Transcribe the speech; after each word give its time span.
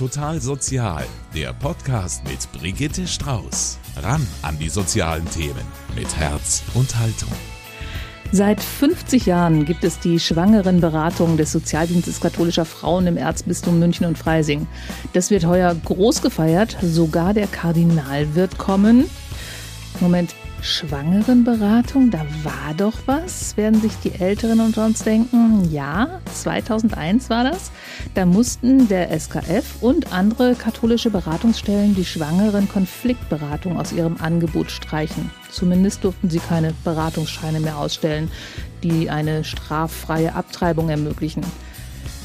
Total 0.00 0.40
Sozial, 0.40 1.04
der 1.34 1.52
Podcast 1.52 2.24
mit 2.24 2.50
Brigitte 2.52 3.06
Strauß. 3.06 3.78
Ran 3.96 4.26
an 4.40 4.58
die 4.58 4.70
sozialen 4.70 5.28
Themen 5.28 5.66
mit 5.94 6.16
Herz 6.16 6.62
und 6.72 6.98
Haltung. 6.98 7.28
Seit 8.32 8.62
50 8.62 9.26
Jahren 9.26 9.66
gibt 9.66 9.84
es 9.84 9.98
die 9.98 10.18
Schwangerenberatung 10.18 11.36
des 11.36 11.52
Sozialdienstes 11.52 12.18
katholischer 12.18 12.64
Frauen 12.64 13.08
im 13.08 13.18
Erzbistum 13.18 13.78
München 13.78 14.06
und 14.06 14.16
Freising. 14.16 14.66
Das 15.12 15.30
wird 15.30 15.44
heuer 15.44 15.74
groß 15.74 16.22
gefeiert. 16.22 16.78
Sogar 16.80 17.34
der 17.34 17.46
Kardinal 17.46 18.34
wird 18.34 18.56
kommen. 18.56 19.04
Moment, 20.00 20.34
Schwangerenberatung, 20.62 22.10
da 22.10 22.20
war 22.42 22.74
doch 22.76 22.94
was, 23.06 23.56
werden 23.56 23.80
sich 23.80 23.92
die 24.04 24.12
Älteren 24.12 24.60
unter 24.60 24.84
uns 24.84 25.02
denken. 25.02 25.68
Ja, 25.70 26.20
2001 26.34 27.30
war 27.30 27.44
das. 27.44 27.70
Da 28.14 28.26
mussten 28.26 28.86
der 28.88 29.10
SKF 29.18 29.82
und 29.82 30.12
andere 30.12 30.54
katholische 30.54 31.10
Beratungsstellen 31.10 31.94
die 31.94 32.04
Schwangeren-Konfliktberatung 32.04 33.78
aus 33.78 33.92
ihrem 33.92 34.16
Angebot 34.18 34.70
streichen. 34.70 35.30
Zumindest 35.50 36.04
durften 36.04 36.28
sie 36.28 36.40
keine 36.40 36.74
Beratungsscheine 36.84 37.60
mehr 37.60 37.78
ausstellen, 37.78 38.30
die 38.82 39.10
eine 39.10 39.44
straffreie 39.44 40.34
Abtreibung 40.34 40.90
ermöglichen. 40.90 41.42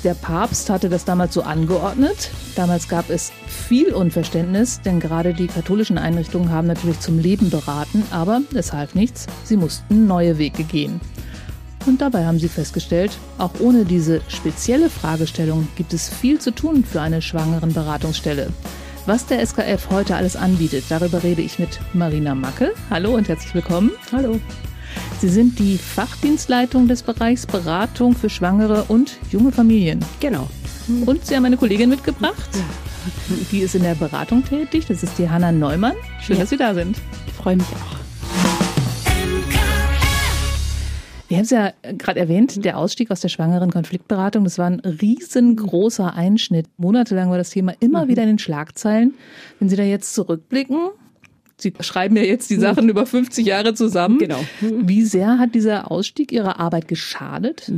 Der 0.05 0.14
Papst 0.14 0.70
hatte 0.70 0.88
das 0.88 1.04
damals 1.04 1.34
so 1.34 1.41
angeordnet. 1.41 2.30
Damals 2.55 2.88
gab 2.88 3.09
es 3.09 3.32
viel 3.48 3.91
Unverständnis, 3.91 4.80
denn 4.82 5.00
gerade 5.00 5.34
die 5.34 5.48
katholischen 5.48 5.98
Einrichtungen 5.98 6.52
haben 6.52 6.68
natürlich 6.68 7.00
zum 7.00 7.18
Leben 7.18 7.50
beraten, 7.50 8.04
aber 8.12 8.41
es 8.54 8.72
half 8.72 8.94
nichts. 8.94 9.26
Sie 9.44 9.58
mussten 9.58 10.05
neue 10.05 10.38
Wege 10.38 10.63
gehen. 10.63 11.02
Und 11.88 12.02
dabei 12.02 12.27
haben 12.27 12.38
sie 12.38 12.49
festgestellt, 12.49 13.18
auch 13.40 13.60
ohne 13.60 13.84
diese 13.84 14.22
spezielle 14.27 14.91
Fragestellung 14.91 15.68
gibt 15.76 15.91
es 15.91 16.08
viel 16.08 16.38
zu 16.38 16.52
tun 16.52 16.84
für 16.84 17.02
eine 17.02 17.24
schwangeren 17.24 17.74
Beratungsstelle. 17.74 18.54
Was 19.08 19.26
der 19.26 19.43
SKF 19.43 19.90
heute 19.90 20.15
alles 20.15 20.35
anbietet, 20.35 20.85
darüber 20.90 21.24
rede 21.24 21.41
ich 21.41 21.58
mit 21.58 21.80
Marina 21.93 22.35
Macke. 22.35 22.74
Hallo 22.91 23.15
und 23.15 23.27
herzlich 23.27 23.55
willkommen. 23.55 23.90
Hallo. 24.12 24.40
Sie 25.20 25.30
sind 25.30 25.58
die 25.60 25.77
Fachdienstleitung 25.77 26.88
des 26.88 27.02
Bereichs 27.04 27.46
Beratung 27.48 28.13
für 28.16 28.30
Schwangere 28.30 28.84
und 28.90 29.18
junge 29.32 29.52
Familien. 29.52 30.04
Genau. 30.20 30.48
Und 31.05 31.26
Sie 31.26 31.35
haben 31.35 31.46
eine 31.46 31.58
Kollegin 31.58 31.90
mitgebracht. 31.90 32.49
Die 33.52 33.60
ist 33.60 33.76
in 33.76 33.84
der 33.84 33.96
Beratung 33.96 34.43
tätig. 34.43 34.86
Das 34.88 35.02
ist 35.04 35.18
die 35.18 35.30
Hanna 35.30 35.52
Neumann. 35.52 35.93
Schön, 36.21 36.36
Ja. 36.36 36.41
dass 36.43 36.49
Sie 36.49 36.58
da 36.58 36.74
sind. 36.74 36.98
Ich 37.27 37.34
freue 37.34 37.55
mich 37.55 37.66
auch. 37.68 37.96
Wir 41.27 41.38
haben 41.38 41.43
es 41.46 41.49
ja 41.49 41.71
gerade 41.98 42.20
erwähnt, 42.20 42.63
der 42.63 42.77
Ausstieg 42.77 43.10
aus 43.10 43.20
der 43.21 43.30
schwangeren 43.30 43.71
Konfliktberatung, 43.71 44.43
das 44.43 44.60
war 44.60 44.68
ein 44.68 44.80
riesengroßer 44.82 46.13
Einschnitt. 46.13 46.68
Monatelang 46.77 47.32
war 47.32 47.38
das 47.40 47.49
Thema 47.49 47.74
immer 47.80 48.08
wieder 48.08 48.21
in 48.21 48.30
den 48.30 48.40
Schlagzeilen. 48.40 49.16
Wenn 49.60 49.68
Sie 49.70 49.76
da 49.76 49.82
jetzt 49.84 50.13
zurückblicken, 50.13 50.90
Sie 51.66 51.74
schreiben 51.84 52.16
ja 52.16 52.21
jetzt 52.21 52.52
die 52.52 52.58
Sachen 52.58 52.90
über 52.90 53.08
50 53.08 53.44
Jahre 53.46 53.74
zusammen. 53.74 54.20
Genau. 54.20 54.40
Wie 54.62 55.02
sehr 55.02 55.40
hat 55.40 55.55
dieser 55.55 55.90
Ausstieg 55.90 56.32
Ihrer 56.32 56.60
Arbeit 56.60 56.88
geschadet? 56.88 57.71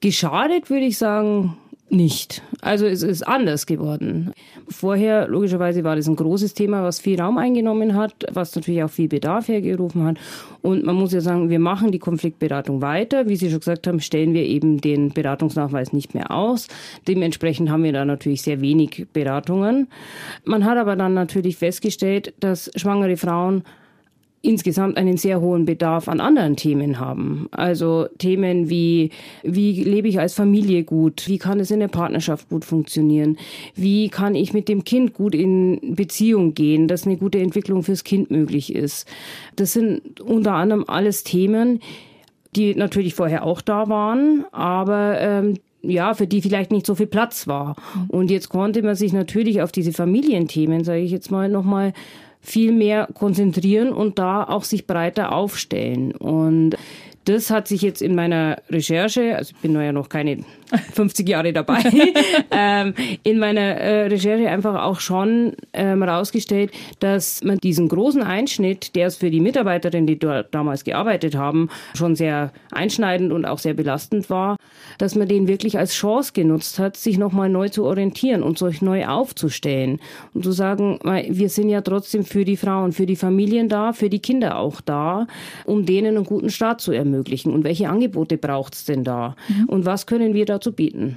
Geschadet 0.00 0.70
würde 0.70 0.86
ich 0.86 0.96
sagen, 0.96 1.58
nicht. 1.94 2.42
Also 2.60 2.86
es 2.86 3.02
ist 3.02 3.22
anders 3.22 3.66
geworden. 3.66 4.32
Vorher, 4.68 5.28
logischerweise, 5.28 5.84
war 5.84 5.96
das 5.96 6.08
ein 6.08 6.16
großes 6.16 6.54
Thema, 6.54 6.82
was 6.82 7.00
viel 7.00 7.20
Raum 7.20 7.38
eingenommen 7.38 7.94
hat, 7.94 8.12
was 8.32 8.54
natürlich 8.54 8.82
auch 8.82 8.90
viel 8.90 9.08
Bedarf 9.08 9.48
hergerufen 9.48 10.04
hat. 10.04 10.16
Und 10.62 10.84
man 10.84 10.96
muss 10.96 11.12
ja 11.12 11.20
sagen, 11.20 11.50
wir 11.50 11.58
machen 11.58 11.92
die 11.92 11.98
Konfliktberatung 11.98 12.80
weiter. 12.80 13.28
Wie 13.28 13.36
Sie 13.36 13.50
schon 13.50 13.60
gesagt 13.60 13.86
haben, 13.86 14.00
stellen 14.00 14.34
wir 14.34 14.44
eben 14.44 14.80
den 14.80 15.10
Beratungsnachweis 15.10 15.92
nicht 15.92 16.14
mehr 16.14 16.30
aus. 16.30 16.68
Dementsprechend 17.06 17.70
haben 17.70 17.84
wir 17.84 17.92
da 17.92 18.04
natürlich 18.04 18.42
sehr 18.42 18.60
wenig 18.60 19.06
Beratungen. 19.12 19.88
Man 20.44 20.64
hat 20.64 20.78
aber 20.78 20.96
dann 20.96 21.14
natürlich 21.14 21.56
festgestellt, 21.56 22.34
dass 22.40 22.70
schwangere 22.76 23.16
Frauen 23.16 23.62
insgesamt 24.44 24.96
einen 24.96 25.16
sehr 25.16 25.40
hohen 25.40 25.64
Bedarf 25.64 26.08
an 26.08 26.20
anderen 26.20 26.56
Themen 26.56 27.00
haben. 27.00 27.48
Also 27.50 28.06
Themen 28.18 28.68
wie, 28.68 29.10
wie 29.42 29.84
lebe 29.84 30.08
ich 30.08 30.18
als 30.20 30.34
Familie 30.34 30.84
gut? 30.84 31.24
Wie 31.26 31.38
kann 31.38 31.60
es 31.60 31.70
in 31.70 31.80
der 31.80 31.88
Partnerschaft 31.88 32.48
gut 32.48 32.64
funktionieren? 32.64 33.38
Wie 33.74 34.08
kann 34.08 34.34
ich 34.34 34.52
mit 34.52 34.68
dem 34.68 34.84
Kind 34.84 35.14
gut 35.14 35.34
in 35.34 35.94
Beziehung 35.94 36.54
gehen, 36.54 36.88
dass 36.88 37.06
eine 37.06 37.16
gute 37.16 37.38
Entwicklung 37.38 37.82
fürs 37.82 38.04
Kind 38.04 38.30
möglich 38.30 38.74
ist? 38.74 39.08
Das 39.56 39.72
sind 39.72 40.20
unter 40.20 40.52
anderem 40.52 40.84
alles 40.86 41.24
Themen, 41.24 41.80
die 42.54 42.74
natürlich 42.74 43.14
vorher 43.14 43.44
auch 43.44 43.60
da 43.60 43.88
waren, 43.88 44.44
aber 44.52 45.20
ähm, 45.20 45.54
ja, 45.82 46.14
für 46.14 46.26
die 46.26 46.40
vielleicht 46.40 46.70
nicht 46.70 46.86
so 46.86 46.94
viel 46.94 47.06
Platz 47.06 47.46
war. 47.46 47.76
Und 48.08 48.30
jetzt 48.30 48.48
konnte 48.48 48.82
man 48.82 48.94
sich 48.94 49.12
natürlich 49.12 49.62
auf 49.62 49.72
diese 49.72 49.92
Familienthemen, 49.92 50.84
sage 50.84 51.00
ich 51.00 51.10
jetzt 51.10 51.30
mal, 51.30 51.48
nochmal 51.48 51.92
viel 52.44 52.72
mehr 52.72 53.08
konzentrieren 53.14 53.92
und 53.92 54.18
da 54.18 54.44
auch 54.44 54.64
sich 54.64 54.86
breiter 54.86 55.32
aufstellen. 55.32 56.12
Und 56.12 56.76
das 57.24 57.50
hat 57.50 57.66
sich 57.66 57.80
jetzt 57.80 58.02
in 58.02 58.14
meiner 58.14 58.58
Recherche, 58.68 59.36
also 59.36 59.54
ich 59.56 59.62
bin 59.62 59.74
ja 59.74 59.92
noch 59.92 60.10
keine 60.10 60.44
50 60.94 61.28
Jahre 61.28 61.52
dabei, 61.52 61.82
ähm, 62.50 62.94
in 63.22 63.38
meiner 63.38 63.60
äh, 63.60 64.06
Recherche 64.06 64.48
einfach 64.48 64.82
auch 64.82 65.00
schon 65.00 65.54
ähm, 65.72 66.02
herausgestellt, 66.02 66.72
dass 67.00 67.42
man 67.42 67.58
diesen 67.58 67.88
großen 67.88 68.22
Einschnitt, 68.22 68.94
der 68.94 69.08
es 69.08 69.16
für 69.16 69.30
die 69.30 69.40
Mitarbeiterinnen, 69.40 70.06
die 70.06 70.18
dort 70.18 70.54
damals 70.54 70.84
gearbeitet 70.84 71.36
haben, 71.36 71.68
schon 71.94 72.16
sehr 72.16 72.52
einschneidend 72.72 73.32
und 73.32 73.44
auch 73.44 73.58
sehr 73.58 73.74
belastend 73.74 74.30
war, 74.30 74.56
dass 74.98 75.14
man 75.14 75.28
den 75.28 75.48
wirklich 75.48 75.78
als 75.78 75.92
Chance 75.94 76.32
genutzt 76.34 76.78
hat, 76.78 76.96
sich 76.96 77.18
nochmal 77.18 77.48
neu 77.48 77.68
zu 77.68 77.84
orientieren 77.84 78.42
und 78.42 78.58
sich 78.58 78.82
neu 78.82 79.06
aufzustellen 79.06 80.00
und 80.32 80.44
zu 80.44 80.52
sagen, 80.52 80.98
wir 81.28 81.48
sind 81.48 81.68
ja 81.68 81.80
trotzdem 81.80 82.24
für 82.24 82.44
die 82.44 82.56
Frauen, 82.56 82.92
für 82.92 83.06
die 83.06 83.16
Familien 83.16 83.68
da, 83.68 83.92
für 83.92 84.08
die 84.08 84.20
Kinder 84.20 84.58
auch 84.58 84.80
da, 84.80 85.26
um 85.64 85.86
denen 85.86 86.16
einen 86.16 86.24
guten 86.24 86.50
Start 86.50 86.80
zu 86.80 86.92
ermöglichen. 86.92 87.52
Und 87.52 87.64
welche 87.64 87.88
Angebote 87.88 88.36
braucht's 88.36 88.84
denn 88.84 89.04
da? 89.04 89.36
Und 89.66 89.84
was 89.84 90.06
können 90.06 90.34
wir 90.34 90.46
dazu 90.54 90.72
bieten? 90.72 91.16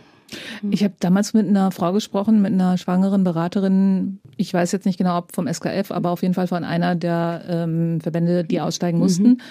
Ich 0.71 0.83
habe 0.83 0.93
damals 0.99 1.33
mit 1.33 1.47
einer 1.47 1.71
Frau 1.71 1.93
gesprochen, 1.93 2.41
mit 2.41 2.51
einer 2.51 2.77
schwangeren 2.77 3.23
Beraterin. 3.23 4.19
Ich 4.35 4.53
weiß 4.53 4.71
jetzt 4.73 4.85
nicht 4.85 4.97
genau, 4.97 5.17
ob 5.17 5.33
vom 5.33 5.47
SKF, 5.47 5.91
aber 5.91 6.11
auf 6.11 6.21
jeden 6.21 6.33
Fall 6.33 6.47
von 6.47 6.63
einer 6.63 6.95
der 6.95 7.43
ähm, 7.47 8.01
Verbände, 8.01 8.43
die 8.43 8.59
aussteigen 8.59 8.99
mussten. 8.99 9.41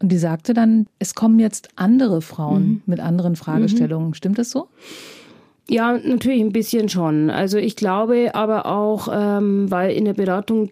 Und 0.00 0.10
die 0.10 0.18
sagte 0.18 0.54
dann, 0.54 0.86
es 0.98 1.14
kommen 1.14 1.38
jetzt 1.38 1.68
andere 1.76 2.20
Frauen 2.20 2.82
mit 2.86 3.00
anderen 3.00 3.36
Fragestellungen. 3.36 4.14
Stimmt 4.14 4.38
das 4.38 4.50
so? 4.50 4.68
Ja, 5.68 5.96
natürlich 5.96 6.42
ein 6.42 6.52
bisschen 6.52 6.88
schon. 6.88 7.30
Also 7.30 7.58
ich 7.58 7.76
glaube 7.76 8.34
aber 8.34 8.66
auch, 8.66 9.08
ähm, 9.12 9.70
weil 9.70 9.92
in 9.92 10.04
der 10.04 10.14
Beratung 10.14 10.70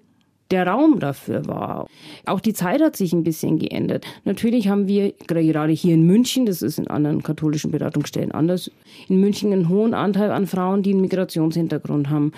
der 0.52 0.66
Raum 0.66 1.00
dafür 1.00 1.46
war. 1.46 1.88
Auch 2.26 2.40
die 2.40 2.52
Zeit 2.52 2.80
hat 2.80 2.94
sich 2.94 3.12
ein 3.12 3.24
bisschen 3.24 3.58
geändert. 3.58 4.04
Natürlich 4.24 4.68
haben 4.68 4.86
wir 4.86 5.14
gerade 5.26 5.72
hier 5.72 5.94
in 5.94 6.06
München, 6.06 6.46
das 6.46 6.62
ist 6.62 6.78
in 6.78 6.88
anderen 6.88 7.22
katholischen 7.22 7.70
Beratungsstellen 7.70 8.32
anders, 8.32 8.70
in 9.08 9.20
München 9.20 9.52
einen 9.52 9.68
hohen 9.68 9.94
Anteil 9.94 10.30
an 10.30 10.46
Frauen, 10.46 10.82
die 10.82 10.90
einen 10.90 11.00
Migrationshintergrund 11.00 12.10
haben, 12.10 12.32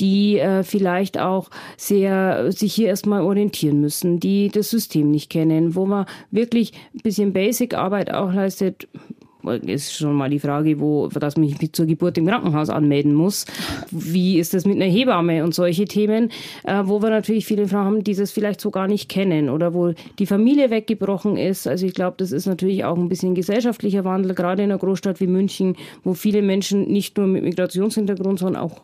die 0.00 0.38
äh, 0.38 0.64
vielleicht 0.64 1.18
auch 1.18 1.50
sehr 1.76 2.50
sich 2.52 2.74
hier 2.74 2.88
erstmal 2.88 3.22
orientieren 3.22 3.80
müssen, 3.80 4.20
die 4.20 4.48
das 4.48 4.70
System 4.70 5.10
nicht 5.10 5.30
kennen, 5.30 5.74
wo 5.74 5.86
man 5.86 6.06
wirklich 6.30 6.72
ein 6.94 7.00
bisschen 7.02 7.32
Basic-Arbeit 7.32 8.12
auch 8.12 8.32
leistet, 8.32 8.88
ist 9.66 9.94
schon 9.94 10.14
mal 10.14 10.30
die 10.30 10.38
Frage, 10.38 10.80
wo, 10.80 11.08
dass 11.08 11.36
man 11.36 11.46
mich 11.46 11.72
zur 11.72 11.86
Geburt 11.86 12.18
im 12.18 12.26
Krankenhaus 12.26 12.70
anmelden 12.70 13.14
muss. 13.14 13.46
Wie 13.90 14.38
ist 14.38 14.54
das 14.54 14.64
mit 14.66 14.76
einer 14.76 14.90
Hebamme 14.90 15.44
und 15.44 15.54
solche 15.54 15.84
Themen, 15.84 16.30
äh, 16.64 16.82
wo 16.84 17.02
wir 17.02 17.10
natürlich 17.10 17.46
viele 17.46 17.68
Frauen 17.68 17.84
haben, 17.84 18.04
die 18.04 18.14
das 18.14 18.30
vielleicht 18.30 18.60
so 18.60 18.70
gar 18.70 18.86
nicht 18.86 19.08
kennen 19.08 19.48
oder 19.48 19.74
wo 19.74 19.92
die 20.18 20.26
Familie 20.26 20.70
weggebrochen 20.70 21.36
ist. 21.36 21.66
Also 21.66 21.86
ich 21.86 21.94
glaube, 21.94 22.16
das 22.18 22.32
ist 22.32 22.46
natürlich 22.46 22.84
auch 22.84 22.96
ein 22.96 23.08
bisschen 23.08 23.34
gesellschaftlicher 23.34 24.04
Wandel, 24.04 24.34
gerade 24.34 24.62
in 24.62 24.70
einer 24.70 24.78
Großstadt 24.78 25.20
wie 25.20 25.26
München, 25.26 25.76
wo 26.04 26.14
viele 26.14 26.42
Menschen 26.42 26.88
nicht 26.88 27.16
nur 27.16 27.26
mit 27.26 27.42
Migrationshintergrund, 27.42 28.38
sondern 28.38 28.62
auch 28.62 28.82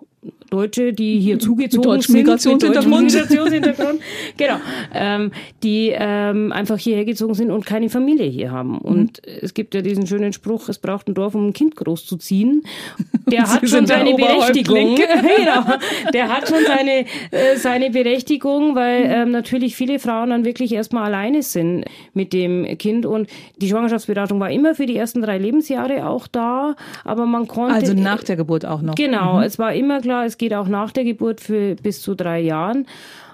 Deutsche, 0.51 0.93
die 0.93 1.19
hier 1.19 1.39
zugezogen 1.39 2.01
sind, 2.01 2.15
Migrationshintergrund. 2.15 3.13
Migrationshintergrund, 3.13 4.01
genau, 4.37 4.57
ähm, 4.95 5.33
die 5.63 5.93
ähm, 5.95 6.53
einfach 6.53 6.79
hierher 6.79 7.05
gezogen 7.05 7.35
sind 7.35 7.51
und 7.51 7.67
keine 7.67 7.89
Familie 7.89 8.27
hier 8.27 8.51
haben. 8.53 8.79
Und 8.79 9.21
es 9.27 9.55
gibt 9.55 9.75
ja 9.75 9.83
diesen 9.83 10.07
schönen 10.07 10.33
Spruch, 10.33 10.69
es 10.69 10.79
braucht 10.79 11.09
ein 11.09 11.15
Dorf, 11.15 11.35
um 11.35 11.49
ein 11.49 11.53
Kind 11.53 11.77
großzuziehen. 11.77 12.63
Der 13.27 13.43
hat 13.43 13.69
schon 13.69 13.87
seine. 13.87 14.15
Berechtigung. 14.15 14.95
genau. 15.37 15.65
Der 16.13 16.29
hat 16.29 16.49
schon 16.49 16.65
seine, 16.65 17.07
äh, 17.31 17.57
seine 17.57 17.91
Berechtigung, 17.91 18.75
weil 18.77 19.05
ähm, 19.05 19.31
natürlich 19.33 19.75
viele 19.75 19.99
Frauen 19.99 20.31
dann 20.31 20.45
wirklich 20.45 20.73
erstmal 20.73 21.05
alleine 21.05 21.43
sind 21.43 21.85
mit 22.15 22.33
dem 22.33 22.79
Kind. 22.79 23.05
Und 23.05 23.29
die 23.57 23.69
Schwangerschaftsberatung 23.69 24.39
war 24.39 24.51
immer 24.51 24.75
für 24.75 24.87
die 24.87 24.97
ersten 24.97 25.23
drei 25.23 25.39
Lebensjahre 25.39 26.07
auch 26.07 26.29
da, 26.29 26.77
aber 27.05 27.27
man 27.27 27.49
konnte. 27.49 27.75
Also 27.75 27.95
nach 27.95 28.23
der 28.23 28.37
Geburt 28.37 28.65
auch 28.65 28.81
noch. 28.81 28.95
Genau, 28.95 29.41
es 29.41 29.59
war 29.59 29.75
immer 29.75 30.01
klar, 30.01 30.16
es 30.25 30.39
geht 30.39 30.55
auch 30.55 30.69
nach 30.69 30.93
der 30.93 31.05
Geburt 31.05 31.41
für 31.41 31.75
bis 31.77 32.03
zu 32.03 32.15
drei 32.15 32.41
Jahren. 32.41 32.87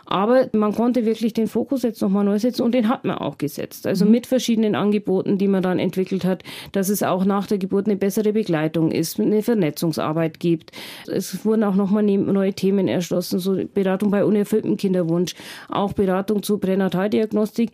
Aber 0.05 0.49
man 0.53 0.75
konnte 0.75 1.07
wirklich 1.07 1.33
den 1.33 1.47
Fokus 1.47 1.83
jetzt 1.83 2.03
nochmal 2.03 2.25
neu 2.25 2.39
setzen 2.39 2.63
und 2.63 2.75
den 2.75 2.89
hat 2.89 3.05
man 3.07 3.17
auch 3.17 3.39
gesetzt. 3.39 3.87
Also 3.87 4.05
mit 4.05 4.27
verschiedenen 4.27 4.75
Angeboten, 4.75 5.39
die 5.39 5.49
man 5.49 5.63
dann 5.63 5.79
entwickelt 5.79 6.27
hat, 6.27 6.43
dass 6.73 6.91
es 6.91 7.03
auch 7.03 7.25
nach 7.25 7.47
der 7.47 7.57
Geburt 7.57 7.87
eine 7.87 7.97
bessere 7.97 8.35
Begleitung 8.35 8.91
ist, 8.91 9.19
eine 9.19 9.43
Vernetzungsarbeit 9.43 10.39
gibt. 10.39 10.73
Es 11.07 11.47
wurden 11.47 11.65
auch 11.65 11.77
nochmal 11.77 12.03
neue 12.03 12.53
Themen 12.53 12.89
erschlossen, 12.89 13.39
so 13.39 13.59
Beratung 13.73 14.11
bei 14.11 14.25
unerfülltem 14.25 14.77
Kinderwunsch, 14.77 15.35
auch 15.71 15.95
Beratung 15.95 16.43
zur 16.43 16.61
Pränataldiagnostik 16.61 17.71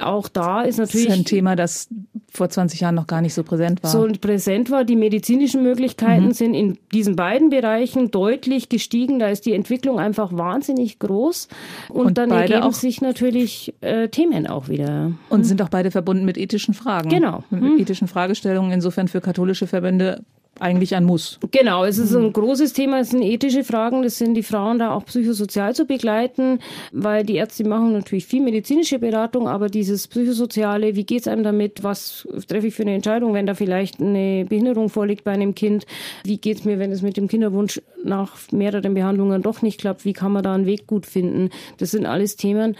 auch 0.00 0.28
da 0.28 0.62
ist 0.62 0.78
natürlich. 0.78 1.06
Das 1.06 1.16
ist 1.16 1.20
ein 1.20 1.24
Thema, 1.24 1.56
das 1.56 1.88
vor 2.30 2.48
20 2.48 2.80
Jahren 2.80 2.94
noch 2.94 3.06
gar 3.06 3.20
nicht 3.20 3.34
so 3.34 3.42
präsent 3.42 3.82
war. 3.82 3.90
So 3.90 4.06
präsent 4.20 4.70
war. 4.70 4.84
Die 4.84 4.96
medizinischen 4.96 5.62
Möglichkeiten 5.62 6.26
mhm. 6.26 6.32
sind 6.32 6.54
in 6.54 6.78
diesen 6.92 7.16
beiden 7.16 7.50
Bereichen 7.50 8.10
deutlich 8.10 8.68
gestiegen. 8.68 9.18
Da 9.18 9.28
ist 9.28 9.46
die 9.46 9.52
Entwicklung 9.52 9.98
einfach 9.98 10.32
wahnsinnig 10.32 10.98
groß. 10.98 11.48
Und, 11.88 12.06
und 12.06 12.18
dann 12.18 12.30
ergeben 12.30 12.72
sich 12.72 13.00
natürlich 13.00 13.74
äh, 13.80 14.08
Themen 14.08 14.46
auch 14.46 14.68
wieder. 14.68 15.12
Und 15.28 15.40
mhm. 15.40 15.44
sind 15.44 15.62
auch 15.62 15.68
beide 15.68 15.90
verbunden 15.90 16.24
mit 16.24 16.38
ethischen 16.38 16.74
Fragen. 16.74 17.08
Genau. 17.08 17.44
Mit 17.50 17.62
mhm. 17.62 17.78
ethischen 17.78 18.08
Fragestellungen. 18.08 18.72
Insofern 18.72 19.08
für 19.08 19.20
katholische 19.20 19.66
Verbände 19.66 20.22
eigentlich 20.60 20.94
ein 20.94 21.04
Muss. 21.04 21.38
Genau, 21.50 21.84
es 21.84 21.98
ist 21.98 22.14
ein 22.14 22.32
großes 22.32 22.72
Thema, 22.72 23.00
es 23.00 23.10
sind 23.10 23.22
ethische 23.22 23.64
Fragen, 23.64 24.02
das 24.02 24.18
sind 24.18 24.34
die 24.34 24.42
Frauen 24.42 24.78
da 24.78 24.92
auch 24.92 25.04
psychosozial 25.04 25.74
zu 25.74 25.84
begleiten, 25.84 26.60
weil 26.92 27.24
die 27.24 27.36
Ärzte 27.36 27.66
machen 27.66 27.92
natürlich 27.92 28.26
viel 28.26 28.42
medizinische 28.42 28.98
Beratung, 28.98 29.48
aber 29.48 29.68
dieses 29.68 30.08
psychosoziale, 30.08 30.96
wie 30.96 31.04
geht 31.04 31.20
es 31.20 31.28
einem 31.28 31.42
damit, 31.42 31.82
was 31.84 32.26
treffe 32.46 32.68
ich 32.68 32.74
für 32.74 32.82
eine 32.82 32.94
Entscheidung, 32.94 33.34
wenn 33.34 33.46
da 33.46 33.54
vielleicht 33.54 34.00
eine 34.00 34.44
Behinderung 34.48 34.88
vorliegt 34.88 35.24
bei 35.24 35.32
einem 35.32 35.54
Kind, 35.54 35.86
wie 36.24 36.38
geht 36.38 36.58
es 36.58 36.64
mir, 36.64 36.78
wenn 36.78 36.92
es 36.92 37.02
mit 37.02 37.16
dem 37.16 37.28
Kinderwunsch 37.28 37.80
nach 38.04 38.36
mehreren 38.52 38.94
Behandlungen 38.94 39.42
doch 39.42 39.62
nicht 39.62 39.80
klappt, 39.80 40.04
wie 40.04 40.12
kann 40.12 40.32
man 40.32 40.42
da 40.42 40.54
einen 40.54 40.66
Weg 40.66 40.86
gut 40.86 41.06
finden, 41.06 41.50
das 41.78 41.90
sind 41.90 42.06
alles 42.06 42.36
Themen, 42.36 42.76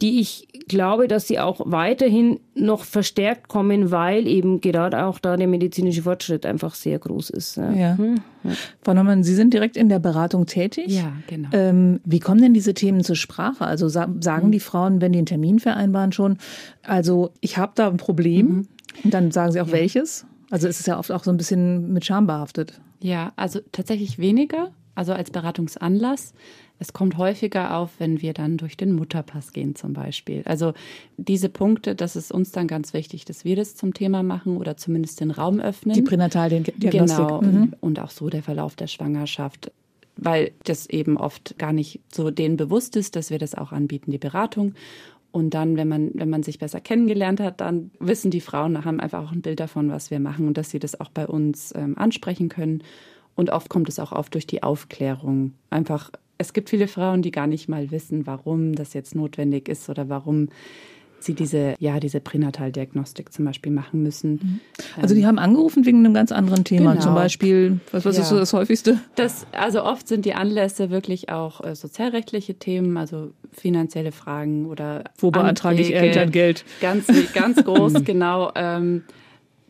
die 0.00 0.20
ich 0.20 0.48
glaube, 0.68 1.08
dass 1.08 1.26
sie 1.26 1.38
auch 1.38 1.60
weiterhin 1.64 2.40
noch 2.54 2.84
verstärkt 2.84 3.48
kommen, 3.48 3.90
weil 3.90 4.26
eben 4.28 4.60
gerade 4.60 5.04
auch 5.04 5.18
da 5.18 5.36
der 5.36 5.48
medizinische 5.48 6.02
Fortschritt 6.02 6.46
einfach 6.46 6.74
sehr 6.74 6.98
groß 6.98 7.30
ist. 7.30 7.56
Ja. 7.56 7.72
ja. 7.72 7.98
Hm? 7.98 8.20
ja. 8.44 8.50
Frau 8.82 8.94
Neumann, 8.94 9.24
Sie 9.24 9.34
sind 9.34 9.52
direkt 9.52 9.76
in 9.76 9.88
der 9.88 9.98
Beratung 9.98 10.46
tätig. 10.46 10.86
Ja, 10.88 11.12
genau. 11.26 11.48
Ähm, 11.52 12.00
wie 12.04 12.20
kommen 12.20 12.40
denn 12.40 12.54
diese 12.54 12.74
Themen 12.74 13.02
zur 13.02 13.16
Sprache? 13.16 13.64
Also 13.64 13.88
sagen 13.88 14.20
mhm. 14.20 14.52
die 14.52 14.60
Frauen, 14.60 15.00
wenn 15.00 15.12
die 15.12 15.18
einen 15.18 15.26
Termin 15.26 15.58
vereinbaren 15.58 16.12
schon, 16.12 16.38
also 16.82 17.30
ich 17.40 17.56
habe 17.56 17.72
da 17.74 17.88
ein 17.88 17.96
Problem, 17.96 18.46
mhm. 18.46 18.68
und 19.04 19.14
dann 19.14 19.30
sagen 19.30 19.52
sie 19.52 19.60
auch 19.60 19.68
ja. 19.68 19.72
welches? 19.72 20.26
Also 20.50 20.68
es 20.68 20.80
ist 20.80 20.86
ja 20.86 20.98
oft 20.98 21.12
auch 21.12 21.24
so 21.24 21.30
ein 21.30 21.36
bisschen 21.36 21.92
mit 21.92 22.04
Scham 22.04 22.26
behaftet. 22.26 22.80
Ja, 23.00 23.32
also 23.36 23.60
tatsächlich 23.72 24.18
weniger, 24.18 24.70
also 24.94 25.12
als 25.12 25.30
Beratungsanlass. 25.30 26.34
Es 26.78 26.92
kommt 26.92 27.18
häufiger 27.18 27.76
auf, 27.76 27.90
wenn 27.98 28.22
wir 28.22 28.32
dann 28.32 28.56
durch 28.56 28.76
den 28.76 28.92
Mutterpass 28.92 29.52
gehen 29.52 29.74
zum 29.74 29.92
Beispiel. 29.92 30.42
Also 30.46 30.72
diese 31.18 31.48
Punkte, 31.48 31.94
das 31.94 32.16
ist 32.16 32.32
uns 32.32 32.52
dann 32.52 32.68
ganz 32.68 32.94
wichtig, 32.94 33.24
dass 33.24 33.44
wir 33.44 33.56
das 33.56 33.76
zum 33.76 33.92
Thema 33.92 34.22
machen 34.22 34.56
oder 34.56 34.76
zumindest 34.76 35.20
den 35.20 35.30
Raum 35.30 35.60
öffnen. 35.60 35.94
Die 35.94 36.02
Pränataldiagnostik. 36.02 36.90
Genau. 36.90 37.42
Mhm. 37.42 37.74
Und 37.80 38.00
auch 38.00 38.10
so 38.10 38.30
der 38.30 38.42
Verlauf 38.42 38.76
der 38.76 38.86
Schwangerschaft 38.86 39.72
weil 40.22 40.52
das 40.64 40.88
eben 40.88 41.16
oft 41.16 41.58
gar 41.58 41.72
nicht 41.72 42.00
so 42.12 42.30
denen 42.30 42.58
bewusst 42.58 42.94
ist, 42.96 43.16
dass 43.16 43.30
wir 43.30 43.38
das 43.38 43.54
auch 43.54 43.72
anbieten, 43.72 44.10
die 44.10 44.18
Beratung. 44.18 44.74
Und 45.32 45.54
dann, 45.54 45.76
wenn 45.76 45.88
man, 45.88 46.10
wenn 46.14 46.28
man 46.28 46.42
sich 46.42 46.58
besser 46.58 46.80
kennengelernt 46.80 47.40
hat, 47.40 47.60
dann 47.60 47.90
wissen 48.00 48.30
die 48.30 48.40
Frauen, 48.40 48.84
haben 48.84 49.00
einfach 49.00 49.24
auch 49.24 49.32
ein 49.32 49.42
Bild 49.42 49.60
davon, 49.60 49.90
was 49.90 50.10
wir 50.10 50.20
machen 50.20 50.46
und 50.46 50.56
dass 50.56 50.70
sie 50.70 50.80
das 50.80 51.00
auch 51.00 51.08
bei 51.08 51.26
uns 51.26 51.72
ähm, 51.76 51.96
ansprechen 51.96 52.48
können. 52.48 52.82
Und 53.40 53.48
oft 53.48 53.70
kommt 53.70 53.88
es 53.88 53.98
auch 53.98 54.12
auf 54.12 54.28
durch 54.28 54.46
die 54.46 54.62
Aufklärung. 54.62 55.54
Einfach 55.70 56.10
es 56.36 56.52
gibt 56.52 56.68
viele 56.68 56.88
Frauen, 56.88 57.22
die 57.22 57.30
gar 57.30 57.46
nicht 57.46 57.70
mal 57.70 57.90
wissen, 57.90 58.26
warum 58.26 58.74
das 58.74 58.92
jetzt 58.92 59.14
notwendig 59.14 59.66
ist 59.66 59.88
oder 59.88 60.10
warum 60.10 60.50
sie 61.20 61.32
diese, 61.32 61.74
ja, 61.78 62.00
diese 62.00 62.20
Pränataldiagnostik 62.20 63.32
zum 63.32 63.46
Beispiel 63.46 63.72
machen 63.72 64.02
müssen. 64.02 64.32
Mhm. 64.32 64.60
Also 65.00 65.14
die 65.14 65.26
haben 65.26 65.38
angerufen 65.38 65.86
wegen 65.86 66.00
einem 66.00 66.12
ganz 66.12 66.32
anderen 66.32 66.64
Thema, 66.64 66.92
genau. 66.92 67.04
zum 67.04 67.14
Beispiel, 67.14 67.80
was, 67.92 68.04
was 68.04 68.16
ja. 68.16 68.22
ist 68.22 68.28
so 68.28 68.36
das 68.36 68.52
häufigste? 68.52 68.98
Das, 69.14 69.46
also 69.52 69.84
oft 69.84 70.06
sind 70.06 70.26
die 70.26 70.34
Anlässe 70.34 70.90
wirklich 70.90 71.30
auch 71.30 71.64
äh, 71.64 71.74
sozialrechtliche 71.74 72.56
Themen, 72.56 72.98
also 72.98 73.32
finanzielle 73.52 74.12
Fragen 74.12 74.66
oder 74.66 75.04
Wo 75.16 75.30
beantrage 75.30 75.80
ich 75.80 75.94
Elterngeld? 75.94 76.66
Ganz, 76.82 77.06
ganz 77.32 77.64
groß, 77.64 77.94
genau. 78.04 78.52
Ähm, 78.54 79.04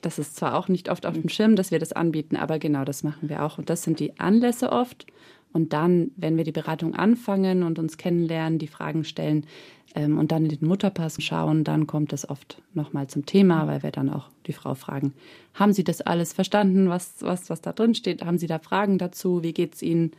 das 0.00 0.19
ist 0.19 0.37
zwar 0.37 0.56
auch 0.56 0.69
nicht 0.69 0.91
oft 0.91 1.06
auf 1.06 1.14
dem 1.14 1.29
Schirm, 1.29 1.56
dass 1.56 1.70
wir 1.70 1.79
das 1.79 1.93
anbieten, 1.93 2.37
aber 2.37 2.58
genau 2.58 2.85
das 2.85 3.02
machen 3.02 3.29
wir 3.29 3.43
auch. 3.43 3.58
Und 3.58 3.70
das 3.70 3.82
sind 3.82 4.00
die 4.00 4.19
Anlässe 4.19 4.73
oft. 4.73 5.06
Und 5.52 5.73
dann, 5.73 6.12
wenn 6.17 6.37
wir 6.37 6.44
die 6.44 6.52
Beratung 6.52 6.94
anfangen 6.94 7.62
und 7.62 7.79
uns 7.79 7.97
kennenlernen, 7.97 8.58
die 8.58 8.69
Fragen 8.69 9.05
stellen 9.05 9.47
ähm, 9.94 10.19
und 10.19 10.31
dann 10.31 10.44
in 10.44 10.50
den 10.50 10.69
Mutterpass 10.69 11.20
schauen, 11.20 11.64
dann 11.64 11.87
kommt 11.87 12.12
es 12.12 12.29
oft 12.29 12.62
nochmal 12.73 13.08
zum 13.08 13.26
Thema, 13.26 13.67
weil 13.67 13.82
wir 13.82 13.91
dann 13.91 14.11
auch 14.11 14.29
die 14.47 14.52
Frau 14.52 14.75
fragen, 14.75 15.12
haben 15.55 15.73
Sie 15.73 15.82
das 15.82 16.00
alles 16.00 16.32
verstanden, 16.32 16.88
was, 16.88 17.17
was, 17.20 17.50
was 17.50 17.61
da 17.61 17.73
drin 17.73 17.94
steht? 17.94 18.25
Haben 18.25 18.38
Sie 18.38 18.47
da 18.47 18.58
Fragen 18.61 18.99
dazu? 18.99 19.43
Wie 19.43 19.52
geht 19.52 19.75
es 19.75 19.82
Ihnen? 19.82 20.12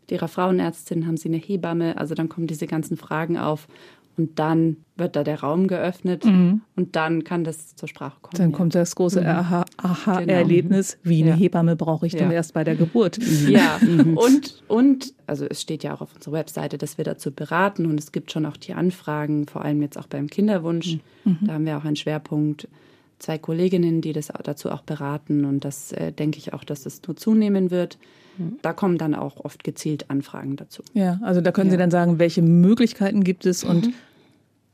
Mit 0.00 0.12
Ihrer 0.12 0.28
Frauenärztin 0.28 1.06
haben 1.06 1.18
Sie 1.18 1.28
eine 1.28 1.36
Hebamme? 1.36 1.98
Also 1.98 2.14
dann 2.14 2.30
kommen 2.30 2.46
diese 2.46 2.66
ganzen 2.66 2.96
Fragen 2.96 3.36
auf 3.36 3.68
und 4.18 4.38
dann 4.38 4.78
wird 4.96 5.14
da 5.14 5.22
der 5.22 5.40
Raum 5.40 5.68
geöffnet 5.68 6.24
mhm. 6.24 6.62
und 6.74 6.96
dann 6.96 7.22
kann 7.22 7.44
das 7.44 7.76
zur 7.76 7.88
Sprache 7.88 8.16
kommen. 8.20 8.36
Dann 8.36 8.50
ja. 8.50 8.56
kommt 8.56 8.74
das 8.74 8.96
große 8.96 9.20
mhm. 9.20 9.26
Aha-Erlebnis, 9.76 10.98
genau. 11.00 11.10
wie 11.10 11.22
eine 11.22 11.30
ja. 11.30 11.36
Hebamme 11.36 11.76
brauche 11.76 12.06
ich 12.06 12.16
dann 12.16 12.32
erst 12.32 12.52
bei 12.52 12.64
der 12.64 12.74
Geburt. 12.74 13.18
Mhm. 13.18 13.48
Ja, 13.48 13.78
mhm. 13.80 14.16
und, 14.16 14.62
und, 14.66 15.14
also 15.26 15.46
es 15.46 15.62
steht 15.62 15.84
ja 15.84 15.94
auch 15.94 16.00
auf 16.00 16.14
unserer 16.14 16.32
Webseite, 16.32 16.78
dass 16.78 16.98
wir 16.98 17.04
dazu 17.04 17.30
beraten 17.30 17.86
und 17.86 17.98
es 17.98 18.10
gibt 18.10 18.32
schon 18.32 18.44
auch 18.44 18.56
die 18.56 18.74
Anfragen, 18.74 19.46
vor 19.46 19.64
allem 19.64 19.80
jetzt 19.82 19.96
auch 19.96 20.08
beim 20.08 20.26
Kinderwunsch. 20.28 20.98
Mhm. 21.24 21.38
Da 21.42 21.52
haben 21.54 21.64
wir 21.64 21.78
auch 21.78 21.84
einen 21.84 21.96
Schwerpunkt. 21.96 22.68
Zwei 23.20 23.36
Kolleginnen, 23.36 24.00
die 24.00 24.12
das 24.12 24.28
dazu 24.44 24.70
auch 24.70 24.82
beraten 24.82 25.44
und 25.44 25.64
das 25.64 25.90
äh, 25.90 26.12
denke 26.12 26.38
ich 26.38 26.52
auch, 26.52 26.62
dass 26.62 26.84
das 26.84 27.00
nur 27.06 27.16
zunehmen 27.16 27.72
wird. 27.72 27.98
Mhm. 28.38 28.58
Da 28.62 28.72
kommen 28.72 28.98
dann 28.98 29.14
auch 29.14 29.44
oft 29.44 29.64
gezielt 29.64 30.08
Anfragen 30.08 30.56
dazu. 30.56 30.82
Ja, 30.94 31.18
also 31.22 31.40
da 31.40 31.52
können 31.52 31.70
Sie 31.70 31.76
dann 31.76 31.90
sagen, 31.90 32.18
welche 32.18 32.42
Möglichkeiten 32.42 33.24
gibt 33.24 33.44
es 33.46 33.64
und 33.64 33.92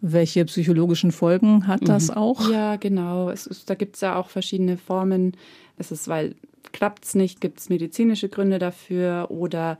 welche 0.06 0.44
psychologischen 0.44 1.12
Folgen 1.12 1.66
hat 1.66 1.88
das 1.88 2.08
mhm. 2.08 2.16
auch? 2.16 2.50
Ja, 2.50 2.76
genau. 2.76 3.30
Es 3.30 3.46
ist, 3.46 3.70
da 3.70 3.74
gibt 3.74 3.94
es 3.94 4.02
ja 4.02 4.16
auch 4.16 4.28
verschiedene 4.28 4.76
Formen. 4.76 5.32
Es 5.78 5.90
ist, 5.90 6.08
weil 6.08 6.34
klappt 6.72 7.04
es 7.04 7.14
nicht, 7.14 7.40
gibt 7.40 7.58
es 7.58 7.70
medizinische 7.70 8.28
Gründe 8.28 8.58
dafür 8.58 9.30
oder 9.30 9.78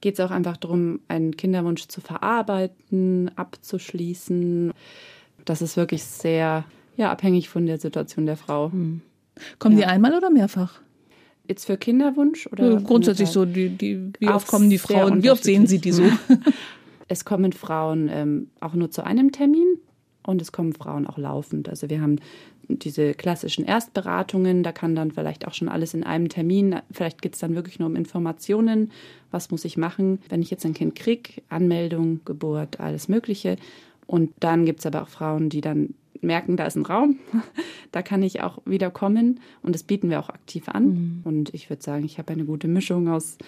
geht 0.00 0.14
es 0.14 0.20
auch 0.20 0.30
einfach 0.30 0.56
darum, 0.56 1.00
einen 1.08 1.36
Kinderwunsch 1.36 1.88
zu 1.88 2.00
verarbeiten, 2.00 3.32
abzuschließen. 3.34 4.72
Das 5.44 5.60
ist 5.60 5.76
wirklich 5.76 6.04
sehr 6.04 6.64
ja, 6.96 7.10
abhängig 7.10 7.48
von 7.48 7.66
der 7.66 7.78
Situation 7.78 8.26
der 8.26 8.36
Frau. 8.36 8.68
Mhm. 8.68 9.00
Kommen 9.58 9.76
ja. 9.76 9.86
die 9.86 9.90
einmal 9.90 10.16
oder 10.16 10.30
mehrfach? 10.30 10.80
Jetzt 11.48 11.64
für 11.64 11.76
Kinderwunsch 11.76 12.46
oder? 12.46 12.74
Ja, 12.74 12.78
grundsätzlich 12.78 13.28
so, 13.28 13.44
die, 13.44 13.70
die, 13.70 14.12
wie 14.20 14.28
oft 14.28 14.46
kommen 14.46 14.70
die 14.70 14.78
Frauen, 14.78 15.24
wie 15.24 15.30
oft 15.30 15.42
sehen 15.42 15.66
Sie 15.66 15.80
die 15.80 15.92
so? 15.92 16.04
Es 17.14 17.24
kommen 17.24 17.52
Frauen 17.52 18.10
ähm, 18.10 18.48
auch 18.58 18.74
nur 18.74 18.90
zu 18.90 19.06
einem 19.06 19.30
Termin 19.30 19.78
und 20.26 20.42
es 20.42 20.50
kommen 20.50 20.72
Frauen 20.72 21.06
auch 21.06 21.16
laufend. 21.16 21.68
Also 21.68 21.88
wir 21.88 22.00
haben 22.00 22.16
diese 22.66 23.14
klassischen 23.14 23.64
Erstberatungen, 23.64 24.64
da 24.64 24.72
kann 24.72 24.96
dann 24.96 25.12
vielleicht 25.12 25.46
auch 25.46 25.54
schon 25.54 25.68
alles 25.68 25.94
in 25.94 26.02
einem 26.02 26.28
Termin, 26.28 26.80
vielleicht 26.90 27.22
geht 27.22 27.34
es 27.34 27.38
dann 27.38 27.54
wirklich 27.54 27.78
nur 27.78 27.88
um 27.88 27.94
Informationen, 27.94 28.90
was 29.30 29.52
muss 29.52 29.64
ich 29.64 29.76
machen, 29.76 30.18
wenn 30.28 30.42
ich 30.42 30.50
jetzt 30.50 30.66
ein 30.66 30.74
Kind 30.74 30.96
kriege, 30.96 31.40
Anmeldung, 31.50 32.18
Geburt, 32.24 32.80
alles 32.80 33.06
Mögliche. 33.06 33.58
Und 34.08 34.32
dann 34.40 34.66
gibt 34.66 34.80
es 34.80 34.86
aber 34.86 35.02
auch 35.02 35.08
Frauen, 35.08 35.50
die 35.50 35.60
dann 35.60 35.94
merken, 36.20 36.56
da 36.56 36.66
ist 36.66 36.74
ein 36.74 36.84
Raum, 36.84 37.20
da 37.92 38.02
kann 38.02 38.24
ich 38.24 38.42
auch 38.42 38.58
wieder 38.64 38.90
kommen 38.90 39.38
und 39.62 39.72
das 39.72 39.84
bieten 39.84 40.10
wir 40.10 40.18
auch 40.18 40.30
aktiv 40.30 40.68
an. 40.68 40.86
Mhm. 40.86 41.20
Und 41.22 41.54
ich 41.54 41.70
würde 41.70 41.82
sagen, 41.82 42.04
ich 42.04 42.18
habe 42.18 42.32
eine 42.32 42.44
gute 42.44 42.66
Mischung 42.66 43.08
aus 43.08 43.38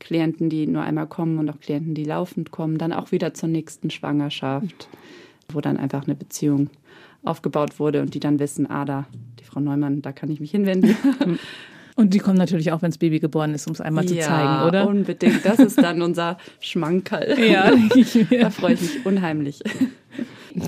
Klienten, 0.00 0.50
die 0.50 0.66
nur 0.66 0.82
einmal 0.82 1.06
kommen 1.06 1.38
und 1.38 1.48
auch 1.48 1.60
Klienten, 1.60 1.94
die 1.94 2.04
laufend 2.04 2.50
kommen, 2.50 2.78
dann 2.78 2.92
auch 2.92 3.12
wieder 3.12 3.34
zur 3.34 3.48
nächsten 3.48 3.90
Schwangerschaft, 3.90 4.88
wo 5.52 5.60
dann 5.60 5.76
einfach 5.76 6.04
eine 6.04 6.14
Beziehung 6.14 6.70
aufgebaut 7.22 7.78
wurde 7.78 8.02
und 8.02 8.14
die 8.14 8.20
dann 8.20 8.38
wissen, 8.38 8.68
ah, 8.70 8.84
da, 8.84 9.06
die 9.40 9.44
Frau 9.44 9.60
Neumann, 9.60 10.02
da 10.02 10.12
kann 10.12 10.30
ich 10.30 10.40
mich 10.40 10.50
hinwenden. 10.50 10.96
Und 11.96 12.12
die 12.12 12.18
kommen 12.18 12.36
natürlich 12.36 12.72
auch, 12.72 12.82
wenn 12.82 12.90
das 12.90 12.98
Baby 12.98 13.20
geboren 13.20 13.54
ist, 13.54 13.68
um 13.68 13.72
es 13.72 13.80
einmal 13.80 14.04
zu 14.04 14.18
zeigen, 14.18 14.66
oder? 14.66 14.88
unbedingt. 14.88 15.44
Das 15.44 15.60
ist 15.60 15.80
dann 15.80 16.02
unser 16.02 16.38
Schmankerl. 16.58 17.38
Ja, 17.38 17.70
da 18.40 18.50
freue 18.50 18.74
ich 18.74 18.80
mich 18.80 19.06
unheimlich. 19.06 19.60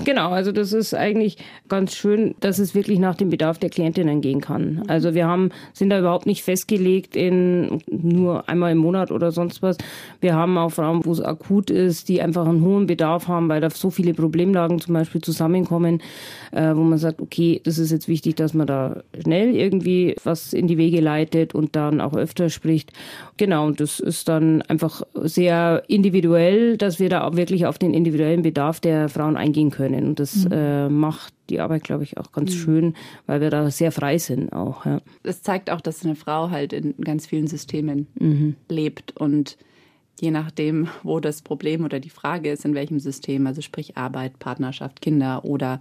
Genau, 0.03 0.31
also 0.31 0.51
das 0.51 0.73
ist 0.73 0.93
eigentlich 0.93 1.37
ganz 1.69 1.95
schön, 1.95 2.35
dass 2.41 2.59
es 2.59 2.75
wirklich 2.75 2.99
nach 2.99 3.15
dem 3.15 3.29
Bedarf 3.29 3.57
der 3.57 3.69
Klientinnen 3.69 4.19
gehen 4.19 4.41
kann. 4.41 4.83
Also 4.89 5.13
wir 5.13 5.27
haben, 5.27 5.51
sind 5.71 5.91
da 5.91 5.99
überhaupt 5.99 6.25
nicht 6.25 6.43
festgelegt 6.43 7.15
in 7.15 7.79
nur 7.89 8.49
einmal 8.49 8.73
im 8.73 8.79
Monat 8.79 9.11
oder 9.11 9.31
sonst 9.31 9.61
was. 9.61 9.77
Wir 10.19 10.35
haben 10.35 10.57
auch 10.57 10.71
Frauen, 10.71 11.05
wo 11.05 11.13
es 11.13 11.21
akut 11.21 11.69
ist, 11.69 12.09
die 12.09 12.21
einfach 12.21 12.45
einen 12.45 12.63
hohen 12.63 12.85
Bedarf 12.85 13.29
haben, 13.29 13.47
weil 13.47 13.61
da 13.61 13.69
so 13.69 13.89
viele 13.89 14.13
Problemlagen 14.13 14.79
zum 14.79 14.93
Beispiel 14.93 15.21
zusammenkommen, 15.21 16.01
äh, 16.51 16.75
wo 16.75 16.81
man 16.81 16.97
sagt, 16.97 17.21
okay, 17.21 17.61
das 17.63 17.77
ist 17.77 17.91
jetzt 17.91 18.09
wichtig, 18.09 18.35
dass 18.35 18.53
man 18.53 18.67
da 18.67 19.03
schnell 19.21 19.55
irgendwie 19.55 20.17
was 20.25 20.51
in 20.51 20.67
die 20.67 20.77
Wege 20.77 20.99
leitet 20.99 21.55
und 21.55 21.77
dann 21.77 22.01
auch 22.01 22.13
öfter 22.13 22.49
spricht. 22.49 22.91
Genau, 23.37 23.65
und 23.65 23.79
das 23.79 24.01
ist 24.01 24.27
dann 24.27 24.63
einfach 24.63 25.03
sehr 25.13 25.83
individuell, 25.87 26.75
dass 26.75 26.99
wir 26.99 27.07
da 27.07 27.25
auch 27.25 27.37
wirklich 27.37 27.65
auf 27.65 27.77
den 27.77 27.93
individuellen 27.93 28.41
Bedarf 28.41 28.81
der 28.81 29.07
Frauen 29.07 29.37
eingehen 29.37 29.69
können. 29.69 29.76
Und 29.79 30.19
das 30.19 30.45
mhm. 30.45 30.51
äh, 30.51 30.89
macht 30.89 31.33
die 31.49 31.59
Arbeit, 31.59 31.83
glaube 31.83 32.03
ich, 32.03 32.17
auch 32.17 32.31
ganz 32.31 32.51
mhm. 32.53 32.57
schön, 32.57 32.93
weil 33.25 33.41
wir 33.41 33.49
da 33.49 33.69
sehr 33.71 33.91
frei 33.91 34.17
sind 34.17 34.51
auch. 34.53 34.85
Ja. 34.85 35.01
Das 35.23 35.41
zeigt 35.41 35.69
auch, 35.69 35.81
dass 35.81 36.03
eine 36.03 36.15
Frau 36.15 36.49
halt 36.49 36.73
in 36.73 36.95
ganz 36.97 37.25
vielen 37.27 37.47
Systemen 37.47 38.07
mhm. 38.19 38.55
lebt 38.69 39.15
und 39.17 39.57
je 40.19 40.31
nachdem, 40.31 40.87
wo 41.03 41.19
das 41.19 41.41
Problem 41.41 41.85
oder 41.85 41.99
die 41.99 42.09
Frage 42.09 42.51
ist, 42.51 42.65
in 42.65 42.73
welchem 42.73 42.99
System, 42.99 43.45
also 43.47 43.61
sprich 43.61 43.97
Arbeit, 43.97 44.39
Partnerschaft, 44.39 45.01
Kinder 45.01 45.45
oder 45.45 45.79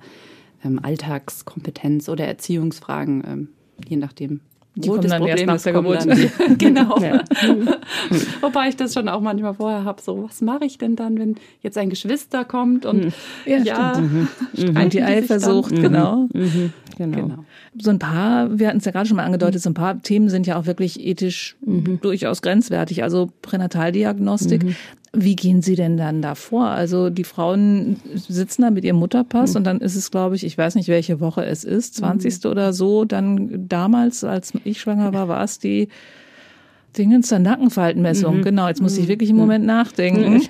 ähm, 0.65 0.79
Alltagskompetenz 0.83 2.09
oder 2.09 2.27
Erziehungsfragen, 2.27 3.25
ähm, 3.27 3.49
je 3.89 3.97
nachdem, 3.97 4.41
die 4.77 4.89
kommen 4.89 5.09
dann 5.09 5.21
Problem 5.21 5.37
erst 5.37 5.47
nach 5.47 5.63
der 5.63 5.73
Geburt. 5.73 6.07
Genau. 6.59 6.99
Ja. 7.01 7.25
Wobei 8.43 8.69
ich 8.69 8.77
das 8.77 8.93
schon 8.93 9.09
auch 9.09 9.21
manchmal 9.21 9.55
vorher 9.55 9.85
habe, 9.85 10.03
so 10.03 10.25
was 10.25 10.43
mache 10.43 10.65
ich 10.67 10.77
denn 10.79 10.97
dann, 10.97 11.19
wenn 11.19 11.37
jetzt 11.63 11.79
ein 11.79 11.89
Geschwister 11.89 12.45
kommt 12.45 12.85
und 12.85 13.07
mhm. 13.07 13.13
ja, 13.47 13.59
ja 13.59 13.99
mhm. 13.99 14.29
mhm. 14.55 14.91
die 14.91 15.03
Eifersucht, 15.03 15.73
mhm. 15.73 15.83
genau. 15.83 16.29
Mhm. 16.33 16.73
genau. 16.99 17.17
genau. 17.17 17.45
So 17.81 17.91
ein 17.91 17.99
paar, 17.99 18.59
wir 18.59 18.69
hatten 18.69 18.79
es 18.79 18.85
ja 18.85 18.93
gerade 18.93 19.07
schon 19.07 19.17
mal 19.17 19.25
angedeutet, 19.25 19.63
so 19.63 19.71
ein 19.71 19.75
paar 19.75 20.01
Themen 20.03 20.29
sind 20.29 20.47
ja 20.47 20.59
auch 20.59 20.67
wirklich 20.67 21.05
ethisch 21.05 21.57
durchaus 21.63 22.43
grenzwertig. 22.43 23.03
Also 23.03 23.31
Pränataldiagnostik. 23.43 24.77
Wie 25.13 25.37
gehen 25.37 25.63
Sie 25.63 25.77
denn 25.77 25.97
dann 25.97 26.21
da 26.21 26.35
vor? 26.35 26.67
Also 26.67 27.09
die 27.09 27.25
Frauen 27.25 27.97
sitzen 28.15 28.63
da 28.63 28.71
mit 28.71 28.85
ihrem 28.85 28.97
Mutterpass 28.97 29.53
mhm. 29.53 29.57
und 29.57 29.65
dann 29.65 29.81
ist 29.81 29.97
es, 29.97 30.11
glaube 30.11 30.37
ich, 30.37 30.45
ich 30.45 30.59
weiß 30.59 30.75
nicht, 30.75 30.89
welche 30.89 31.21
Woche 31.21 31.45
es 31.45 31.65
ist, 31.65 31.95
20. 31.97 32.45
Mhm. 32.45 32.51
oder 32.51 32.73
so. 32.73 33.05
Dann 33.05 33.67
damals, 33.69 34.25
als 34.25 34.53
ich 34.65 34.81
schwanger 34.81 35.15
war, 35.15 35.29
war 35.29 35.43
es 35.43 35.59
die 35.59 35.89
Dingens 36.99 37.29
der 37.29 37.39
Nackenfaltenmessung. 37.39 38.39
Mhm. 38.39 38.43
Genau, 38.43 38.69
jetzt 38.69 38.83
muss 38.83 38.97
ich 38.99 39.05
mhm. 39.05 39.09
wirklich 39.09 39.31
im 39.31 39.37
Moment 39.37 39.65
nachdenken. 39.65 40.43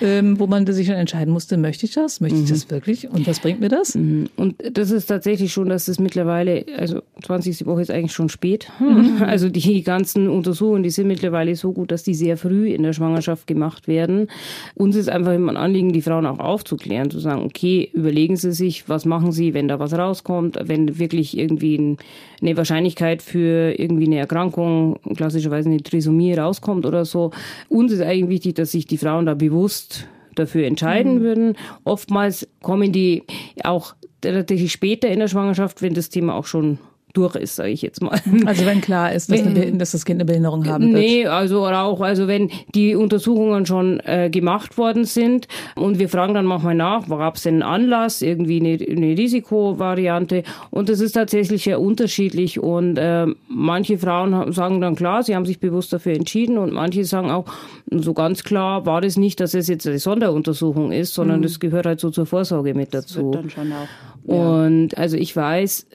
Ähm, 0.00 0.38
wo 0.38 0.46
man 0.46 0.66
sich 0.66 0.86
dann 0.86 0.96
entscheiden 0.96 1.32
musste, 1.32 1.56
möchte 1.56 1.86
ich 1.86 1.92
das? 1.92 2.20
Möchte 2.20 2.36
mhm. 2.36 2.44
ich 2.44 2.50
das 2.50 2.70
wirklich? 2.70 3.08
Und 3.08 3.26
was 3.26 3.40
bringt 3.40 3.60
mir 3.60 3.68
das? 3.68 3.94
Mhm. 3.94 4.28
Und 4.36 4.56
das 4.72 4.90
ist 4.90 5.06
tatsächlich 5.06 5.52
schon, 5.52 5.68
dass 5.68 5.88
es 5.88 5.98
mittlerweile, 5.98 6.64
also 6.76 7.02
20. 7.24 7.66
Woche 7.66 7.82
ist 7.82 7.90
eigentlich 7.90 8.12
schon 8.12 8.28
spät. 8.28 8.68
Mhm. 8.80 9.18
Also 9.28 9.50
die 9.50 9.82
ganzen 9.82 10.28
Untersuchungen, 10.28 10.82
die 10.82 10.90
sind 10.90 11.06
mittlerweile 11.06 11.54
so 11.54 11.72
gut, 11.72 11.90
dass 11.90 12.02
die 12.02 12.14
sehr 12.14 12.36
früh 12.38 12.70
in 12.70 12.82
der 12.82 12.92
Schwangerschaft 12.92 13.46
gemacht 13.46 13.86
werden. 13.86 14.28
Uns 14.74 14.96
ist 14.96 15.08
einfach 15.08 15.34
immer 15.34 15.52
ein 15.52 15.56
Anliegen, 15.56 15.92
die 15.92 16.02
Frauen 16.02 16.24
auch 16.24 16.38
aufzuklären, 16.38 17.10
zu 17.10 17.18
sagen, 17.18 17.42
okay, 17.42 17.90
überlegen 17.92 18.36
Sie 18.36 18.52
sich, 18.52 18.88
was 18.88 19.04
machen 19.04 19.32
Sie, 19.32 19.52
wenn 19.54 19.68
da 19.68 19.78
was 19.78 19.92
rauskommt, 19.92 20.58
wenn 20.62 20.98
wirklich 20.98 21.36
irgendwie 21.36 21.96
eine 22.40 22.56
Wahrscheinlichkeit 22.56 23.22
für 23.22 23.78
irgendwie 23.78 24.06
eine 24.06 24.18
Erkrankung, 24.18 24.98
klassischerweise 25.16 25.68
eine 25.68 25.82
Trisomie 25.82 26.34
rauskommt 26.34 26.86
oder 26.86 27.04
so. 27.04 27.32
Uns 27.68 27.92
ist 27.92 28.00
eigentlich 28.00 28.28
wichtig, 28.28 28.54
dass 28.54 28.72
sich 28.72 28.86
die 28.86 28.98
Frauen 28.98 29.26
da 29.26 29.34
bewusst 29.34 30.06
dafür 30.34 30.66
entscheiden 30.66 31.16
mhm. 31.16 31.20
würden. 31.20 31.56
Oftmals 31.84 32.48
kommen 32.62 32.92
die 32.92 33.24
auch 33.64 33.94
tatsächlich 34.20 34.72
später 34.72 35.08
in 35.08 35.20
der 35.20 35.28
Schwangerschaft, 35.28 35.82
wenn 35.82 35.94
das 35.94 36.10
Thema 36.10 36.34
auch 36.34 36.46
schon 36.46 36.78
durch 37.14 37.34
ist, 37.36 37.56
sage 37.56 37.70
ich 37.70 37.82
jetzt 37.82 38.02
mal. 38.02 38.20
Also 38.44 38.66
wenn 38.66 38.80
klar 38.80 39.12
ist, 39.12 39.30
dass, 39.30 39.40
eine, 39.40 39.72
dass, 39.72 39.92
das 39.92 40.04
Kind 40.04 40.18
eine 40.18 40.24
Behinderung 40.24 40.66
haben 40.66 40.92
wird. 40.92 41.02
Nee, 41.02 41.26
also 41.26 41.66
auch, 41.66 42.00
also 42.00 42.28
wenn 42.28 42.50
die 42.74 42.94
Untersuchungen 42.94 43.66
schon 43.66 44.00
äh, 44.00 44.30
gemacht 44.30 44.78
worden 44.78 45.04
sind 45.04 45.48
und 45.74 45.98
wir 45.98 46.08
fragen 46.08 46.34
dann 46.34 46.44
manchmal 46.44 46.74
nach, 46.74 47.08
gab 47.08 47.36
es 47.36 47.42
denn 47.42 47.62
einen 47.62 47.62
Anlass, 47.62 48.22
irgendwie 48.22 48.60
eine, 48.60 48.78
eine 48.90 49.18
Risikovariante 49.18 50.42
und 50.70 50.88
das 50.88 51.00
ist 51.00 51.12
tatsächlich 51.12 51.64
sehr 51.64 51.80
unterschiedlich 51.80 52.60
und 52.60 52.96
äh, 52.96 53.26
manche 53.48 53.98
Frauen 53.98 54.52
sagen 54.52 54.80
dann 54.80 54.94
klar, 54.94 55.22
sie 55.22 55.34
haben 55.34 55.46
sich 55.46 55.60
bewusst 55.60 55.92
dafür 55.92 56.14
entschieden 56.14 56.58
und 56.58 56.72
manche 56.72 57.04
sagen 57.04 57.30
auch, 57.30 57.46
so 57.90 58.14
ganz 58.14 58.44
klar 58.44 58.86
war 58.86 59.00
das 59.00 59.16
nicht, 59.16 59.40
dass 59.40 59.54
es 59.54 59.68
jetzt 59.68 59.86
eine 59.86 59.98
Sonderuntersuchung 59.98 60.92
ist, 60.92 61.14
sondern 61.14 61.38
mhm. 61.38 61.42
das 61.42 61.60
gehört 61.60 61.86
halt 61.86 62.00
so 62.00 62.10
zur 62.10 62.26
Vorsorge 62.26 62.74
mit 62.74 62.94
dazu. 62.94 63.32
Das 63.32 63.32
wird 63.32 63.34
dann 63.34 63.50
schon 63.50 63.72
auch. 63.72 63.88
Ja. 64.26 64.64
Und 64.64 64.98
also 64.98 65.16
ich 65.16 65.34
weiß, 65.34 65.86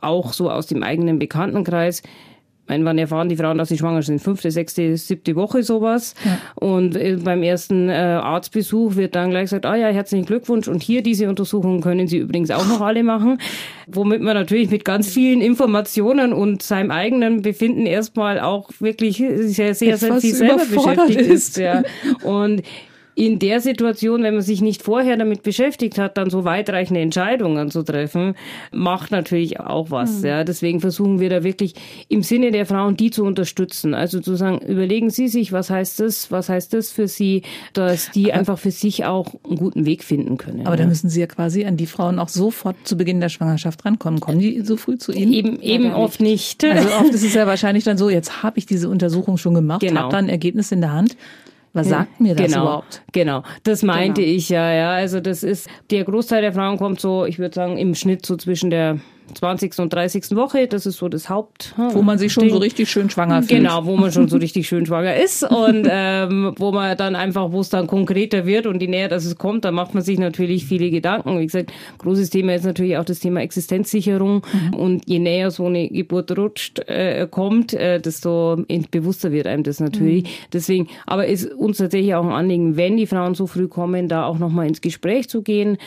auch 0.00 0.32
so 0.32 0.50
aus 0.50 0.66
dem 0.66 0.82
eigenen 0.82 1.18
Bekanntenkreis, 1.18 2.02
meine, 2.68 2.84
wann 2.84 2.98
erfahren 2.98 3.28
die 3.30 3.36
Frauen, 3.36 3.56
dass 3.56 3.70
sie 3.70 3.78
schwanger 3.78 4.02
sind? 4.02 4.20
Fünfte, 4.20 4.50
sechste, 4.50 4.94
siebte 4.96 5.34
Woche 5.36 5.62
sowas. 5.62 6.14
Ja. 6.24 6.38
Und 6.54 6.96
äh, 6.96 7.16
beim 7.16 7.42
ersten 7.42 7.88
äh, 7.88 7.92
Arztbesuch 7.92 8.96
wird 8.96 9.14
dann 9.14 9.30
gleich 9.30 9.44
gesagt, 9.44 9.64
ah 9.64 9.74
ja, 9.74 9.88
herzlichen 9.88 10.26
Glückwunsch. 10.26 10.68
Und 10.68 10.82
hier 10.82 11.02
diese 11.02 11.28
Untersuchungen 11.30 11.80
können 11.80 12.08
Sie 12.08 12.18
übrigens 12.18 12.50
auch 12.50 12.66
noch 12.66 12.82
alle 12.82 13.02
machen. 13.02 13.38
Womit 13.86 14.20
man 14.20 14.34
natürlich 14.34 14.70
mit 14.70 14.84
ganz 14.84 15.08
vielen 15.08 15.40
Informationen 15.40 16.34
und 16.34 16.62
seinem 16.62 16.90
eigenen 16.90 17.40
Befinden 17.40 17.86
erstmal 17.86 18.38
auch 18.38 18.70
wirklich 18.80 19.16
sehr, 19.16 19.74
sehr, 19.74 19.96
sehr 19.96 20.20
viel 20.20 20.34
selber 20.34 20.64
beschäftigt 20.70 21.20
ist. 21.22 21.30
ist 21.30 21.56
ja. 21.56 21.82
Und 22.22 22.62
in 23.18 23.40
der 23.40 23.60
Situation, 23.60 24.22
wenn 24.22 24.34
man 24.34 24.44
sich 24.44 24.62
nicht 24.62 24.80
vorher 24.80 25.16
damit 25.16 25.42
beschäftigt 25.42 25.98
hat, 25.98 26.16
dann 26.16 26.30
so 26.30 26.44
weitreichende 26.44 27.00
Entscheidungen 27.00 27.68
zu 27.68 27.82
treffen, 27.82 28.36
macht 28.70 29.10
natürlich 29.10 29.58
auch 29.58 29.90
was. 29.90 30.20
Mhm. 30.20 30.26
Ja. 30.26 30.44
Deswegen 30.44 30.78
versuchen 30.78 31.18
wir 31.18 31.28
da 31.28 31.42
wirklich 31.42 31.74
im 32.08 32.22
Sinne 32.22 32.52
der 32.52 32.64
Frauen, 32.64 32.96
die 32.96 33.10
zu 33.10 33.24
unterstützen. 33.24 33.92
Also 33.92 34.20
zu 34.20 34.36
sagen, 34.36 34.60
überlegen 34.64 35.10
Sie 35.10 35.26
sich, 35.26 35.50
was 35.50 35.68
heißt 35.68 35.98
das, 35.98 36.30
was 36.30 36.48
heißt 36.48 36.72
das 36.74 36.92
für 36.92 37.08
Sie, 37.08 37.42
dass 37.72 38.12
die 38.12 38.30
aber, 38.30 38.38
einfach 38.38 38.58
für 38.60 38.70
sich 38.70 39.04
auch 39.04 39.34
einen 39.44 39.56
guten 39.56 39.84
Weg 39.84 40.04
finden 40.04 40.36
können. 40.36 40.60
Aber 40.60 40.76
ja. 40.76 40.82
da 40.82 40.86
müssen 40.86 41.10
Sie 41.10 41.18
ja 41.18 41.26
quasi 41.26 41.64
an 41.64 41.76
die 41.76 41.86
Frauen 41.86 42.20
auch 42.20 42.28
sofort 42.28 42.76
zu 42.84 42.96
Beginn 42.96 43.18
der 43.18 43.30
Schwangerschaft 43.30 43.84
rankommen. 43.84 44.20
Kommen 44.20 44.38
die 44.38 44.60
so 44.60 44.76
früh 44.76 44.96
zu 44.96 45.10
Ihnen? 45.10 45.32
Eben, 45.32 45.60
eben 45.60 45.92
oft 45.92 46.20
nicht. 46.20 46.64
Also 46.64 46.88
oft 46.90 47.12
ist 47.12 47.24
es 47.24 47.34
ja 47.34 47.46
wahrscheinlich 47.48 47.82
dann 47.82 47.98
so, 47.98 48.10
jetzt 48.10 48.44
habe 48.44 48.58
ich 48.60 48.66
diese 48.66 48.88
Untersuchung 48.88 49.38
schon 49.38 49.54
gemacht, 49.54 49.80
genau. 49.80 50.02
habe 50.02 50.12
dann 50.12 50.26
ein 50.26 50.30
Ergebnis 50.30 50.70
in 50.70 50.82
der 50.82 50.92
Hand. 50.92 51.16
Was 51.72 51.88
sagt 51.88 52.20
mir 52.20 52.34
das 52.34 52.46
genau, 52.46 52.62
überhaupt? 52.62 53.02
Genau, 53.12 53.42
das 53.62 53.82
meinte 53.82 54.22
genau. 54.22 54.36
ich 54.36 54.48
ja, 54.48 54.72
ja. 54.72 54.90
Also 54.92 55.20
das 55.20 55.42
ist, 55.42 55.68
der 55.90 56.04
Großteil 56.04 56.42
der 56.42 56.52
Frauen 56.52 56.78
kommt 56.78 57.00
so, 57.00 57.24
ich 57.24 57.38
würde 57.38 57.54
sagen, 57.54 57.76
im 57.78 57.94
Schnitt 57.94 58.24
so 58.24 58.36
zwischen 58.36 58.70
der 58.70 58.98
20. 59.34 59.78
und 59.78 59.92
30. 59.92 60.36
Woche, 60.36 60.66
das 60.66 60.86
ist 60.86 60.98
so 60.98 61.08
das 61.08 61.28
Haupt. 61.28 61.74
Wo 61.76 62.02
man 62.02 62.18
sich 62.18 62.32
schon 62.32 62.44
Ding. 62.44 62.52
so 62.52 62.58
richtig 62.58 62.90
schön 62.90 63.10
schwanger 63.10 63.42
fühlt. 63.42 63.60
Genau, 63.60 63.84
wo 63.84 63.96
man 63.96 64.12
schon 64.12 64.28
so 64.28 64.36
richtig 64.36 64.68
schön 64.68 64.86
schwanger 64.86 65.16
ist 65.16 65.42
und 65.50 65.86
ähm, 65.90 66.54
wo 66.58 66.72
man 66.72 66.96
dann 66.96 67.16
einfach, 67.16 67.52
wo 67.52 67.60
es 67.60 67.68
dann 67.68 67.86
konkreter 67.86 68.46
wird 68.46 68.66
und 68.66 68.80
je 68.80 68.88
näher 68.88 69.08
dass 69.08 69.24
es 69.24 69.36
kommt, 69.36 69.64
da 69.64 69.70
macht 69.70 69.94
man 69.94 70.02
sich 70.02 70.18
natürlich 70.18 70.66
viele 70.66 70.90
Gedanken. 70.90 71.38
Wie 71.38 71.46
gesagt, 71.46 71.72
großes 71.98 72.30
Thema 72.30 72.54
ist 72.54 72.64
natürlich 72.64 72.96
auch 72.96 73.04
das 73.04 73.20
Thema 73.20 73.40
Existenzsicherung 73.40 74.42
mhm. 74.52 74.74
und 74.74 75.08
je 75.08 75.18
näher 75.18 75.50
so 75.50 75.66
eine 75.66 75.88
Geburt 75.88 76.36
rutscht, 76.36 76.80
äh, 76.88 77.26
kommt, 77.30 77.74
äh, 77.74 78.00
desto 78.00 78.64
bewusster 78.90 79.32
wird 79.32 79.46
einem 79.46 79.62
das 79.62 79.80
natürlich. 79.80 80.24
Mhm. 80.24 80.28
Deswegen, 80.52 80.88
aber 81.06 81.26
ist 81.26 81.52
uns 81.52 81.78
tatsächlich 81.78 82.14
auch 82.14 82.24
ein 82.24 82.32
Anliegen, 82.32 82.76
wenn 82.76 82.96
die 82.96 83.06
Frauen 83.06 83.34
so 83.34 83.46
früh 83.46 83.68
kommen, 83.68 84.08
da 84.08 84.24
auch 84.24 84.38
nochmal 84.38 84.66
ins 84.66 84.80
Gespräch 84.80 85.28
zu 85.28 85.42
gehen 85.42 85.78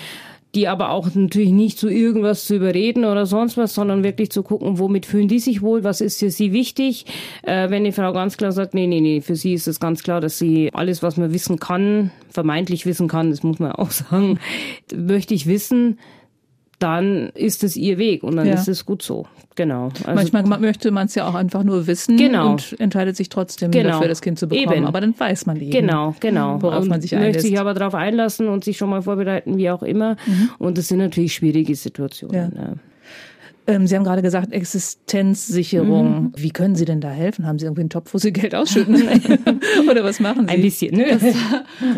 die 0.56 0.68
aber 0.68 0.90
auch 0.90 1.14
natürlich 1.14 1.52
nicht 1.52 1.78
zu 1.78 1.90
irgendwas 1.90 2.46
zu 2.46 2.56
überreden 2.56 3.06
oder 3.06 3.26
sonst 3.26 3.58
was, 3.58 3.74
sondern 3.74 4.04
wirklich 4.04 4.32
zu 4.32 4.44
gucken, 4.44 4.80
womit 4.80 5.06
fühlen 5.06 5.28
die 5.28 5.40
sich 5.40 5.62
wohl, 5.62 5.84
was 5.84 6.02
ist 6.02 6.20
für 6.20 6.30
sie 6.30 6.52
wichtig. 6.52 7.06
Äh, 7.44 7.70
wenn 7.70 7.84
die 7.84 7.92
Frau 7.92 8.12
ganz 8.12 8.38
klar 8.38 8.52
sagt, 8.52 8.74
nee, 8.74 8.88
nee, 8.88 9.02
nee, 9.02 9.22
für 9.22 9.36
sie 9.36 9.54
ist 9.54 9.68
es 9.68 9.80
ganz 9.80 10.04
klar, 10.04 10.20
dass 10.20 10.38
sie 10.38 10.70
alles, 10.74 11.02
was 11.02 11.18
man 11.18 11.34
wissen 11.34 11.60
kann, 11.60 12.12
vermeintlich 12.30 12.86
wissen 12.86 13.08
kann, 13.08 13.30
das 13.30 13.44
muss 13.44 13.60
man 13.60 13.72
auch 13.72 13.92
sagen, 13.92 14.40
möchte 14.94 15.34
ich 15.34 15.48
wissen, 15.48 15.98
dann 16.82 17.30
ist 17.36 17.64
es 17.64 17.76
ihr 17.76 17.98
Weg 17.98 18.24
und 18.24 18.36
dann 18.36 18.48
ja. 18.48 18.56
ist 18.56 18.68
es 18.68 18.86
gut 18.86 19.02
so. 19.02 19.28
Genau. 19.56 19.90
Also 20.06 20.32
Manchmal 20.34 20.60
möchte 20.60 20.92
man 20.92 21.08
es 21.08 21.16
ja 21.16 21.28
auch 21.28 21.36
einfach 21.36 21.64
nur 21.64 21.86
wissen 21.86 22.18
genau. 22.18 22.52
und 22.52 22.80
entscheidet 22.80 23.16
sich 23.16 23.30
trotzdem 23.30 23.70
genau. 23.70 23.90
dafür, 23.90 24.08
das 24.08 24.22
Kind 24.22 24.40
zu 24.40 24.48
bekommen. 24.48 24.78
Eben. 24.78 24.86
Aber 24.86 25.02
dann 25.02 25.14
weiß 25.18 25.46
man 25.46 25.58
eben, 25.58 25.72
genau, 25.72 26.16
genau. 26.20 26.62
worauf 26.62 26.84
und 26.84 26.90
man 26.90 27.02
sich 27.02 27.16
einlässt. 27.16 27.36
Möchte 27.36 27.48
sich 27.50 27.60
aber 27.60 27.74
darauf 27.74 27.94
einlassen 27.94 28.48
und 28.48 28.64
sich 28.64 28.78
schon 28.78 28.90
mal 28.90 29.02
vorbereiten, 29.02 29.58
wie 29.58 29.70
auch 29.70 29.84
immer. 29.84 30.16
Mhm. 30.26 30.50
Und 30.58 30.78
das 30.78 30.88
sind 30.88 31.00
natürlich 31.00 31.34
schwierige 31.34 31.76
Situationen. 31.76 32.54
Ja. 32.56 32.74
Ähm, 33.68 33.86
Sie 33.86 33.96
haben 33.96 34.04
gerade 34.04 34.22
gesagt, 34.22 34.52
Existenzsicherung. 34.52 36.24
Mhm. 36.24 36.34
Wie 36.36 36.52
können 36.52 36.76
Sie 36.76 36.86
denn 36.86 37.02
da 37.02 37.10
helfen? 37.10 37.46
Haben 37.46 37.60
Sie 37.60 37.66
irgendwie 37.66 37.82
einen 37.82 37.90
Topf, 37.90 38.14
wo 38.14 38.18
Sie 38.18 38.34
Geld 38.34 38.56
ausschütten? 38.56 38.96
Oder 39.90 40.04
was 40.04 40.20
machen 40.20 40.48
Sie? 40.48 40.54
Ein 40.54 40.62
bisschen. 40.62 40.96
Ne? 40.96 41.20
Das, 41.20 41.36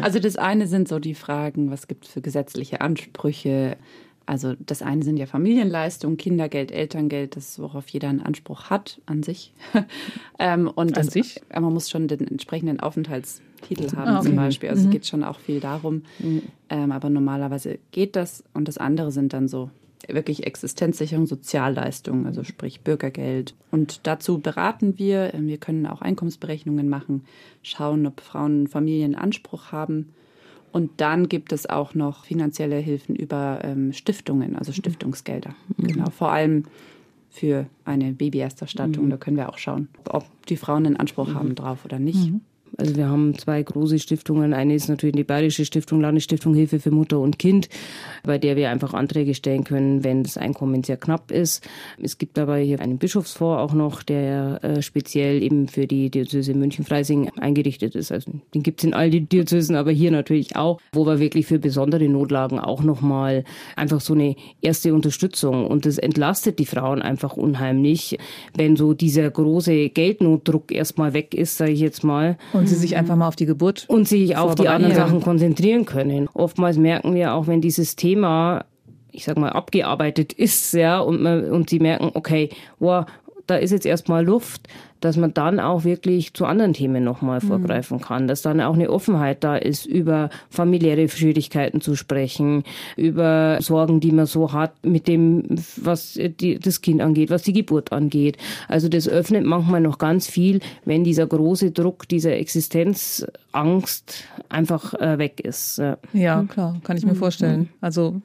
also 0.02 0.20
das 0.20 0.36
eine 0.36 0.68
sind 0.68 0.88
so 0.88 1.00
die 1.00 1.14
Fragen, 1.16 1.72
was 1.72 1.88
gibt 1.88 2.06
es 2.06 2.12
für 2.12 2.22
gesetzliche 2.22 2.82
Ansprüche? 2.82 3.78
Also 4.26 4.54
das 4.60 4.82
eine 4.82 5.04
sind 5.04 5.18
ja 5.18 5.26
Familienleistungen, 5.26 6.18
Kindergeld, 6.18 6.72
Elterngeld, 6.72 7.36
das 7.36 7.60
worauf 7.60 7.88
jeder 7.90 8.10
einen 8.10 8.22
Anspruch 8.22 8.70
hat 8.70 9.02
an 9.06 9.22
sich. 9.24 9.54
ähm, 10.40 10.68
und 10.68 10.98
an 10.98 11.06
das, 11.06 11.14
sich? 11.14 11.42
man 11.54 11.74
muss 11.74 11.90
schon 11.90 12.08
den 12.08 12.28
entsprechenden 12.28 12.80
Aufenthaltstitel 12.80 13.96
haben 13.96 14.10
Ah, 14.12 14.20
okay. 14.20 14.28
zum 14.28 14.36
Beispiel. 14.36 14.70
Also 14.70 14.82
Mhm. 14.84 14.88
es 14.88 14.92
geht 14.94 15.08
schon 15.08 15.24
auch 15.24 15.40
viel 15.40 15.60
darum. 15.60 16.04
Ähm, 16.70 16.92
aber 16.92 17.10
normalerweise 17.10 17.80
geht 17.92 18.16
das. 18.16 18.44
Und 18.54 18.68
das 18.68 18.78
andere 18.78 19.12
sind 19.12 19.34
dann 19.34 19.48
so 19.48 19.70
wirklich 20.08 20.46
Existenzsicherung, 20.46 21.28
Sozialleistungen, 21.28 22.26
also 22.26 22.44
sprich 22.44 22.82
Bürgergeld. 22.82 23.56
Und 23.72 24.02
dazu 24.04 24.40
beraten 24.40 24.98
wir. 24.98 25.34
Ähm, 25.34 25.48
Wir 25.48 25.58
können 25.58 25.86
auch 25.86 26.02
Einkommensberechnungen 26.02 26.90
machen, 26.90 27.26
schauen, 27.62 28.06
ob 28.08 28.22
Frauen 28.22 28.68
Familien 28.68 29.16
Anspruch 29.16 29.72
haben. 29.72 30.14
Und 30.74 30.90
dann 30.98 31.30
gibt 31.30 31.54
es 31.54 31.70
auch 31.70 31.94
noch 31.94 32.26
finanzielle 32.26 32.78
Hilfen 32.78 33.16
über 33.16 33.60
ähm, 33.64 33.94
Stiftungen, 33.94 34.56
also 34.58 34.72
Stiftungsgelder. 34.72 35.54
Genau, 35.78 36.10
vor 36.10 36.32
allem 36.32 36.64
für 37.30 37.68
eine 37.86 38.12
Babyersterstattung. 38.12 39.10
Da 39.10 39.18
können 39.18 39.38
wir 39.38 39.50
auch 39.50 39.60
schauen, 39.60 39.88
ob 40.10 40.26
die 40.48 40.58
Frauen 40.58 40.88
einen 40.88 40.98
Anspruch 40.98 41.36
haben 41.36 41.54
drauf 41.56 41.86
oder 41.86 42.00
nicht. 42.00 42.32
Also 42.78 42.96
wir 42.96 43.08
haben 43.08 43.38
zwei 43.38 43.62
große 43.62 44.00
Stiftungen. 44.00 44.54
Eine 44.54 44.76
ist 44.76 44.90
natürlich 44.90 45.16
die 45.16 45.24
Bayerische 45.24 45.66
Stiftung, 45.66 46.02
Landesstiftung 46.02 46.56
Hilfe 46.56 46.80
für 46.80 46.92
Mutter 46.92 47.20
und 47.20 47.38
Kind, 47.38 47.70
bei 48.24 48.38
der 48.38 48.56
wir 48.56 48.70
einfach 48.70 48.94
Anträge 48.94 49.36
stellen 49.36 49.64
können, 49.64 50.04
wenn 50.04 50.24
das 50.24 50.38
Einkommen 50.38 50.84
sehr 50.84 50.98
knapp 50.98 51.32
ist. 51.32 51.68
Es 52.02 52.18
gibt 52.18 52.40
aber 52.40 52.58
hier 52.58 52.80
einen 52.80 52.98
Bischofsfonds 52.98 53.62
auch 53.62 53.74
noch, 53.74 54.04
der 54.04 54.64
äh, 54.64 54.82
speziell 54.82 55.44
eben 55.44 55.68
für 55.68 55.86
die 55.86 56.10
Diözese 56.10 56.54
München-Freising 56.54 57.30
eingerichtet 57.40 57.96
ist. 57.96 58.12
Also 58.12 58.32
den 58.54 58.64
gibt's 58.64 58.84
in 58.84 58.94
all 58.94 59.10
den 59.10 59.30
Diözesen, 59.30 59.76
aber 59.76 59.92
hier 59.92 60.12
natürlich 60.12 60.56
auch, 60.56 60.80
wo 60.94 61.06
wir 61.06 61.20
wirklich 61.20 61.46
für 61.46 61.60
besondere 61.60 62.08
Notlagen 62.10 62.60
auch 62.60 62.84
nochmal 62.84 63.44
einfach 63.76 64.02
so 64.02 64.14
eine 64.14 64.36
erste 64.62 64.94
Unterstützung 64.94 65.68
und 65.68 65.86
das 65.86 65.98
entlastet 65.98 66.60
die 66.60 66.66
Frauen 66.66 67.02
einfach 67.02 67.38
unheimlich, 67.38 68.18
wenn 68.56 68.76
so 68.76 68.94
dieser 68.94 69.30
große 69.30 69.90
Geldnotdruck 69.90 70.72
erstmal 70.72 71.14
weg 71.14 71.34
ist, 71.34 71.58
sage 71.58 71.72
ich 71.72 71.80
jetzt 71.80 72.04
mal 72.04 72.38
Und 72.54 72.63
sie 72.68 72.76
sich 72.76 72.96
einfach 72.96 73.16
mal 73.16 73.28
auf 73.28 73.36
die 73.36 73.46
Geburt 73.46 73.86
und 73.88 74.08
sich 74.08 74.36
auf 74.38 74.56
die 74.56 74.68
anderen 74.68 74.96
Ja. 74.96 75.06
Sachen 75.06 75.22
konzentrieren 75.22 75.86
können. 75.86 76.30
Oftmals 76.34 76.78
merken 76.78 77.16
wir 77.16 77.34
auch, 77.34 77.48
wenn 77.48 77.62
dieses 77.62 77.96
Thema, 77.96 78.66
ich 79.12 79.26
sag 79.26 79.38
mal, 79.38 79.50
abgearbeitet 79.50 80.34
ist, 80.34 80.74
ja, 80.74 81.00
und, 81.00 81.22
man, 81.22 81.50
und 81.52 81.70
sie 81.70 81.80
merken, 81.80 82.12
okay, 82.14 82.50
wow, 82.80 83.06
da 83.54 83.60
ist 83.60 83.70
jetzt 83.70 83.86
erstmal 83.86 84.26
Luft, 84.26 84.68
dass 85.00 85.16
man 85.16 85.32
dann 85.32 85.60
auch 85.60 85.84
wirklich 85.84 86.34
zu 86.34 86.46
anderen 86.46 86.74
Themen 86.74 87.04
nochmal 87.04 87.40
vorgreifen 87.40 88.02
kann, 88.02 88.28
dass 88.28 88.42
dann 88.42 88.62
auch 88.62 88.74
eine 88.74 88.90
Offenheit 88.90 89.44
da 89.44 89.58
ist, 89.58 89.86
über 89.86 90.32
familiäre 90.50 91.08
Schwierigkeiten 91.08 91.82
zu 91.82 91.96
sprechen, 91.96 92.64
über 92.96 93.60
Sorgen, 93.62 94.00
die 94.00 94.12
man 94.12 94.26
so 94.26 94.54
hat 94.54 94.72
mit 94.84 95.08
dem, 95.08 95.44
was 95.76 96.18
die, 96.18 96.58
das 96.58 96.82
Kind 96.82 97.02
angeht, 97.02 97.30
was 97.30 97.44
die 97.44 97.54
Geburt 97.54 97.92
angeht. 97.92 98.38
Also 98.68 98.90
das 98.90 99.08
öffnet 99.08 99.46
manchmal 99.46 99.82
noch 99.82 100.00
ganz 100.00 100.28
viel, 100.28 100.62
wenn 100.86 101.04
dieser 101.04 101.28
große 101.28 101.70
Druck, 101.72 102.08
diese 102.08 102.32
Existenzangst 102.32 104.24
einfach 104.50 104.96
äh, 104.96 105.20
weg 105.20 105.42
ist. 105.42 105.78
Ja. 105.78 105.98
Ja, 106.14 106.44
klar, 106.44 106.80
kann 106.84 106.98
ich 106.98 107.06
mir 107.06 107.16
vorstellen. 107.16 107.70
Also 107.82 108.22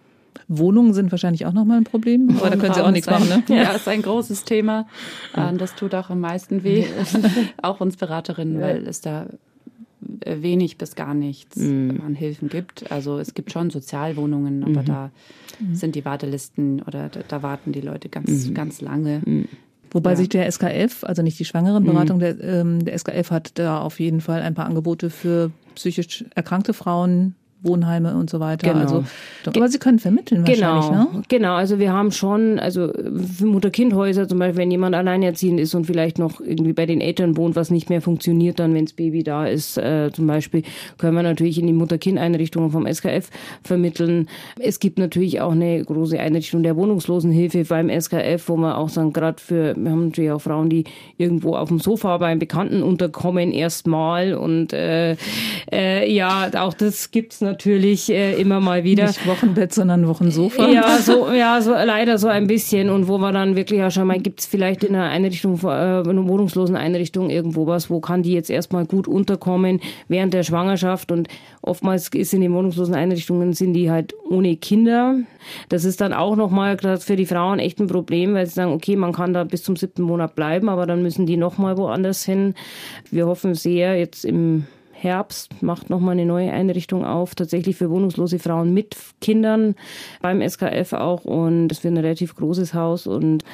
Wohnungen 0.49 0.95
sind 0.95 1.11
wahrscheinlich 1.11 1.45
auch 1.47 1.53
nochmal 1.53 1.77
ein 1.79 1.85
Problem, 1.85 2.31
aber 2.39 2.51
da 2.51 2.57
können 2.57 2.75
sie 2.75 2.83
auch 2.83 2.91
nichts 2.91 3.07
ein- 3.09 3.21
machen, 3.29 3.45
ne? 3.49 3.57
Ja, 3.57 3.73
ist 3.73 3.87
ein 3.87 4.03
großes 4.03 4.45
Thema. 4.45 4.87
Äh, 5.35 5.55
Das 5.57 5.75
tut 5.75 5.95
auch 5.95 6.09
am 6.11 6.21
meisten 6.21 6.65
weh, 6.65 6.85
auch 7.63 7.81
uns 7.81 7.97
Beraterinnen, 7.97 8.61
weil 8.61 8.87
es 8.89 9.01
da 9.03 9.27
äh, 10.21 10.37
wenig 10.41 10.79
bis 10.79 10.95
gar 10.95 11.13
nichts 11.13 11.57
Mhm. 11.57 12.01
an 12.07 12.15
Hilfen 12.15 12.49
gibt. 12.49 12.91
Also 12.91 13.19
es 13.19 13.35
gibt 13.35 13.53
schon 13.53 13.69
Sozialwohnungen, 13.71 14.65
aber 14.65 14.83
da 14.83 15.11
Mhm. 15.61 15.75
sind 15.75 15.95
die 15.97 16.05
Wartelisten 16.05 16.81
oder 16.83 17.09
da, 17.09 17.21
da 17.27 17.43
warten 17.43 17.73
die 17.73 17.81
Leute 17.81 18.09
ganz, 18.09 18.55
ganz 18.55 18.81
lange. 18.81 19.23
Wobei 19.91 20.11
Ja. 20.11 20.17
sich 20.17 20.29
der 20.29 20.47
SKF, 20.47 21.03
also 21.05 21.23
nicht 21.23 21.39
die 21.39 21.45
Schwangerenberatung, 21.45 22.21
der, 22.21 22.39
ähm, 22.43 22.85
der 22.85 22.95
SKF 22.95 23.31
hat 23.33 23.59
da 23.59 23.81
auf 23.81 23.99
jeden 24.01 24.21
Fall 24.21 24.41
ein 24.43 24.55
paar 24.55 24.67
Angebote 24.67 25.11
für 25.11 25.51
psychisch 25.75 26.25
erkrankte 26.35 26.75
Frauen, 26.75 27.35
Wohnheime 27.63 28.15
und 28.15 28.31
so 28.31 28.41
weiter. 28.41 28.69
Genau. 28.69 28.81
Also, 28.81 29.05
aber 29.47 29.69
sie 29.69 29.79
können 29.79 29.99
vermitteln 29.99 30.47
wahrscheinlich, 30.47 30.87
Genau, 30.87 31.03
ne? 31.13 31.23
genau. 31.29 31.55
Also 31.55 31.79
wir 31.79 31.93
haben 31.93 32.13
schon, 32.13 32.59
also 32.59 32.93
für 32.93 33.47
Mutter-Kind-Häuser 33.47 34.29
zum 34.29 34.39
Beispiel, 34.39 34.59
wenn 34.59 34.71
jemand 34.71 34.95
alleinerziehend 34.95 35.59
ist 35.59 35.75
und 35.75 35.85
vielleicht 35.87 36.19
noch 36.19 36.41
irgendwie 36.41 36.73
bei 36.73 36.87
den 36.87 37.01
Eltern 37.01 37.37
wohnt, 37.37 37.57
was 37.57 37.71
nicht 37.71 37.91
mehr 37.91 38.01
funktioniert, 38.01 38.61
dann 38.61 38.75
wenn 38.75 38.85
das 38.85 38.93
Baby 38.93 39.25
da 39.25 39.47
ist, 39.47 39.77
äh, 39.77 40.11
zum 40.13 40.27
Beispiel, 40.27 40.63
können 40.99 41.17
wir 41.17 41.23
natürlich 41.23 41.59
in 41.59 41.67
die 41.67 41.73
Mutter-Kind-Einrichtungen 41.73 42.71
vom 42.71 42.87
SKF 42.87 43.29
vermitteln. 43.65 44.29
Es 44.61 44.79
gibt 44.79 44.99
natürlich 44.99 45.41
auch 45.41 45.53
eine 45.53 45.85
große 45.85 46.19
Einrichtung 46.19 46.63
der 46.63 46.77
Wohnungslosenhilfe 46.77 47.65
beim 47.65 47.89
SKF, 47.91 48.49
wo 48.49 48.57
man 48.57 48.75
auch 48.75 48.89
sagen, 48.89 49.13
gerade 49.13 49.43
für, 49.43 49.75
wir 49.77 49.91
haben 49.91 50.07
natürlich 50.07 50.31
auch 50.31 50.41
Frauen, 50.41 50.69
die 50.69 50.85
irgendwo 51.17 51.57
auf 51.57 51.69
dem 51.69 51.81
Sofa 51.81 52.19
bei 52.19 52.27
einem 52.27 52.39
Bekannten 52.39 52.83
unterkommen 52.83 53.53
erstmal 53.53 54.35
und 54.35 54.73
äh, 54.73 55.17
äh, 55.73 56.13
ja, 56.13 56.51
auch 56.57 56.75
das 56.75 57.11
gibt's 57.11 57.41
natürlich 57.49 58.11
äh, 58.11 58.41
immer 58.41 58.61
mal 58.61 58.85
wieder. 58.85 59.07
Nicht 59.07 59.27
Wochenbett, 59.27 59.73
sondern 59.73 60.07
Wochensofa. 60.07 60.69
Ja, 60.69 60.99
so, 60.99 61.33
ja, 61.33 61.61
so 61.61 61.73
leider 61.73 62.19
so 62.19 62.29
ein 62.29 62.47
bisschen. 62.47 62.91
Und 62.91 63.09
wo 63.09 63.19
wir 63.19 63.33
dann 63.33 63.57
wirklich 63.57 63.83
auch 63.83 63.91
schauen, 63.91 64.23
gibt 64.23 64.41
es 64.41 64.47
vielleicht 64.47 64.85
in 64.85 64.95
einer 64.95 65.09
Einrichtung, 65.09 65.59
äh, 65.65 66.01
in 66.01 66.11
einer 66.11 66.29
wohnungslosen 66.29 66.77
Einrichtung 66.77 67.31
irgendwo 67.31 67.67
was, 67.67 67.91
wo 67.91 68.01
kann 68.01 68.23
die 68.23 68.33
jetzt 68.33 68.51
erstmal 68.51 68.87
gut 68.87 69.09
unterkommen 69.09 69.81
während 70.09 70.35
der 70.35 70.43
Schwangerschaft. 70.43 71.11
Und 71.11 71.29
oftmals 71.63 72.09
ist 72.09 72.35
in 72.35 72.43
den 72.43 72.53
wohnungslosen 72.53 72.95
Einrichtungen 72.95 73.53
sind 73.53 73.73
die 73.73 73.91
halt 73.91 74.15
ohne 74.29 74.57
Kinder. 74.57 75.17
Das 75.69 75.85
ist 75.85 76.01
dann 76.01 76.13
auch 76.13 76.37
nochmal 76.37 76.77
gerade 76.77 77.01
für 77.01 77.17
die 77.17 77.27
Frauen 77.27 77.59
echt 77.59 77.81
ein 77.81 77.87
Problem, 77.87 78.35
weil 78.35 78.47
sie 78.47 78.53
sagen, 78.53 78.73
okay, 78.73 78.97
man 78.97 79.13
kann 79.13 79.33
da 79.33 79.45
bis 79.45 79.63
zum 79.63 79.77
siebten 79.77 80.03
Monat 80.03 80.35
bleiben, 80.35 80.69
aber 80.69 80.87
dann 80.87 81.03
müssen 81.03 81.27
die 81.27 81.37
nochmal 81.37 81.77
woanders 81.77 82.25
hin. 82.25 82.55
Wir 83.11 83.27
hoffen 83.27 83.55
sehr, 83.55 83.99
jetzt 83.99 84.25
im 84.25 84.67
Herbst 85.01 85.63
macht 85.63 85.91
nochmal 85.91 86.13
eine 86.13 86.27
neue 86.27 86.53
Einrichtung 86.53 87.05
auf, 87.05 87.37
tatsächlich 87.37 87.77
für 87.77 87.89
wohnungslose 87.89 88.39
Frauen 88.41 88.75
mit 88.75 88.97
Kindern 89.21 89.77
beim 90.21 90.43
SKF 90.43 90.93
auch. 90.93 91.25
Und 91.25 91.71
es 91.71 91.85
wird 91.85 91.95
ein 91.95 91.99
relativ 91.99 92.35
großes 92.35 92.75
Haus 92.75 93.07
und 93.07 93.45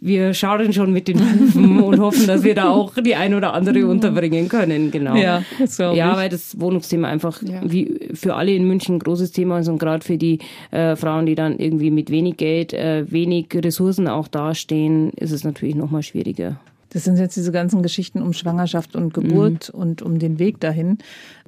wir 0.00 0.32
schauen 0.32 0.72
schon 0.72 0.92
mit 0.92 1.08
den 1.08 1.20
Hufen 1.20 1.80
und 1.82 2.00
hoffen, 2.00 2.26
dass 2.26 2.42
wir 2.42 2.54
da 2.54 2.70
auch 2.70 2.94
die 2.94 3.14
ein 3.14 3.34
oder 3.34 3.52
andere 3.52 3.86
unterbringen 3.86 4.48
können. 4.48 4.90
Genau. 4.90 5.14
Ja, 5.14 5.42
das 5.58 5.76
Ja, 5.76 6.16
weil 6.16 6.30
das 6.30 6.58
Wohnungsthema 6.58 7.08
einfach 7.08 7.42
Ja. 7.42 7.60
wie 7.62 8.08
für 8.14 8.34
alle 8.34 8.54
in 8.54 8.66
München 8.66 8.96
ein 8.96 9.00
großes 9.00 9.32
Thema 9.32 9.58
ist 9.58 9.68
und 9.68 9.78
gerade 9.78 10.02
für 10.02 10.16
die 10.16 10.38
äh, 10.70 10.96
Frauen, 10.96 11.26
die 11.26 11.34
dann 11.34 11.58
irgendwie 11.58 11.90
mit 11.90 12.10
wenig 12.10 12.38
Geld, 12.38 12.72
äh, 12.72 13.04
wenig 13.10 13.48
Ressourcen 13.54 14.08
auch 14.08 14.28
dastehen, 14.28 15.10
ist 15.16 15.32
es 15.32 15.44
natürlich 15.44 15.74
nochmal 15.74 16.02
schwieriger. 16.02 16.58
Das 16.92 17.04
sind 17.04 17.18
jetzt 17.18 17.36
diese 17.36 17.52
ganzen 17.52 17.82
Geschichten 17.82 18.20
um 18.20 18.32
Schwangerschaft 18.32 18.96
und 18.96 19.14
Geburt 19.14 19.70
und 19.70 20.02
um 20.02 20.18
den 20.18 20.38
Weg 20.40 20.58
dahin. 20.60 20.98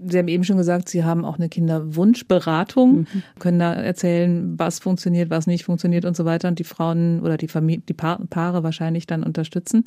Sie 0.06 0.16
haben 0.16 0.28
eben 0.28 0.44
schon 0.44 0.56
gesagt, 0.56 0.88
Sie 0.88 1.02
haben 1.04 1.24
auch 1.24 1.36
eine 1.38 1.48
Kinderwunschberatung, 1.48 3.06
können 3.38 3.58
da 3.58 3.74
erzählen, 3.74 4.54
was 4.58 4.78
funktioniert, 4.78 5.30
was 5.30 5.46
nicht 5.46 5.64
funktioniert 5.64 6.04
und 6.04 6.16
so 6.16 6.24
weiter 6.24 6.48
und 6.48 6.58
die 6.58 6.64
Frauen 6.64 7.20
oder 7.20 7.36
die 7.36 7.48
Familie, 7.48 7.82
die 7.88 7.92
Pa- 7.94 8.20
Paare 8.30 8.62
wahrscheinlich 8.62 9.06
dann 9.06 9.22
unterstützen. 9.22 9.84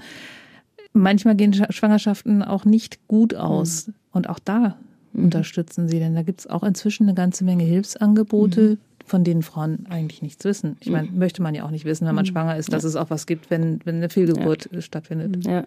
Manchmal 0.94 1.36
gehen 1.36 1.54
Sch- 1.54 1.72
Schwangerschaften 1.72 2.42
auch 2.44 2.66
nicht 2.66 3.08
gut 3.08 3.36
aus 3.36 3.92
und 4.12 4.30
auch 4.30 4.40
da 4.44 4.76
unterstützen 5.14 5.88
Sie, 5.88 6.00
denn. 6.00 6.16
Da 6.16 6.24
gibt 6.24 6.42
es 6.42 6.48
auch 6.48 6.64
inzwischen 6.64 7.04
eine 7.04 7.14
ganze 7.16 7.46
Menge 7.46 7.64
Hilfsangebote, 7.64 8.78
von 9.06 9.24
denen 9.24 9.44
Frauen 9.44 9.86
eigentlich 9.90 10.22
nichts 10.22 10.44
wissen. 10.46 10.78
Ich 10.80 10.90
meine, 10.90 11.10
möchte 11.12 11.42
man 11.42 11.54
ja 11.54 11.64
auch 11.64 11.70
nicht 11.70 11.86
wissen, 11.86 12.08
wenn 12.08 12.16
man 12.16 12.26
schwanger 12.26 12.58
ist, 12.58 12.74
dass 12.74 12.84
es 12.84 12.96
auch 12.96 13.12
was 13.12 13.28
gibt, 13.28 13.52
wenn, 13.52 13.80
wenn 13.86 13.98
eine 13.98 14.10
Fehlgeburt 14.10 14.72
äh, 14.74 14.82
stattfindet. 14.82 15.46
Ja, 15.46 15.66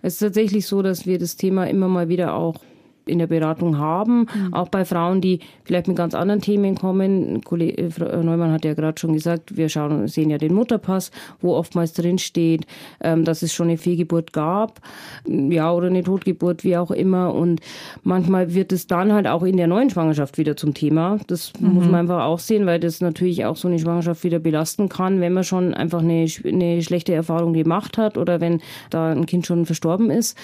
es 0.00 0.14
ist 0.14 0.20
tatsächlich 0.20 0.66
so, 0.66 0.80
dass 0.80 1.06
wir 1.06 1.18
das 1.18 1.36
Thema 1.36 1.68
immer 1.68 1.88
mal 1.88 2.08
wieder 2.08 2.34
auch 2.34 2.64
in 3.08 3.18
der 3.18 3.26
Beratung 3.26 3.78
haben, 3.78 4.26
auch 4.52 4.68
bei 4.68 4.84
Frauen, 4.84 5.20
die 5.20 5.40
vielleicht 5.64 5.88
mit 5.88 5.96
ganz 5.96 6.14
anderen 6.14 6.40
Themen 6.40 6.74
kommen. 6.74 7.42
Kollege 7.42 7.90
Frau 7.90 8.22
Neumann 8.22 8.52
hat 8.52 8.64
ja 8.64 8.74
gerade 8.74 8.98
schon 8.98 9.12
gesagt, 9.12 9.56
wir 9.56 9.68
schauen, 9.68 10.08
sehen 10.08 10.30
ja 10.30 10.38
den 10.38 10.54
Mutterpass, 10.54 11.10
wo 11.40 11.54
oftmals 11.54 11.92
drin 11.92 12.18
steht, 12.18 12.66
ähm, 13.00 13.24
dass 13.24 13.42
es 13.42 13.52
schon 13.52 13.68
eine 13.68 13.78
Fehlgeburt 13.78 14.32
gab, 14.32 14.80
ja, 15.26 15.72
oder 15.72 15.88
eine 15.88 16.02
Totgeburt, 16.02 16.64
wie 16.64 16.76
auch 16.76 16.90
immer. 16.90 17.34
Und 17.34 17.60
manchmal 18.02 18.54
wird 18.54 18.72
es 18.72 18.86
dann 18.86 19.12
halt 19.12 19.26
auch 19.26 19.42
in 19.42 19.56
der 19.56 19.66
neuen 19.66 19.90
Schwangerschaft 19.90 20.38
wieder 20.38 20.56
zum 20.56 20.74
Thema. 20.74 21.18
Das 21.26 21.52
muss 21.60 21.84
man 21.86 21.96
einfach 21.96 22.24
auch 22.24 22.38
sehen, 22.38 22.66
weil 22.66 22.80
das 22.80 23.00
natürlich 23.00 23.44
auch 23.44 23.56
so 23.56 23.68
eine 23.68 23.78
Schwangerschaft 23.78 24.24
wieder 24.24 24.38
belasten 24.38 24.88
kann, 24.88 25.20
wenn 25.20 25.32
man 25.32 25.44
schon 25.44 25.74
einfach 25.74 26.00
eine, 26.00 26.26
eine 26.44 26.82
schlechte 26.82 27.12
Erfahrung 27.12 27.52
gemacht 27.52 27.98
hat 27.98 28.18
oder 28.18 28.40
wenn 28.40 28.60
da 28.90 29.12
ein 29.12 29.26
Kind 29.26 29.46
schon 29.46 29.66
verstorben 29.66 30.10
ist. 30.10 30.36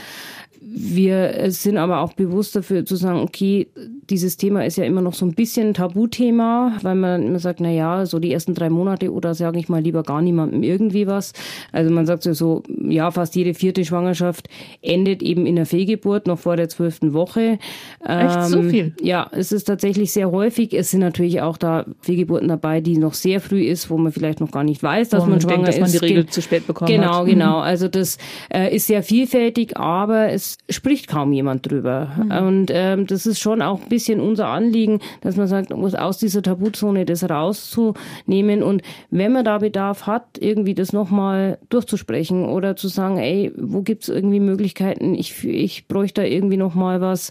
Wir 0.60 1.50
sind 1.50 1.76
aber 1.76 2.00
auch 2.00 2.12
bewusst 2.12 2.56
dafür 2.56 2.84
zu 2.84 2.96
sagen, 2.96 3.20
okay, 3.20 3.68
dieses 4.10 4.36
Thema 4.36 4.64
ist 4.64 4.76
ja 4.76 4.84
immer 4.84 5.00
noch 5.00 5.14
so 5.14 5.24
ein 5.26 5.34
bisschen 5.34 5.68
ein 5.68 5.74
Tabuthema, 5.74 6.72
weil 6.82 6.94
man 6.94 7.22
immer 7.22 7.38
sagt, 7.38 7.60
na 7.60 7.70
ja, 7.70 8.06
so 8.06 8.18
die 8.18 8.32
ersten 8.32 8.54
drei 8.54 8.70
Monate 8.70 9.12
oder 9.12 9.34
sage 9.34 9.58
ich 9.58 9.68
mal 9.68 9.82
lieber 9.82 10.02
gar 10.02 10.22
niemandem 10.22 10.62
irgendwie 10.62 11.06
was. 11.06 11.32
Also 11.72 11.90
man 11.92 12.06
sagt 12.06 12.22
so, 12.24 12.62
ja, 12.88 13.10
fast 13.10 13.34
jede 13.36 13.54
vierte 13.54 13.84
Schwangerschaft 13.84 14.48
endet 14.82 15.22
eben 15.22 15.46
in 15.46 15.56
der 15.56 15.66
Fehlgeburt, 15.66 16.26
noch 16.26 16.38
vor 16.38 16.56
der 16.56 16.68
zwölften 16.68 17.12
Woche. 17.14 17.58
Echt 18.06 18.42
so 18.44 18.58
Ähm, 18.60 18.70
viel? 18.70 18.94
Ja, 19.00 19.28
es 19.32 19.52
ist 19.52 19.64
tatsächlich 19.64 20.12
sehr 20.12 20.30
häufig. 20.30 20.72
Es 20.74 20.90
sind 20.90 21.00
natürlich 21.00 21.40
auch 21.40 21.56
da 21.56 21.86
Fehlgeburten 22.00 22.48
dabei, 22.48 22.80
die 22.80 22.98
noch 22.98 23.14
sehr 23.14 23.40
früh 23.40 23.62
ist, 23.64 23.90
wo 23.90 23.96
man 23.98 24.12
vielleicht 24.12 24.40
noch 24.40 24.50
gar 24.50 24.64
nicht 24.64 24.82
weiß, 24.82 25.08
dass 25.08 25.20
Wo 25.22 25.24
man 25.26 25.32
man 25.32 25.40
schwanger 25.40 25.54
denkt, 25.64 25.68
dass 25.68 25.80
man 25.80 25.90
die 25.90 25.96
ist. 25.96 26.02
Regel 26.02 26.22
Ge- 26.24 26.30
zu 26.30 26.42
spät 26.42 26.66
bekommen 26.66 26.90
genau, 26.90 27.20
hat. 27.20 27.26
Genau, 27.26 27.58
Also 27.58 27.88
das 27.88 28.18
äh, 28.52 28.74
ist 28.74 28.86
sehr 28.86 29.02
vielfältig, 29.02 29.76
aber 29.76 30.28
es 30.30 30.58
spricht 30.68 31.08
kaum 31.08 31.32
jemand 31.32 31.68
drüber. 31.70 32.10
Mhm. 32.16 32.46
Und 32.46 32.66
ähm, 32.72 33.06
das 33.06 33.26
ist 33.26 33.38
schon 33.40 33.62
auch 33.62 33.80
ein 33.82 33.88
bisschen 33.94 34.18
unser 34.18 34.48
Anliegen, 34.48 34.98
dass 35.20 35.36
man 35.36 35.46
sagt, 35.46 35.70
muss 35.74 35.94
aus 35.94 36.18
dieser 36.18 36.42
Tabuzone 36.42 37.04
das 37.04 37.30
rauszunehmen 37.30 38.64
und 38.64 38.82
wenn 39.10 39.32
man 39.32 39.44
da 39.44 39.58
Bedarf 39.58 40.08
hat, 40.08 40.24
irgendwie 40.40 40.74
das 40.74 40.92
nochmal 40.92 41.58
durchzusprechen 41.68 42.44
oder 42.44 42.74
zu 42.74 42.88
sagen, 42.88 43.18
ey, 43.18 43.52
wo 43.56 43.82
gibt's 43.82 44.08
irgendwie 44.08 44.40
Möglichkeiten, 44.40 45.14
ich, 45.14 45.44
ich 45.44 45.86
bräuchte 45.86 46.22
da 46.22 46.26
irgendwie 46.26 46.56
nochmal 46.56 47.00
was, 47.00 47.30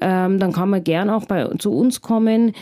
ähm, 0.00 0.38
dann 0.38 0.52
kann 0.52 0.70
man 0.70 0.84
gern 0.84 1.10
auch 1.10 1.24
bei 1.26 1.44
zu 1.58 1.72
uns 1.72 2.00
kommen. 2.00 2.52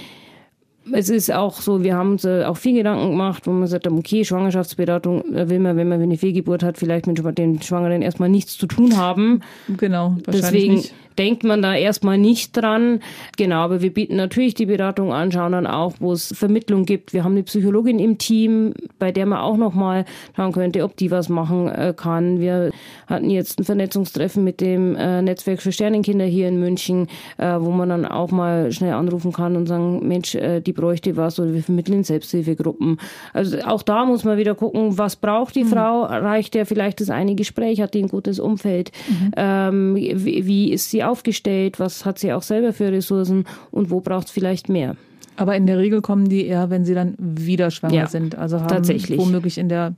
Es 0.93 1.11
ist 1.11 1.31
auch 1.31 1.61
so, 1.61 1.85
wir 1.85 1.95
haben 1.95 2.13
uns 2.13 2.25
äh, 2.25 2.45
auch 2.45 2.57
viel 2.57 2.75
Gedanken 2.75 3.11
gemacht, 3.11 3.47
wo 3.47 3.53
man 3.53 3.69
sagt, 3.69 3.87
okay, 3.87 4.25
Schwangerschaftsberatung 4.25 5.23
da 5.31 5.49
will 5.49 5.61
man, 5.61 5.77
wenn 5.77 5.89
man 5.89 6.01
eine 6.01 6.17
Fehlgeburt 6.17 6.63
hat, 6.63 6.79
vielleicht 6.79 7.07
mit 7.07 7.21
den 7.39 7.61
Schwangeren 7.61 8.01
erstmal 8.01 8.31
nichts 8.31 8.57
zu 8.57 8.67
tun 8.67 8.97
haben. 8.97 9.43
Genau, 9.77 10.17
wahrscheinlich 10.25 10.43
Deswegen 10.43 10.75
nicht. 10.75 10.95
Denkt 11.19 11.45
man 11.45 11.63
da 11.63 11.75
erstmal 11.75 12.19
nicht 12.19 12.57
dran. 12.57 13.01
Genau, 13.37 13.57
aber 13.57 13.83
wir 13.83 13.93
bieten 13.93 14.17
natürlich 14.17 14.55
die 14.55 14.67
Beratung 14.67 15.13
an, 15.13 15.33
schauen 15.33 15.53
dann 15.53 15.67
auch, 15.67 15.95
wo 16.01 16.13
es 16.13 16.35
Vermittlung 16.37 16.85
gibt. 16.85 17.13
Wir 17.13 17.25
haben 17.25 17.33
eine 17.33 17.43
Psychologin 17.43 17.99
im 17.99 18.19
Team, 18.19 18.75
bei 18.99 19.13
der 19.13 19.27
man 19.27 19.39
auch 19.39 19.57
nochmal 19.57 20.05
schauen 20.37 20.53
könnte, 20.53 20.85
ob 20.85 20.97
die 20.97 21.11
was 21.11 21.29
machen 21.29 21.69
äh, 21.69 21.95
kann. 21.97 22.41
Wir 22.41 22.71
hatten 23.07 23.31
jetzt 23.31 23.59
ein 23.59 23.65
Vernetzungstreffen 23.65 24.45
mit 24.45 24.61
dem 24.61 24.97
äh, 24.97 25.23
Netzwerk 25.23 25.63
für 25.63 25.73
Sternenkinder 25.73 26.25
hier 26.25 26.49
in 26.49 26.59
München, 26.59 27.09
äh, 27.39 27.57
wo 27.59 27.71
man 27.71 27.89
dann 27.89 28.05
auch 28.05 28.31
mal 28.31 28.73
schnell 28.73 28.93
anrufen 28.93 29.33
kann 29.33 29.57
und 29.57 29.67
sagen, 29.67 30.07
Mensch, 30.07 30.37
die 30.67 30.73
bräuchte 30.73 31.17
was 31.17 31.39
oder 31.39 31.53
wir 31.53 31.63
vermitteln 31.63 32.05
Selbsthilfegruppen. 32.05 32.99
Also 33.33 33.59
auch 33.61 33.83
da 33.83 34.05
muss 34.05 34.25
man 34.25 34.39
wieder 34.39 34.55
gucken, 34.55 34.99
was 34.99 35.17
braucht 35.17 35.55
die 35.55 35.65
Frau? 35.65 36.03
Reicht 36.03 36.55
der 36.55 36.67
vielleicht 36.67 37.01
das 37.01 37.11
eine 37.11 37.35
Gespräch? 37.35 37.81
Hat 37.81 37.95
die 37.95 38.03
ein 38.03 38.09
gutes 38.09 38.39
Umfeld? 38.39 38.93
Ähm, 39.37 39.95
wie, 39.97 40.47
wie 40.47 40.73
ist 40.73 40.91
sie 40.91 41.02
aufgestellt? 41.05 41.79
Was 41.81 42.05
hat 42.05 42.19
sie 42.19 42.33
auch 42.33 42.43
selber 42.43 42.73
für 42.73 42.91
Ressourcen? 42.93 43.45
Und 43.71 43.91
wo 43.91 44.01
braucht 44.01 44.27
es 44.27 44.33
vielleicht 44.33 44.69
mehr? 44.69 44.97
Aber 45.37 45.57
in 45.57 45.67
der 45.67 45.79
Regel 45.79 46.03
kommen 46.03 46.29
die 46.29 46.47
eher, 46.47 46.71
wenn 46.71 46.85
sie 46.85 46.95
dann 46.95 47.15
wieder 47.19 47.71
schwanger 47.71 47.95
Ja, 47.95 48.07
sind. 48.07 48.37
Also 48.37 48.61
haben 48.61 48.69
tatsächlich. 48.69 49.19
womöglich 49.19 49.59
in 49.59 49.69
der 49.69 49.95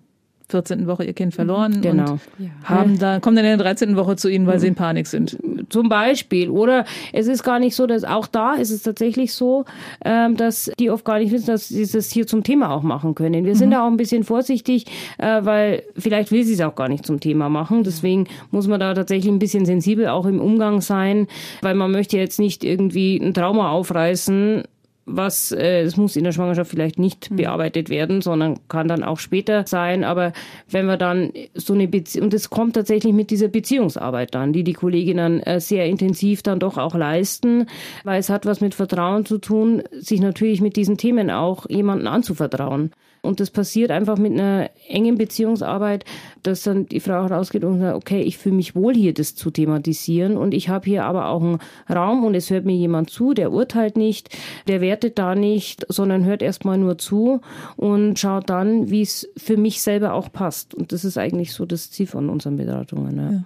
14. 0.48 0.86
Woche 0.86 1.04
ihr 1.04 1.12
Kind 1.14 1.34
verloren 1.34 1.80
Genau. 1.80 2.12
und 2.12 2.20
Ja. 2.38 2.48
haben 2.64 2.98
da, 2.98 3.20
kommen 3.20 3.36
dann 3.36 3.44
in 3.44 3.56
der 3.58 3.64
13. 3.64 3.96
Woche 3.96 4.16
zu 4.16 4.28
ihnen, 4.28 4.46
weil 4.46 4.58
sie 4.60 4.66
in 4.68 4.74
Panik 4.74 5.06
sind. 5.06 5.38
Zum 5.70 5.88
Beispiel. 5.88 6.50
Oder 6.50 6.84
es 7.12 7.26
ist 7.26 7.42
gar 7.42 7.58
nicht 7.58 7.74
so, 7.74 7.86
dass 7.86 8.04
auch 8.04 8.26
da 8.26 8.54
ist 8.54 8.70
es 8.70 8.82
tatsächlich 8.82 9.32
so, 9.32 9.64
ähm, 10.04 10.36
dass 10.36 10.70
die 10.78 10.90
oft 10.90 11.04
gar 11.04 11.18
nicht 11.18 11.32
wissen, 11.32 11.46
dass 11.46 11.68
sie 11.68 11.86
das 11.86 12.10
hier 12.10 12.26
zum 12.26 12.42
Thema 12.44 12.70
auch 12.72 12.82
machen 12.82 13.14
können. 13.14 13.44
Wir 13.44 13.56
sind 13.56 13.70
da 13.70 13.84
auch 13.84 13.90
ein 13.90 13.96
bisschen 13.96 14.24
vorsichtig, 14.24 14.86
äh, 15.18 15.44
weil 15.44 15.82
vielleicht 15.96 16.30
will 16.30 16.44
sie 16.44 16.54
es 16.54 16.60
auch 16.60 16.74
gar 16.74 16.88
nicht 16.88 17.06
zum 17.06 17.20
Thema 17.20 17.48
machen. 17.48 17.82
Deswegen 17.84 18.26
muss 18.50 18.68
man 18.68 18.80
da 18.80 18.92
tatsächlich 18.94 19.32
ein 19.32 19.38
bisschen 19.38 19.64
sensibel 19.64 20.08
auch 20.08 20.26
im 20.26 20.40
Umgang 20.40 20.80
sein, 20.80 21.26
weil 21.62 21.74
man 21.74 21.90
möchte 21.90 22.18
jetzt 22.18 22.38
nicht 22.38 22.64
irgendwie 22.64 23.16
ein 23.16 23.32
Trauma 23.34 23.70
aufreißen, 23.70 24.64
was 25.06 25.52
äh, 25.52 25.82
es 25.82 25.96
muss 25.96 26.16
in 26.16 26.24
der 26.24 26.32
Schwangerschaft 26.32 26.70
vielleicht 26.70 26.98
nicht 26.98 27.34
bearbeitet 27.34 27.90
werden, 27.90 28.22
sondern 28.22 28.58
kann 28.68 28.88
dann 28.88 29.02
auch 29.02 29.18
später 29.18 29.66
sein. 29.66 30.04
Aber 30.04 30.32
wenn 30.68 30.86
wir 30.86 30.96
dann 30.96 31.32
so 31.54 31.74
eine 31.74 31.88
Beziehung, 31.88 32.24
und 32.24 32.32
das 32.32 32.50
kommt 32.50 32.74
tatsächlich 32.74 33.12
mit 33.12 33.30
dieser 33.30 33.48
Beziehungsarbeit 33.48 34.34
dann, 34.34 34.52
die 34.52 34.64
die 34.64 34.72
Kolleginnen 34.72 35.40
äh, 35.42 35.60
sehr 35.60 35.86
intensiv 35.86 36.42
dann 36.42 36.58
doch 36.58 36.78
auch 36.78 36.94
leisten, 36.94 37.66
weil 38.04 38.20
es 38.20 38.30
hat 38.30 38.46
was 38.46 38.60
mit 38.60 38.74
Vertrauen 38.74 39.26
zu 39.26 39.38
tun, 39.38 39.82
sich 39.92 40.20
natürlich 40.20 40.60
mit 40.60 40.76
diesen 40.76 40.96
Themen 40.96 41.30
auch 41.30 41.68
jemanden 41.68 42.06
anzuvertrauen. 42.06 42.92
Und 43.24 43.40
das 43.40 43.50
passiert 43.50 43.90
einfach 43.90 44.18
mit 44.18 44.32
einer 44.32 44.70
engen 44.86 45.16
Beziehungsarbeit, 45.16 46.04
dass 46.46 46.62
dann 46.62 46.86
die 46.86 47.00
Frau 47.00 47.26
rausgeht 47.26 47.64
und 47.64 47.80
sagt, 47.80 47.96
okay, 47.96 48.20
ich 48.22 48.38
fühle 48.38 48.56
mich 48.56 48.74
wohl 48.74 48.94
hier, 48.94 49.12
das 49.14 49.34
zu 49.34 49.50
thematisieren. 49.50 50.36
Und 50.36 50.54
ich 50.54 50.68
habe 50.68 50.84
hier 50.84 51.04
aber 51.04 51.28
auch 51.28 51.42
einen 51.42 51.58
Raum 51.92 52.24
und 52.24 52.34
es 52.34 52.50
hört 52.50 52.64
mir 52.64 52.76
jemand 52.76 53.10
zu, 53.10 53.34
der 53.34 53.52
urteilt 53.52 53.96
nicht, 53.96 54.28
der 54.68 54.80
wertet 54.80 55.18
da 55.18 55.34
nicht, 55.34 55.86
sondern 55.88 56.24
hört 56.24 56.42
erstmal 56.42 56.78
nur 56.78 56.98
zu 56.98 57.40
und 57.76 58.18
schaut 58.18 58.50
dann, 58.50 58.90
wie 58.90 59.02
es 59.02 59.28
für 59.36 59.56
mich 59.56 59.82
selber 59.82 60.12
auch 60.14 60.30
passt. 60.30 60.74
Und 60.74 60.92
das 60.92 61.04
ist 61.04 61.18
eigentlich 61.18 61.52
so 61.52 61.66
das 61.66 61.90
Ziel 61.90 62.06
von 62.06 62.28
unseren 62.28 62.56
Beratungen. 62.56 63.16
Ja. 63.16 63.44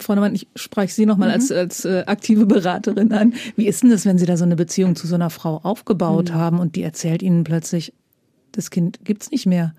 Frau 0.00 0.14
Neumann, 0.14 0.34
ich 0.34 0.48
spreche 0.56 0.92
Sie 0.92 1.06
nochmal 1.06 1.30
als, 1.30 1.52
als 1.52 1.84
äh, 1.84 2.02
aktive 2.06 2.46
Beraterin 2.46 3.12
an. 3.12 3.34
Wie 3.54 3.66
ist 3.68 3.82
denn 3.82 3.90
das, 3.90 4.04
wenn 4.04 4.18
Sie 4.18 4.26
da 4.26 4.36
so 4.36 4.44
eine 4.44 4.56
Beziehung 4.56 4.96
zu 4.96 5.06
so 5.06 5.14
einer 5.14 5.30
Frau 5.30 5.60
aufgebaut 5.62 6.32
haben 6.32 6.58
und 6.58 6.76
die 6.76 6.82
erzählt 6.82 7.22
Ihnen 7.22 7.44
plötzlich, 7.44 7.92
das 8.52 8.70
Kind 8.70 9.04
gibt's 9.04 9.30
nicht 9.30 9.46
mehr? 9.46 9.72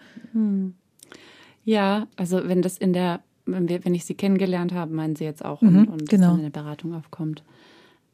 Ja, 1.68 2.08
also 2.16 2.48
wenn 2.48 2.62
das 2.62 2.78
in 2.78 2.94
der, 2.94 3.20
wenn, 3.46 3.68
wir, 3.68 3.84
wenn 3.84 3.94
ich 3.94 4.06
sie 4.06 4.16
kennengelernt 4.16 4.72
habe, 4.72 4.94
meinen 4.94 5.18
Sie 5.18 5.26
jetzt 5.26 5.44
auch, 5.44 5.62
Mhm, 5.62 5.80
und, 5.80 5.88
und 5.90 6.10
genau. 6.10 6.36
in 6.36 6.42
der 6.44 6.50
Beratung 6.50 6.94
aufkommt. 6.96 7.44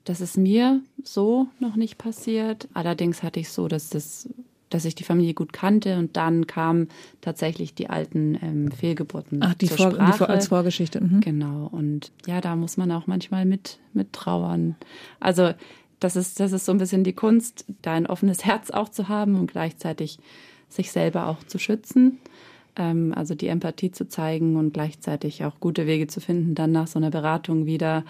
Das 0.06 0.22
ist 0.22 0.38
mir 0.38 0.82
so 1.04 1.46
noch 1.60 1.76
nicht 1.76 2.00
passiert. 2.00 2.68
Allerdings 2.74 3.22
hatte 3.22 3.40
ich 3.40 3.50
so, 3.50 3.68
dass 3.68 3.92
das, 3.92 4.28
dass 4.72 4.86
ich 4.86 4.96
die 4.96 5.04
Familie 5.04 5.36
gut 5.36 5.54
kannte 5.54 6.00
und 6.00 6.18
dann 6.18 6.48
kamen 6.48 6.88
tatsächlich 7.22 7.76
die 7.76 7.92
alten 7.92 8.40
ähm, 8.42 8.72
Fehlgeburten 8.72 9.40
Ach, 9.44 9.54
die, 9.54 9.68
zur 9.68 9.78
Vor 9.78 9.90
die 9.92 9.96
Sprache. 9.98 10.18
Vor 10.18 10.30
als 10.30 10.48
Vorgeschichte. 10.48 11.00
Mhm. 11.00 11.22
Genau. 11.22 11.70
Und 11.72 12.12
ja, 12.26 12.42
da 12.42 12.56
muss 12.56 12.76
man 12.76 12.92
auch 12.92 13.06
manchmal 13.06 13.46
mit, 13.46 13.78
mit 13.94 14.14
trauern. 14.14 14.76
Also, 15.20 15.54
das 16.00 16.16
ist, 16.16 16.40
das 16.40 16.54
ist 16.54 16.66
so 16.66 16.72
ein 16.72 16.80
bisschen 16.80 17.04
die 17.04 17.14
Kunst, 17.14 17.66
da 17.84 17.94
ein 17.94 18.08
offenes 18.08 18.44
Herz 18.46 18.72
auch 18.72 18.90
zu 18.90 19.10
haben 19.10 19.40
und 19.40 19.52
gleichzeitig 19.52 20.18
sich 20.70 20.92
selber 20.92 21.28
auch 21.28 21.44
zu 21.44 21.60
schützen. 21.60 22.18
Ähm, 22.76 23.14
also 23.16 23.36
die 23.36 23.48
Empathie 23.48 23.92
zu 23.92 24.08
zeigen 24.08 24.56
und 24.56 24.74
gleichzeitig 24.74 25.44
auch 25.46 25.60
gute 25.60 25.88
Wege 25.88 26.08
zu 26.08 26.22
finden, 26.22 26.56
dann 26.56 26.72
nach 26.72 26.88
so 26.88 27.00
einer 27.00 27.12
Beratung 27.12 27.66
wieder 27.66 28.04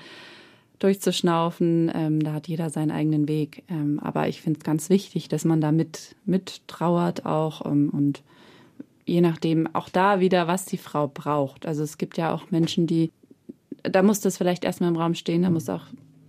durchzuschnaufen. 0.79 1.91
Ähm, 1.93 2.21
da 2.21 2.33
hat 2.33 2.47
jeder 2.47 2.69
seinen 2.69 2.91
eigenen 2.91 3.27
Weg. 3.27 3.63
Ähm, 3.69 3.99
aber 4.01 4.27
ich 4.27 4.41
finde 4.41 4.59
es 4.59 4.63
ganz 4.63 4.89
wichtig, 4.89 5.29
dass 5.29 5.45
man 5.45 5.61
da 5.61 5.71
mit, 5.71 6.15
mit 6.25 6.67
trauert 6.67 7.25
auch 7.25 7.65
ähm, 7.65 7.89
und 7.89 8.21
je 9.05 9.21
nachdem 9.21 9.73
auch 9.73 9.89
da 9.89 10.19
wieder, 10.19 10.47
was 10.47 10.65
die 10.65 10.77
Frau 10.77 11.07
braucht. 11.07 11.65
Also 11.65 11.83
es 11.83 11.97
gibt 11.97 12.17
ja 12.17 12.33
auch 12.33 12.51
Menschen, 12.51 12.87
die, 12.87 13.11
da 13.83 14.01
muss 14.01 14.21
das 14.21 14.37
vielleicht 14.37 14.63
erstmal 14.63 14.89
im 14.89 14.97
Raum 14.97 15.13
stehen, 15.13 15.43
da 15.43 15.49
muss 15.49 15.69
auch 15.69 15.85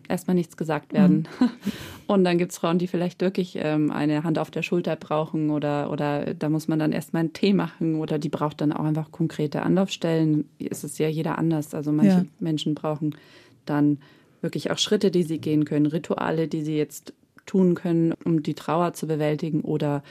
erstmal 0.09 0.35
nichts 0.35 0.57
gesagt 0.57 0.93
werden. 0.93 1.29
Und 2.07 2.25
dann 2.25 2.39
gibt 2.39 2.53
es 2.53 2.59
Frauen, 2.59 2.79
die 2.79 2.87
vielleicht 2.87 3.21
wirklich 3.21 3.57
ähm, 3.61 3.91
eine 3.91 4.25
Hand 4.25 4.39
auf 4.39 4.51
der 4.51 4.63
Schulter 4.63 4.97
brauchen 4.97 5.51
oder, 5.51 5.91
oder 5.91 6.35
da 6.35 6.49
muss 6.49 6.69
man 6.69 6.79
dann 6.79 6.93
erstmal 6.93 7.21
einen 7.21 7.33
Tee 7.33 7.53
machen 7.55 7.97
oder 7.97 8.19
die 8.19 8.29
braucht 8.29 8.61
dann 8.61 8.73
auch 8.73 8.85
einfach 8.85 9.11
konkrete 9.11 9.63
Anlaufstellen. 9.63 10.49
Es 10.59 10.85
ist 10.85 10.99
ja 10.99 11.09
jeder 11.09 11.39
anders. 11.39 11.75
Also 11.75 11.93
manche 11.93 12.19
Ja. 12.19 12.25
Menschen 12.41 12.75
brauchen 12.75 13.17
dann 13.65 13.99
wirklich 14.43 14.71
auch 14.71 14.79
Schritte, 14.79 15.11
die 15.11 15.23
sie 15.23 15.39
gehen 15.39 15.65
können, 15.65 15.87
Rituale, 15.87 16.49
die 16.49 16.63
sie 16.63 16.77
jetzt 16.77 17.15
tun 17.47 17.75
können, 17.75 18.15
um 18.25 18.43
die 18.43 18.55
Trauer 18.55 18.93
zu 18.93 19.07
bewältigen 19.07 19.63
oder 19.63 20.03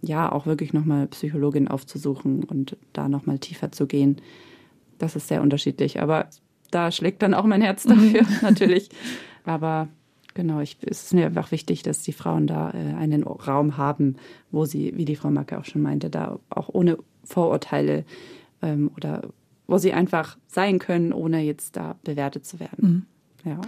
ja, 0.00 0.30
auch 0.30 0.46
wirklich 0.46 0.72
nochmal 0.72 1.06
Psychologin 1.08 1.68
aufzusuchen 1.68 2.44
und 2.44 2.76
da 2.92 3.08
nochmal 3.08 3.38
tiefer 3.38 3.72
zu 3.72 3.86
gehen. 3.86 4.20
Das 4.98 5.16
ist 5.16 5.28
sehr 5.28 5.42
unterschiedlich, 5.42 6.00
aber 6.00 6.28
da 6.70 6.92
schlägt 6.92 7.22
dann 7.22 7.34
auch 7.34 7.44
mein 7.44 7.62
Herz 7.62 7.82
dafür, 7.88 8.22
natürlich. 8.42 8.90
Aber 9.48 9.88
genau, 10.34 10.60
ich, 10.60 10.76
es 10.82 11.04
ist 11.04 11.14
mir 11.14 11.26
einfach 11.26 11.50
wichtig, 11.52 11.82
dass 11.82 12.02
die 12.02 12.12
Frauen 12.12 12.46
da 12.46 12.70
äh, 12.70 12.94
einen 12.94 13.22
Raum 13.24 13.76
haben, 13.78 14.16
wo 14.50 14.66
sie, 14.66 14.92
wie 14.96 15.06
die 15.06 15.16
Frau 15.16 15.30
Macke 15.30 15.58
auch 15.58 15.64
schon 15.64 15.80
meinte, 15.82 16.10
da 16.10 16.38
auch 16.50 16.68
ohne 16.72 16.98
Vorurteile 17.24 18.04
ähm, 18.62 18.90
oder 18.96 19.22
wo 19.66 19.78
sie 19.78 19.92
einfach 19.94 20.36
sein 20.46 20.78
können, 20.78 21.12
ohne 21.12 21.40
jetzt 21.42 21.76
da 21.76 21.96
bewertet 22.04 22.44
zu 22.46 22.60
werden. 22.60 23.06
Ja. 23.44 23.60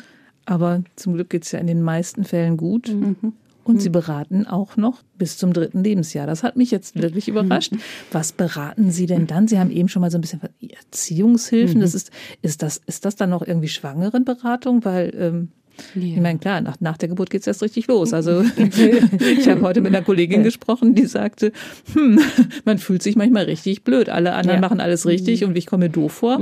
Aber 0.45 0.83
zum 0.97 1.15
Glück 1.15 1.31
geht's 1.31 1.53
ja 1.53 1.59
in 1.59 1.67
den 1.67 1.83
meisten 1.83 2.25
Fällen 2.25 2.57
gut. 2.57 2.89
Mhm. 2.89 3.17
Und 3.63 3.81
Sie 3.81 3.91
beraten 3.91 4.47
auch 4.47 4.77
noch 4.77 5.03
bis 5.17 5.37
zum 5.37 5.53
dritten 5.53 5.85
Lebensjahr. 5.85 6.27
Das 6.27 6.43
hat 6.43 6.57
mich 6.57 6.71
jetzt 6.73 7.01
wirklich 7.01 7.29
Mhm. 7.29 7.35
überrascht. 7.37 7.73
Was 8.11 8.33
beraten 8.33 8.91
Sie 8.91 9.07
denn 9.07 9.27
dann? 9.29 9.47
Sie 9.47 9.61
haben 9.61 9.71
eben 9.71 9.89
schon 9.89 10.01
mal 10.01 10.11
so 10.11 10.19
ein 10.19 10.23
bisschen 10.23 10.41
Erziehungshilfen. 10.61 11.77
Mhm. 11.77 11.83
Das 11.83 11.95
ist, 11.95 12.11
ist 12.43 12.63
das, 12.63 12.79
ist 12.87 13.05
das 13.05 13.15
dann 13.17 13.31
noch 13.31 13.43
irgendwie 13.47 13.69
Schwangerenberatung? 13.69 14.85
Weil, 14.85 15.13
ähm, 15.17 15.49
ich 15.95 16.17
meine, 16.21 16.39
klar, 16.39 16.61
nach, 16.61 16.77
nach 16.81 16.97
der 16.97 17.09
Geburt 17.09 17.31
geht's 17.31 17.47
erst 17.47 17.63
richtig 17.63 17.87
los. 17.87 18.13
Also 18.13 18.43
ich 18.57 19.49
habe 19.49 19.61
heute 19.63 19.81
mit 19.81 19.95
einer 19.95 20.05
Kollegin 20.05 20.43
gesprochen, 20.43 20.95
die 20.95 21.07
sagte, 21.07 21.53
hm, 21.95 22.21
man 22.65 22.79
fühlt 22.79 23.03
sich 23.03 23.17
manchmal 23.17 23.45
richtig 23.45 23.85
blöd. 23.85 24.09
Alle 24.09 24.33
anderen 24.35 24.51
Ja. 24.51 24.57
Mhm. 24.57 24.61
machen 24.61 24.81
alles 24.81 25.07
richtig 25.07 25.45
und 25.45 25.57
ich 25.57 25.67
komme 25.67 25.87
mir 25.87 25.91
doof 25.91 26.13
vor. 26.13 26.41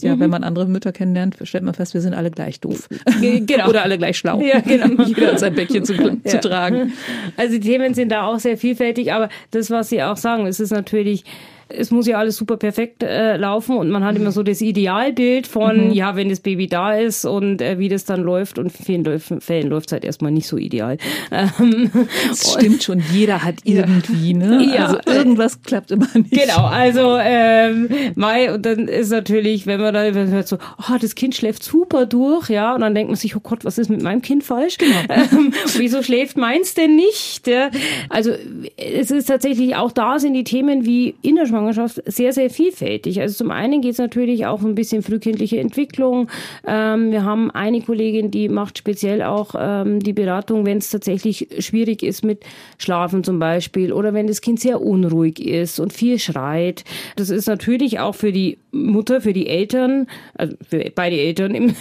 Ja, 0.00 0.18
wenn 0.20 0.28
man 0.28 0.44
andere 0.44 0.66
Mütter 0.66 0.92
kennenlernt, 0.92 1.36
stellt 1.44 1.64
man 1.64 1.72
fest, 1.72 1.94
wir 1.94 2.02
sind 2.02 2.12
alle 2.12 2.30
gleich 2.30 2.60
doof. 2.60 2.86
Genau. 3.20 3.68
Oder 3.70 3.82
alle 3.82 3.96
gleich 3.96 4.18
schlau. 4.18 4.40
Ja, 4.42 4.60
genau. 4.60 5.02
Jeder 5.06 5.28
hat 5.28 5.40
sein 5.40 5.54
Päckchen 5.54 5.86
zu, 5.86 5.94
zu 5.94 6.18
Ja. 6.24 6.38
tragen. 6.38 6.92
Also 7.38 7.54
die 7.54 7.60
Themen 7.60 7.94
sind 7.94 8.12
da 8.12 8.26
auch 8.26 8.38
sehr 8.38 8.58
vielfältig, 8.58 9.12
aber 9.14 9.30
das, 9.52 9.70
was 9.70 9.88
Sie 9.88 10.02
auch 10.02 10.18
sagen, 10.18 10.46
es 10.46 10.60
ist 10.60 10.70
natürlich, 10.70 11.24
es 11.68 11.90
muss 11.90 12.06
ja 12.06 12.18
alles 12.18 12.36
super 12.36 12.56
perfekt 12.56 13.02
äh, 13.02 13.36
laufen 13.36 13.76
und 13.76 13.90
man 13.90 14.04
hat 14.04 14.16
immer 14.16 14.30
so 14.30 14.42
das 14.42 14.60
Idealbild 14.60 15.46
von, 15.46 15.90
ja, 15.92 16.14
wenn 16.14 16.28
das 16.28 16.40
Baby 16.40 16.68
da 16.68 16.94
ist 16.94 17.24
und 17.24 17.60
äh, 17.60 17.78
wie 17.78 17.88
das 17.88 18.04
dann 18.04 18.22
läuft 18.22 18.58
und 18.58 18.66
in 18.66 18.84
vielen 18.84 19.20
Fällen 19.20 19.68
läuft 19.68 19.88
es 19.88 19.92
halt 19.92 20.04
erstmal 20.04 20.30
nicht 20.30 20.46
so 20.46 20.56
ideal. 20.56 20.98
Ähm, 21.32 21.90
Das 22.28 22.52
stimmt 22.52 22.82
schon, 22.82 23.02
jeder 23.12 23.42
hat 23.42 23.56
irgendwie, 23.64 24.34
ne? 24.34 24.64
Ja. 24.74 24.86
Also 24.86 24.98
irgendwas 25.06 25.60
klappt 25.62 25.90
immer 25.90 26.08
nicht. 26.14 26.30
Genau, 26.30 26.66
also 26.66 27.16
ähm, 27.20 27.88
Mai 28.14 28.52
und 28.54 28.64
dann 28.64 28.88
ist 28.88 29.10
natürlich, 29.10 29.66
wenn 29.66 29.80
man 29.80 29.92
da 29.92 30.04
wenn 30.14 30.26
man 30.26 30.28
hört 30.28 30.48
so, 30.48 30.58
oh, 30.78 30.96
das 31.00 31.14
Kind 31.14 31.34
schläft 31.34 31.62
super 31.62 32.06
durch, 32.06 32.48
ja, 32.48 32.74
und 32.74 32.80
dann 32.80 32.94
denkt 32.94 33.10
man 33.10 33.16
sich, 33.16 33.34
oh 33.36 33.40
Gott, 33.40 33.64
was 33.64 33.78
ist 33.78 33.90
mit 33.90 34.02
meinem 34.02 34.22
Kind 34.22 34.44
falsch? 34.44 34.78
Genau. 34.78 34.96
Ähm, 35.16 35.52
wieso 35.76 36.02
schläft 36.02 36.36
meins 36.36 36.74
denn 36.74 36.94
nicht? 36.94 37.46
Ja? 37.46 37.70
Also 38.10 38.32
es 38.76 39.10
ist 39.10 39.26
tatsächlich 39.26 39.74
auch 39.74 39.90
da 39.90 40.18
sind 40.18 40.34
die 40.34 40.44
Themen 40.44 40.84
wie 40.84 41.14
in 41.22 41.36
der 41.36 41.46
Schwangerschaft 41.56 42.02
sehr 42.04 42.32
sehr 42.32 42.50
vielfältig. 42.50 43.20
Also 43.20 43.36
zum 43.36 43.50
einen 43.50 43.80
geht 43.80 43.92
es 43.92 43.98
natürlich 43.98 44.46
auch 44.46 44.62
ein 44.62 44.74
bisschen 44.74 45.02
frühkindliche 45.02 45.58
Entwicklung. 45.58 46.28
Ähm, 46.66 47.10
wir 47.10 47.24
haben 47.24 47.50
eine 47.50 47.80
Kollegin, 47.80 48.30
die 48.30 48.48
macht 48.48 48.78
speziell 48.78 49.22
auch 49.22 49.54
ähm, 49.58 50.00
die 50.00 50.12
Beratung, 50.12 50.66
wenn 50.66 50.78
es 50.78 50.90
tatsächlich 50.90 51.48
schwierig 51.60 52.02
ist 52.02 52.24
mit 52.24 52.44
Schlafen 52.78 53.24
zum 53.24 53.38
Beispiel 53.38 53.92
oder 53.92 54.12
wenn 54.12 54.26
das 54.26 54.40
Kind 54.40 54.60
sehr 54.60 54.82
unruhig 54.82 55.40
ist 55.40 55.80
und 55.80 55.92
viel 55.92 56.18
schreit. 56.18 56.84
Das 57.16 57.30
ist 57.30 57.46
natürlich 57.46 58.00
auch 58.00 58.14
für 58.14 58.32
die 58.32 58.58
Mutter, 58.76 59.20
für 59.20 59.32
die 59.32 59.46
Eltern, 59.48 60.06
also 60.34 60.56
für 60.68 60.90
beide 60.94 61.16
Eltern 61.18 61.54
im, 61.54 61.74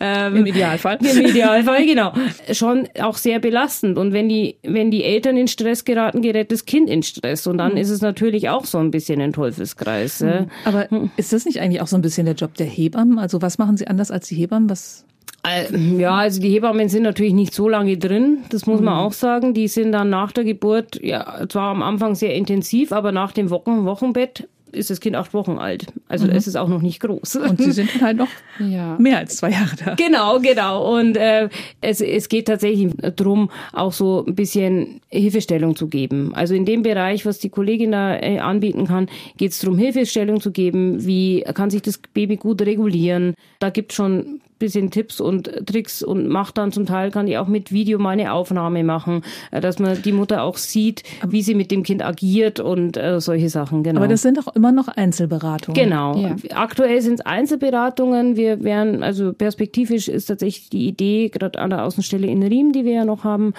ähm, 0.00 0.36
Im 0.36 0.46
Idealfall. 0.46 0.98
im 1.00 1.26
Idealfall, 1.26 1.84
genau. 1.86 2.12
Schon 2.52 2.88
auch 3.00 3.16
sehr 3.16 3.38
belastend. 3.38 3.98
Und 3.98 4.12
wenn 4.12 4.28
die, 4.28 4.56
wenn 4.62 4.90
die 4.90 5.04
Eltern 5.04 5.36
in 5.36 5.48
Stress 5.48 5.84
geraten, 5.84 6.22
gerät 6.22 6.52
das 6.52 6.64
Kind 6.64 6.88
in 6.88 7.02
Stress. 7.02 7.46
Und 7.46 7.58
dann 7.58 7.76
ist 7.76 7.90
es 7.90 8.00
natürlich 8.00 8.48
auch 8.48 8.64
so 8.64 8.78
ein 8.78 8.90
bisschen 8.90 9.20
ein 9.20 9.32
Teufelskreis. 9.32 10.20
ja. 10.20 10.46
Aber 10.64 10.88
ist 11.16 11.32
das 11.32 11.44
nicht 11.44 11.60
eigentlich 11.60 11.80
auch 11.82 11.86
so 11.86 11.96
ein 11.96 12.02
bisschen 12.02 12.26
der 12.26 12.34
Job 12.34 12.54
der 12.54 12.66
Hebammen? 12.66 13.18
Also 13.18 13.42
was 13.42 13.58
machen 13.58 13.76
sie 13.76 13.86
anders 13.86 14.10
als 14.10 14.28
die 14.28 14.36
Hebammen? 14.36 14.70
Was 14.70 15.04
Äh, 15.46 15.76
Ja, 15.98 16.16
also 16.16 16.40
die 16.40 16.50
Hebammen 16.50 16.88
sind 16.88 17.02
natürlich 17.02 17.32
nicht 17.34 17.54
so 17.54 17.68
lange 17.68 17.96
drin, 17.96 18.38
das 18.50 18.66
muss 18.66 18.80
man 18.80 18.94
auch 18.94 19.12
sagen. 19.12 19.54
Die 19.54 19.68
sind 19.68 19.92
dann 19.92 20.10
nach 20.10 20.32
der 20.32 20.44
Geburt, 20.44 21.00
ja, 21.02 21.46
zwar 21.48 21.70
am 21.70 21.82
Anfang 21.82 22.14
sehr 22.14 22.34
intensiv, 22.34 22.92
aber 22.92 23.12
nach 23.12 23.32
dem 23.32 23.50
Wochen 23.50 23.84
Wochenbett 23.84 24.48
ist 24.72 24.90
das 24.90 25.00
Kind 25.00 25.16
acht 25.16 25.34
Wochen 25.34 25.58
alt. 25.58 25.86
Also 26.08 26.26
es 26.28 26.46
ist 26.46 26.56
auch 26.56 26.68
noch 26.68 26.82
nicht 26.82 27.00
groß. 27.00 27.36
und 27.36 27.60
sie 27.60 27.72
sind 27.72 28.00
halt 28.00 28.16
noch 28.16 28.28
Ja. 28.58 28.96
mehr 28.98 29.18
als 29.18 29.36
zwei 29.36 29.50
Jahre 29.50 29.74
da. 29.84 29.94
Genau, 29.94 30.38
genau. 30.40 30.96
Und 30.98 31.16
äh, 31.16 31.48
es, 31.80 32.00
es 32.00 32.28
geht 32.28 32.46
tatsächlich 32.46 32.92
drum, 33.16 33.50
auch 33.72 33.92
so 33.92 34.24
ein 34.26 34.34
bisschen 34.34 35.00
Hilfestellung 35.08 35.76
zu 35.76 35.88
geben. 35.88 36.32
Also 36.34 36.54
in 36.54 36.64
dem 36.64 36.82
Bereich, 36.82 37.26
was 37.26 37.38
die 37.38 37.48
Kollegin 37.48 37.92
da 37.92 38.16
äh, 38.16 38.38
anbieten 38.38 38.86
kann, 38.86 39.08
geht 39.36 39.52
es 39.52 39.58
darum, 39.60 39.78
Hilfestellung 39.78 40.40
zu 40.40 40.50
geben. 40.52 41.04
Wie 41.06 41.42
kann 41.54 41.70
sich 41.70 41.82
das 41.82 41.98
Baby 42.12 42.36
gut 42.36 42.62
regulieren? 42.62 43.34
Da 43.58 43.70
gibt 43.70 43.92
schon 43.92 44.40
bisschen 44.60 44.92
Tipps 44.92 45.20
und 45.20 45.50
Tricks 45.66 46.02
und 46.04 46.28
macht 46.28 46.56
dann 46.56 46.70
zum 46.70 46.86
Teil, 46.86 47.10
kann 47.10 47.26
die 47.26 47.36
auch 47.36 47.48
mit 47.48 47.72
Video 47.72 47.98
mal 47.98 48.10
eine 48.10 48.32
Aufnahme 48.32 48.84
machen, 48.84 49.22
äh, 49.50 49.60
dass 49.60 49.80
man 49.80 50.00
die 50.02 50.12
Mutter 50.12 50.44
auch 50.44 50.56
sieht, 50.56 51.02
wie 51.26 51.42
sie 51.42 51.56
mit 51.56 51.72
dem 51.72 51.82
Kind 51.82 52.04
agiert 52.04 52.60
und 52.60 52.96
äh, 52.96 53.20
solche 53.20 53.48
Sachen. 53.48 53.82
Genau. 53.82 53.98
Aber 53.98 54.06
das 54.08 54.22
sind 54.22 54.38
doch 54.38 54.54
immer 54.54 54.70
noch 54.70 54.86
Einzelberatungen. 54.86 55.74
Genau. 55.82 56.16
Ja. 56.16 56.36
Aktuell 56.54 57.02
sind 57.02 57.14
es 57.14 57.26
Einzelberatungen. 57.26 58.36
Wir 58.36 58.62
werden, 58.62 59.02
also 59.02 59.32
perspektivisch 59.32 60.06
ist 60.06 60.26
tatsächlich 60.26 60.68
die 60.70 60.86
Idee, 60.86 61.28
gerade 61.30 61.58
an 61.58 61.70
der 61.70 61.84
Außenstelle 61.84 62.26
in 62.28 62.42
Riem, 62.42 62.72
die 62.72 62.84
wir 62.84 62.92
ja 62.92 63.04
noch 63.04 63.24
haben, 63.24 63.54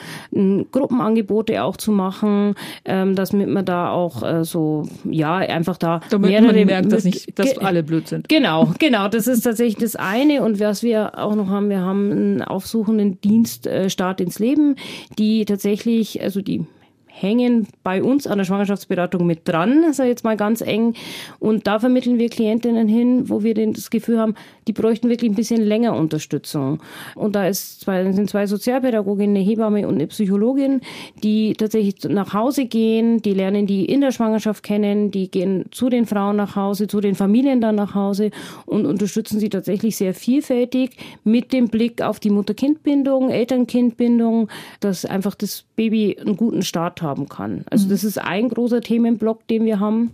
Gruppenangebote 0.71 1.63
auch 1.63 1.77
zu 1.77 1.91
machen, 1.91 2.55
ähm, 2.85 3.15
dass 3.15 3.33
man 3.33 3.65
da 3.65 3.89
auch 3.91 4.23
äh, 4.23 4.43
so, 4.43 4.83
ja, 5.09 5.35
einfach 5.37 5.77
da 5.77 6.01
Damit 6.09 6.29
mehrere 6.29 6.53
man 6.53 6.65
merkt, 6.65 6.91
dass, 6.91 7.03
mit- 7.03 7.13
nicht, 7.15 7.39
dass 7.39 7.57
alle 7.57 7.83
blöd 7.83 8.07
sind. 8.07 8.29
Genau, 8.29 8.71
genau. 8.79 9.07
Das 9.07 9.27
ist 9.27 9.41
tatsächlich 9.41 9.77
das 9.77 9.95
eine. 9.95 10.43
Und 10.43 10.59
was 10.59 10.83
wir 10.83 10.90
auch 10.97 11.35
noch 11.35 11.49
haben, 11.49 11.69
wir 11.69 11.81
haben 11.81 12.11
einen 12.11 12.41
aufsuchenden 12.41 13.19
Dienst 13.21 13.67
äh, 13.67 13.89
Start 13.89 14.21
ins 14.21 14.39
Leben, 14.39 14.75
die 15.17 15.45
tatsächlich, 15.45 16.21
also 16.21 16.41
die 16.41 16.65
hängen 17.13 17.67
bei 17.83 18.01
uns 18.01 18.25
an 18.25 18.37
der 18.37 18.45
Schwangerschaftsberatung 18.45 19.25
mit 19.25 19.47
dran, 19.47 19.83
ich 19.91 19.97
jetzt 19.97 20.23
mal 20.23 20.37
ganz 20.37 20.61
eng. 20.61 20.93
Und 21.39 21.67
da 21.67 21.79
vermitteln 21.79 22.17
wir 22.17 22.29
Klientinnen 22.29 22.87
hin, 22.87 23.29
wo 23.29 23.43
wir 23.43 23.53
das 23.53 23.89
Gefühl 23.89 24.17
haben, 24.17 24.35
die 24.67 24.73
bräuchten 24.73 25.09
wirklich 25.09 25.29
ein 25.29 25.35
bisschen 25.35 25.61
länger 25.61 25.95
Unterstützung. 25.95 26.81
Und 27.15 27.35
da 27.35 27.51
zwei, 27.51 28.11
sind 28.11 28.29
zwei 28.29 28.47
Sozialpädagoginnen, 28.47 29.35
eine 29.35 29.45
Hebamme 29.45 29.87
und 29.87 29.95
eine 29.95 30.07
Psychologin, 30.07 30.81
die 31.23 31.53
tatsächlich 31.53 31.95
nach 32.05 32.33
Hause 32.33 32.65
gehen, 32.65 33.21
die 33.21 33.33
lernen 33.33 33.67
die 33.67 33.85
in 33.85 34.01
der 34.01 34.11
Schwangerschaft 34.11 34.63
kennen, 34.63 35.11
die 35.11 35.29
gehen 35.29 35.65
zu 35.71 35.89
den 35.89 36.05
Frauen 36.05 36.37
nach 36.37 36.55
Hause, 36.55 36.87
zu 36.87 37.01
den 37.01 37.15
Familien 37.15 37.61
dann 37.61 37.75
nach 37.75 37.93
Hause 37.93 38.31
und 38.65 38.85
unterstützen 38.85 39.39
sie 39.39 39.49
tatsächlich 39.49 39.97
sehr 39.97 40.13
vielfältig 40.13 40.91
mit 41.23 41.51
dem 41.53 41.67
Blick 41.67 42.01
auf 42.01 42.19
die 42.19 42.29
Mutter-Kind-Bindung, 42.29 43.29
Eltern-Kind-Bindung, 43.29 44.47
dass 44.79 45.05
einfach 45.05 45.35
das 45.35 45.65
Baby 45.75 46.17
einen 46.19 46.37
guten 46.37 46.61
Start 46.61 47.01
haben 47.11 47.29
kann. 47.29 47.63
Also 47.69 47.89
das 47.89 48.03
ist 48.03 48.17
ein 48.17 48.49
großer 48.49 48.81
Themenblock, 48.81 49.47
den 49.47 49.65
wir 49.65 49.79
haben. 49.79 50.11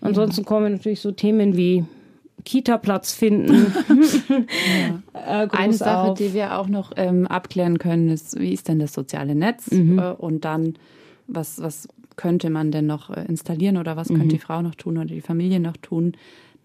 Ansonsten 0.00 0.44
kommen 0.44 0.72
natürlich 0.72 1.00
so 1.00 1.12
Themen 1.12 1.56
wie 1.56 1.84
Kita-Platz 2.44 3.12
finden. 3.12 3.72
äh, 5.12 5.46
groß 5.46 5.58
Eine 5.58 5.72
Sache, 5.72 6.10
auf. 6.10 6.18
die 6.18 6.34
wir 6.34 6.58
auch 6.58 6.68
noch 6.68 6.92
ähm, 6.96 7.26
abklären 7.28 7.78
können, 7.78 8.08
ist, 8.08 8.38
wie 8.38 8.52
ist 8.52 8.66
denn 8.66 8.80
das 8.80 8.92
soziale 8.92 9.36
Netz? 9.36 9.70
Mhm. 9.70 9.98
Äh, 9.98 10.10
und 10.12 10.44
dann, 10.44 10.74
was, 11.28 11.62
was 11.62 11.86
könnte 12.16 12.50
man 12.50 12.72
denn 12.72 12.86
noch 12.86 13.10
äh, 13.10 13.24
installieren 13.26 13.76
oder 13.76 13.96
was 13.96 14.08
könnte 14.08 14.28
die 14.28 14.38
Frau 14.38 14.60
noch 14.60 14.74
tun 14.74 14.98
oder 14.98 15.06
die 15.06 15.20
Familie 15.20 15.60
noch 15.60 15.76
tun, 15.76 16.14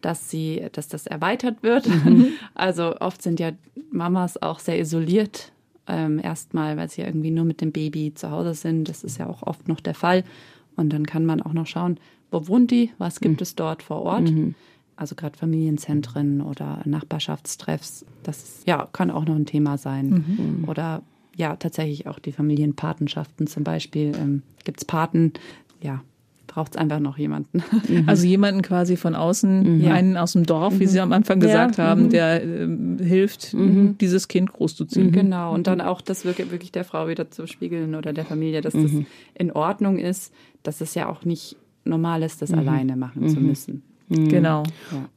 dass 0.02 0.32
sie, 0.32 0.66
dass 0.72 0.88
das 0.88 1.06
erweitert 1.06 1.62
wird? 1.62 1.88
Mhm. 1.88 2.30
Also 2.56 2.96
oft 3.00 3.22
sind 3.22 3.40
ja 3.40 3.52
Mamas 3.92 4.42
auch 4.42 4.60
sehr 4.60 4.80
isoliert. 4.80 5.52
Ähm, 5.88 6.19
erstmal, 6.19 6.78
weil 6.78 6.89
sie 6.89 7.02
irgendwie 7.02 7.32
nur 7.32 7.45
mit 7.45 7.62
dem 7.62 7.71
Baby 7.71 8.13
zu 8.13 8.30
Hause 8.30 8.54
sind. 8.54 8.89
Das 8.89 9.04
ist 9.04 9.17
ja 9.17 9.28
auch 9.28 9.43
oft 9.43 9.67
noch 9.67 9.80
der 9.80 9.93
Fall. 9.93 10.23
Und 10.76 10.91
dann 10.93 11.06
kann 11.06 11.26
man 11.26 11.41
auch 11.41 11.54
noch 11.54 11.65
schauen, 11.65 12.00
wo 12.30 12.47
wohnt 12.47 12.71
die? 12.71 12.91
Was 12.97 13.19
gibt 13.19 13.41
es 13.41 13.56
dort 13.56 13.84
vor 13.84 14.02
Ort? 14.02 14.32
Also 14.97 15.15
gerade 15.15 15.38
Familienzentren 15.38 16.41
oder 16.41 16.82
Nachbarschaftstreffs. 16.86 18.06
Das 18.23 18.63
ja, 18.65 18.88
kann 18.91 19.12
auch 19.12 19.26
noch 19.26 19.36
ein 19.36 19.45
Thema 19.45 19.78
sein. 19.78 20.65
Oder 20.67 21.04
ja, 21.36 21.56
tatsächlich 21.56 22.08
auch 22.08 22.19
die 22.19 22.32
Familienpatenschaften 22.32 23.47
zum 23.47 23.63
Beispiel. 23.63 24.13
Ähm, 24.15 24.43
Gibt 24.65 24.80
es 24.82 24.86
Paten? 24.86 25.34
Ja, 25.82 26.04
braucht 26.58 26.72
es 26.74 26.78
einfach 26.82 27.00
noch 27.00 27.20
jemanden. 27.20 27.62
Also 28.08 28.26
jemanden 28.26 28.63
quasi 28.63 28.98
von 28.98 29.13
außen, 29.13 29.80
Ja. 29.80 29.93
einen 29.93 30.17
aus 30.17 30.34
dem 30.34 30.43
Dorf, 30.43 30.80
wie 30.80 30.88
Sie 30.88 31.00
am 31.00 31.13
Anfang 31.13 31.39
Ja. 31.39 31.46
gesagt 31.46 31.78
haben, 31.78 32.10
der 32.10 32.43
ähm, 32.43 32.98
hilft, 33.00 33.56
dieses 34.02 34.28
Kind 34.28 34.54
großzuziehen. 34.54 35.12
Genau, 35.12 35.54
und 35.54 35.67
dann 35.67 35.82
auch 35.82 36.02
das 36.02 36.26
wirklich, 36.26 36.50
wirklich 36.50 36.72
der 36.72 36.84
Frau 36.84 37.08
wieder 37.10 37.30
zu 37.30 37.46
spiegeln 37.46 37.93
oder 37.93 38.12
der 38.12 38.26
Familie, 38.26 38.62
dass 38.62 38.74
das 38.74 38.89
in 39.36 39.52
Ordnung 39.52 40.00
ist, 40.00 40.34
dass 40.63 40.82
es 40.82 40.96
ja 40.96 41.08
auch 41.10 41.26
nicht 41.26 41.58
normal 41.86 42.24
ist, 42.24 42.41
das 42.41 42.52
alleine 42.52 42.96
machen 42.96 43.28
zu 43.30 43.39
müssen. 43.39 43.84
Genau. 44.10 44.63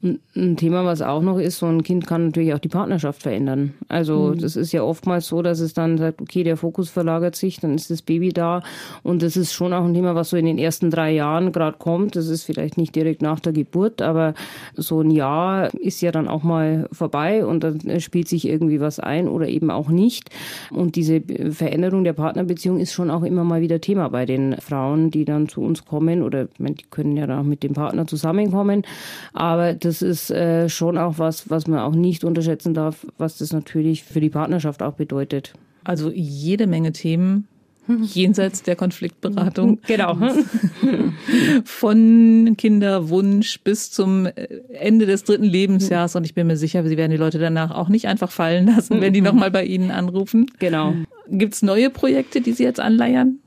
Ein- 0.02 0.18
Ein 0.36 0.56
Thema, 0.56 0.84
was 0.84 1.02
auch 1.02 1.22
noch 1.22 1.38
ist, 1.38 1.58
so 1.58 1.66
ein 1.66 1.82
Kind 1.82 2.06
kann 2.06 2.26
natürlich 2.26 2.54
auch 2.54 2.58
die 2.58 2.68
Partnerschaft 2.68 3.22
verändern. 3.22 3.74
Also 3.88 4.32
das 4.34 4.56
ist 4.56 4.72
ja 4.72 4.82
oftmals 4.82 5.26
so, 5.26 5.42
dass 5.42 5.60
es 5.60 5.74
dann 5.74 5.98
sagt, 5.98 6.20
okay, 6.22 6.44
der 6.44 6.56
Fokus 6.56 6.88
verlagert 6.88 7.36
sich, 7.36 7.58
dann 7.60 7.74
ist 7.74 7.90
das 7.90 8.00
Baby 8.02 8.30
da. 8.32 8.62
Und 9.02 9.22
das 9.22 9.36
ist 9.36 9.52
schon 9.52 9.72
auch 9.72 9.84
ein 9.84 9.92
Thema, 9.94 10.14
was 10.14 10.30
so 10.30 10.36
in 10.36 10.46
den 10.46 10.56
ersten 10.58 10.90
drei 10.90 11.12
Jahren 11.12 11.52
gerade 11.52 11.76
kommt. 11.78 12.16
Das 12.16 12.28
ist 12.28 12.44
vielleicht 12.44 12.78
nicht 12.78 12.94
direkt 12.96 13.22
nach 13.22 13.38
der 13.40 13.52
Geburt, 13.52 14.02
aber 14.02 14.34
so 14.76 15.00
ein 15.00 15.10
Jahr 15.10 15.72
ist 15.74 16.00
ja 16.00 16.10
dann 16.10 16.26
auch 16.28 16.42
mal 16.42 16.88
vorbei 16.92 17.44
und 17.44 17.62
dann 17.64 18.00
spielt 18.00 18.28
sich 18.28 18.46
irgendwie 18.48 18.80
was 18.80 18.98
ein 19.00 19.28
oder 19.28 19.48
eben 19.48 19.70
auch 19.70 19.88
nicht. 19.88 20.30
Und 20.70 20.96
diese 20.96 21.20
Veränderung 21.50 22.04
der 22.04 22.12
Partnerbeziehung 22.14 22.78
ist 22.78 22.92
schon 22.92 23.10
auch 23.10 23.24
immer 23.24 23.44
mal 23.44 23.60
wieder 23.60 23.80
Thema 23.80 24.08
bei 24.08 24.26
den 24.26 24.56
Frauen, 24.60 25.10
die 25.10 25.24
dann 25.24 25.48
zu 25.48 25.60
uns 25.60 25.84
kommen 25.84 26.22
oder 26.22 26.46
die 26.58 26.74
können 26.90 27.16
ja 27.16 27.26
dann 27.26 27.40
auch 27.40 27.44
mit 27.44 27.62
dem 27.62 27.74
Partner 27.74 28.06
zusammenkommen. 28.06 28.79
Aber 29.32 29.74
das 29.74 30.02
ist 30.02 30.30
äh, 30.30 30.68
schon 30.68 30.98
auch 30.98 31.18
was, 31.18 31.50
was 31.50 31.66
man 31.66 31.80
auch 31.80 31.94
nicht 31.94 32.24
unterschätzen 32.24 32.74
darf, 32.74 33.06
was 33.18 33.38
das 33.38 33.52
natürlich 33.52 34.04
für 34.04 34.20
die 34.20 34.30
Partnerschaft 34.30 34.82
auch 34.82 34.94
bedeutet. 34.94 35.52
Also 35.84 36.10
jede 36.10 36.66
Menge 36.66 36.92
Themen 36.92 37.48
jenseits 38.02 38.62
der 38.62 38.76
Konfliktberatung. 38.76 39.78
Genau. 39.86 40.16
Von 41.64 42.54
Kinderwunsch 42.56 43.60
bis 43.60 43.90
zum 43.90 44.26
äh, 44.26 44.32
Ende 44.72 45.06
des 45.06 45.24
dritten 45.24 45.44
Lebensjahres. 45.44 46.14
Und 46.16 46.24
ich 46.24 46.34
bin 46.34 46.46
mir 46.46 46.56
sicher, 46.56 46.86
Sie 46.86 46.96
werden 46.96 47.10
die 47.10 47.16
Leute 47.16 47.38
danach 47.38 47.70
auch 47.70 47.88
nicht 47.88 48.06
einfach 48.06 48.30
fallen 48.30 48.66
lassen, 48.66 49.00
wenn 49.00 49.12
die 49.12 49.20
nochmal 49.20 49.50
bei 49.50 49.64
Ihnen 49.64 49.90
anrufen. 49.90 50.46
Genau. 50.58 50.94
Gibt's 51.28 51.62
neue 51.62 51.90
Projekte, 51.90 52.40
die 52.40 52.52
Sie 52.52 52.62
jetzt 52.62 52.80
anleiern? 52.80 53.39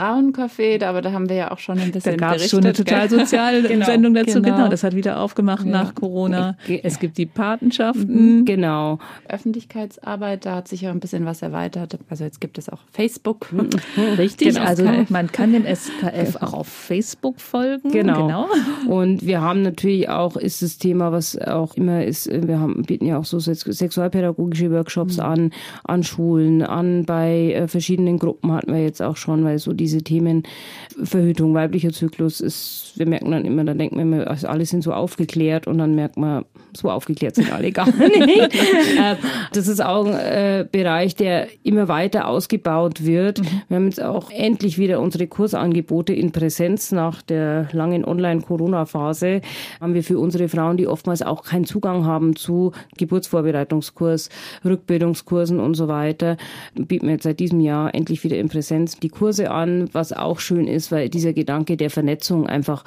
Frauencafé, 0.00 0.82
aber 0.84 1.02
da 1.02 1.12
haben 1.12 1.28
wir 1.28 1.36
ja 1.36 1.50
auch 1.50 1.58
schon 1.58 1.78
ein 1.78 1.92
bisschen 1.92 2.16
Da 2.16 2.26
gab 2.28 2.36
es 2.36 2.48
schon 2.50 2.60
eine 2.64 2.72
total 2.72 3.08
soziale 3.10 3.62
Genau, 3.68 3.84
Sendung 3.86 4.14
dazu. 4.14 4.40
Genau. 4.40 4.56
genau. 4.56 4.68
das 4.68 4.82
hat 4.82 4.94
wieder 4.94 5.20
aufgemacht 5.20 5.66
nach 5.66 5.94
Corona. 5.94 6.56
Es 6.82 6.98
gibt 6.98 7.18
die 7.18 7.26
Patenschaften. 7.26 8.44
Genau. 8.44 8.98
Öffentlichkeitsarbeit, 9.28 10.46
da 10.46 10.56
hat 10.56 10.68
sich 10.68 10.82
ja 10.82 10.90
ein 10.90 11.00
bisschen 11.00 11.26
was 11.26 11.42
erweitert. 11.42 11.98
Also 12.08 12.24
jetzt 12.24 12.40
gibt 12.40 12.58
es 12.58 12.68
auch 12.68 12.78
Facebook. 12.92 13.48
Richtig, 14.18 14.54
Genau. 14.54 14.66
also 14.66 14.84
man 15.08 15.30
kann 15.30 15.52
dem 15.52 15.64
SKF 15.66 16.36
auch 16.40 16.54
auf 16.54 16.68
Facebook 16.68 17.40
folgen. 17.40 17.90
Genau. 17.90 18.26
genau. 18.26 18.46
Und 18.88 19.24
wir 19.26 19.40
haben 19.40 19.62
natürlich 19.62 20.08
auch, 20.08 20.36
ist 20.36 20.62
das 20.62 20.78
Thema, 20.78 21.12
was 21.12 21.36
auch 21.38 21.74
immer 21.76 22.04
ist, 22.04 22.26
äh, 22.26 22.46
wir 22.46 22.58
haben, 22.58 22.82
bieten 22.82 23.06
ja 23.06 23.18
auch 23.18 23.24
so 23.24 23.38
sex- 23.38 23.60
sexualpädagogische 23.64 24.70
Workshops 24.70 25.18
an, 25.18 25.50
an 25.84 26.02
Schulen, 26.02 26.62
an 26.62 27.04
bei 27.04 27.52
äh, 27.52 27.68
verschiedenen 27.68 28.18
Gruppen 28.18 28.52
hatten 28.52 28.72
wir 28.72 28.82
jetzt 28.82 29.02
auch 29.02 29.16
schon, 29.16 29.44
weil 29.44 29.58
so 29.58 29.72
diese 29.90 30.02
Themen 30.02 30.44
Verhütung, 31.02 31.54
weiblicher 31.54 31.92
Zyklus 31.92 32.40
ist, 32.40 32.92
wir 32.96 33.06
merken 33.06 33.30
dann 33.30 33.44
immer, 33.44 33.64
dann 33.64 33.78
denken 33.78 33.96
wir 33.96 34.02
immer, 34.02 34.26
also 34.28 34.48
alle 34.48 34.64
sind 34.66 34.82
so 34.82 34.92
aufgeklärt 34.92 35.66
und 35.66 35.78
dann 35.78 35.94
merkt 35.94 36.16
man, 36.16 36.44
so 36.76 36.90
aufgeklärt 36.90 37.34
sind 37.36 37.52
alle 37.52 37.72
gar 37.72 37.86
nicht. 37.96 38.54
Äh, 38.98 39.16
das 39.52 39.68
ist 39.68 39.82
auch 39.82 40.06
ein 40.06 40.14
äh, 40.14 40.66
Bereich, 40.70 41.16
der 41.16 41.48
immer 41.62 41.88
weiter 41.88 42.28
ausgebaut 42.28 43.04
wird. 43.04 43.40
Wir 43.68 43.76
haben 43.76 43.86
jetzt 43.86 44.02
auch 44.02 44.30
endlich 44.30 44.78
wieder 44.78 45.00
unsere 45.00 45.26
Kursangebote 45.26 46.12
in 46.12 46.32
Präsenz 46.32 46.92
nach 46.92 47.22
der 47.22 47.68
langen 47.72 48.04
Online-Corona-Phase. 48.04 49.40
Haben 49.80 49.94
wir 49.94 50.04
für 50.04 50.18
unsere 50.18 50.48
Frauen, 50.48 50.76
die 50.76 50.86
oftmals 50.86 51.22
auch 51.22 51.42
keinen 51.44 51.64
Zugang 51.64 52.04
haben 52.04 52.36
zu 52.36 52.72
Geburtsvorbereitungskurs, 52.98 54.28
Rückbildungskursen 54.64 55.60
und 55.60 55.74
so 55.74 55.88
weiter, 55.88 56.36
bieten 56.74 57.06
wir 57.06 57.14
jetzt 57.14 57.24
seit 57.24 57.40
diesem 57.40 57.60
Jahr 57.60 57.94
endlich 57.94 58.22
wieder 58.24 58.36
in 58.36 58.48
Präsenz 58.48 58.98
die 58.98 59.08
Kurse 59.08 59.50
an, 59.50 59.69
was 59.92 60.12
auch 60.12 60.40
schön 60.40 60.66
ist, 60.66 60.92
weil 60.92 61.08
dieser 61.08 61.32
Gedanke 61.32 61.76
der 61.76 61.90
Vernetzung 61.90 62.46
einfach 62.46 62.84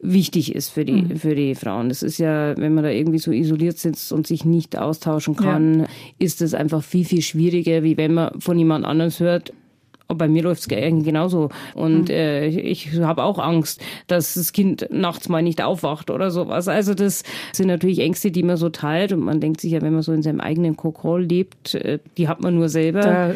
wichtig 0.00 0.54
ist 0.54 0.68
für 0.68 0.84
die, 0.84 1.16
für 1.16 1.34
die 1.34 1.54
Frauen. 1.54 1.88
Das 1.88 2.02
ist 2.02 2.18
ja, 2.18 2.56
wenn 2.58 2.74
man 2.74 2.84
da 2.84 2.90
irgendwie 2.90 3.18
so 3.18 3.32
isoliert 3.32 3.78
sitzt 3.78 4.12
und 4.12 4.26
sich 4.26 4.44
nicht 4.44 4.76
austauschen 4.76 5.34
kann, 5.34 5.86
ist 6.18 6.42
es 6.42 6.52
einfach 6.52 6.82
viel, 6.82 7.06
viel 7.06 7.22
schwieriger, 7.22 7.82
wie 7.82 7.96
wenn 7.96 8.12
man 8.12 8.38
von 8.40 8.58
jemand 8.58 8.84
anderes 8.84 9.20
hört, 9.20 9.52
und 10.06 10.18
bei 10.18 10.28
mir 10.28 10.42
läuft 10.42 10.60
es 10.60 10.68
genauso. 10.68 11.48
Und 11.74 12.10
äh, 12.10 12.46
ich 12.48 12.92
habe 13.00 13.22
auch 13.22 13.38
Angst, 13.38 13.80
dass 14.06 14.34
das 14.34 14.52
Kind 14.52 14.86
nachts 14.90 15.30
mal 15.30 15.42
nicht 15.42 15.62
aufwacht 15.62 16.10
oder 16.10 16.30
sowas. 16.30 16.68
Also 16.68 16.94
das 16.94 17.22
sind 17.52 17.68
natürlich 17.68 18.00
Ängste, 18.00 18.30
die 18.30 18.42
man 18.42 18.58
so 18.58 18.68
teilt. 18.68 19.12
Und 19.12 19.20
man 19.20 19.40
denkt 19.40 19.62
sich 19.62 19.72
ja, 19.72 19.80
wenn 19.80 19.94
man 19.94 20.02
so 20.02 20.12
in 20.12 20.22
seinem 20.22 20.40
eigenen 20.40 20.76
Kokol 20.76 21.22
lebt, 21.22 21.74
äh, 21.74 22.00
die 22.18 22.28
hat 22.28 22.42
man 22.42 22.54
nur 22.54 22.68
selber. 22.68 23.00
Da 23.00 23.34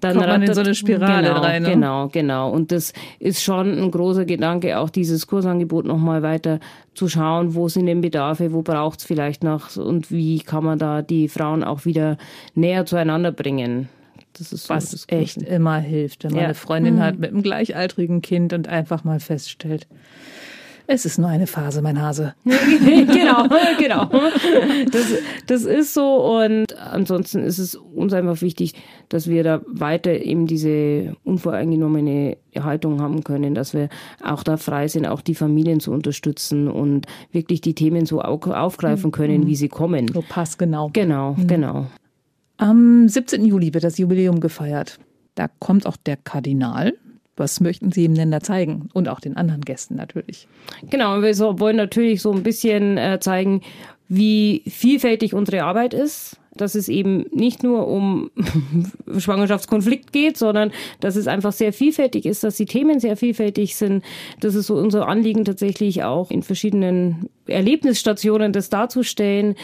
dann 0.00 0.16
kommt 0.16 0.26
man 0.28 0.42
in 0.42 0.54
so 0.54 0.60
eine 0.60 0.74
Spirale 0.74 1.28
genau, 1.28 1.40
rein, 1.40 1.62
ne? 1.62 1.70
Genau, 1.70 2.08
genau. 2.08 2.50
Und 2.50 2.72
das 2.72 2.92
ist 3.18 3.42
schon 3.42 3.78
ein 3.78 3.90
großer 3.90 4.24
Gedanke, 4.24 4.78
auch 4.78 4.90
dieses 4.90 5.26
Kursangebot 5.26 5.84
nochmal 5.84 6.22
weiter 6.22 6.60
zu 6.94 7.08
schauen, 7.08 7.54
wo 7.54 7.68
sind 7.68 7.86
denn 7.86 8.00
Bedarfe, 8.00 8.52
wo 8.52 8.62
braucht 8.62 9.00
es 9.00 9.04
vielleicht 9.04 9.44
noch 9.44 9.76
und 9.76 10.10
wie 10.10 10.40
kann 10.40 10.64
man 10.64 10.78
da 10.78 11.02
die 11.02 11.28
Frauen 11.28 11.62
auch 11.62 11.84
wieder 11.84 12.16
näher 12.54 12.86
zueinander 12.86 13.32
bringen. 13.32 13.88
Das 14.34 14.52
ist 14.52 14.66
so 14.66 14.74
was 14.74 14.90
das 14.90 15.06
echt 15.08 15.42
immer 15.42 15.78
hilft, 15.78 16.24
wenn 16.24 16.30
man 16.32 16.40
Ja. 16.40 16.44
eine 16.46 16.54
Freundin 16.54 17.02
hat 17.02 17.18
mit 17.18 17.30
einem 17.30 17.42
gleichaltrigen 17.42 18.22
Kind 18.22 18.52
und 18.52 18.68
einfach 18.68 19.04
mal 19.04 19.20
feststellt, 19.20 19.86
es 20.92 21.04
ist 21.06 21.18
nur 21.18 21.28
eine 21.28 21.46
Phase, 21.46 21.82
mein 21.82 22.02
Hase. 22.02 22.34
genau, 22.44 23.46
genau. 23.78 24.06
Das, 24.90 25.04
das 25.46 25.62
ist 25.64 25.94
so 25.94 26.16
und 26.42 26.76
ansonsten 26.76 27.44
ist 27.44 27.58
es 27.58 27.76
uns 27.76 28.12
einfach 28.12 28.42
wichtig, 28.42 28.74
dass 29.08 29.28
wir 29.28 29.44
da 29.44 29.60
weiter 29.68 30.10
eben 30.20 30.46
diese 30.48 31.14
unvoreingenommene 31.22 32.36
Haltung 32.58 33.00
haben 33.00 33.22
können, 33.22 33.54
dass 33.54 33.72
wir 33.72 33.88
auch 34.24 34.42
da 34.42 34.56
frei 34.56 34.88
sind, 34.88 35.06
auch 35.06 35.20
die 35.20 35.36
Familien 35.36 35.78
zu 35.78 35.92
unterstützen 35.92 36.66
und 36.68 37.06
wirklich 37.30 37.60
die 37.60 37.74
Themen 37.74 38.04
so 38.06 38.20
au- 38.20 38.40
aufgreifen 38.52 39.12
können, 39.12 39.46
wie 39.46 39.54
sie 39.56 39.68
kommen. 39.68 40.08
So 40.12 40.22
passgenau. 40.28 40.90
Genau, 40.92 41.36
genau. 41.46 41.86
Am 42.56 43.08
17. 43.08 43.44
Juli 43.44 43.72
wird 43.72 43.84
das 43.84 43.96
Jubiläum 43.98 44.40
gefeiert. 44.40 44.98
Da 45.36 45.46
kommt 45.60 45.86
auch 45.86 45.96
der 45.96 46.16
Kardinal. 46.16 46.94
Was 47.36 47.60
möchten 47.60 47.92
Sie 47.92 48.04
ihm 48.04 48.14
denn 48.14 48.30
da 48.30 48.40
zeigen? 48.40 48.88
Und 48.92 49.08
auch 49.08 49.20
den 49.20 49.36
anderen 49.36 49.62
Gästen 49.62 49.96
natürlich. 49.96 50.46
Genau, 50.90 51.22
wir 51.22 51.34
so, 51.34 51.58
wollen 51.58 51.76
natürlich 51.76 52.22
so 52.22 52.32
ein 52.32 52.42
bisschen 52.42 52.98
äh, 52.98 53.18
zeigen, 53.20 53.62
wie 54.08 54.62
vielfältig 54.66 55.34
unsere 55.34 55.62
Arbeit 55.64 55.94
ist. 55.94 56.36
Dass 56.52 56.74
es 56.74 56.88
eben 56.88 57.26
nicht 57.30 57.62
nur 57.62 57.86
um 57.86 58.32
Schwangerschaftskonflikt 59.16 60.12
geht, 60.12 60.36
sondern 60.36 60.72
dass 60.98 61.14
es 61.14 61.28
einfach 61.28 61.52
sehr 61.52 61.72
vielfältig 61.72 62.26
ist, 62.26 62.42
dass 62.42 62.56
die 62.56 62.66
Themen 62.66 62.98
sehr 62.98 63.16
vielfältig 63.16 63.76
sind. 63.76 64.04
Das 64.40 64.56
ist 64.56 64.66
so 64.66 64.74
unser 64.74 65.06
Anliegen 65.06 65.44
tatsächlich 65.44 66.02
auch 66.02 66.32
in 66.32 66.42
verschiedenen 66.42 67.30
Erlebnisstationen 67.46 68.52
das 68.52 68.68
darzustellen. 68.68 69.54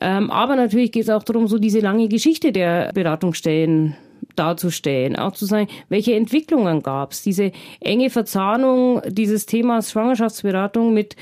Ähm, 0.00 0.30
aber 0.30 0.54
natürlich 0.54 0.92
geht 0.92 1.02
es 1.02 1.10
auch 1.10 1.24
darum, 1.24 1.48
so 1.48 1.58
diese 1.58 1.80
lange 1.80 2.08
Geschichte 2.08 2.52
der 2.52 2.92
Beratungsstellen 2.94 3.96
darzustellen, 4.36 5.16
auch 5.16 5.32
zu 5.32 5.46
sagen, 5.46 5.68
welche 5.88 6.14
Entwicklungen 6.14 6.82
gab 6.82 7.12
es, 7.12 7.22
diese 7.22 7.52
enge 7.80 8.10
Verzahnung 8.10 9.00
dieses 9.08 9.46
Themas 9.46 9.90
Schwangerschaftsberatung 9.90 10.92
mit 10.92 11.16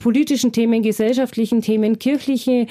politischen 0.00 0.50
Themen, 0.50 0.82
gesellschaftlichen 0.82 1.62
Themen, 1.62 1.98
kirchlichen 2.00 2.66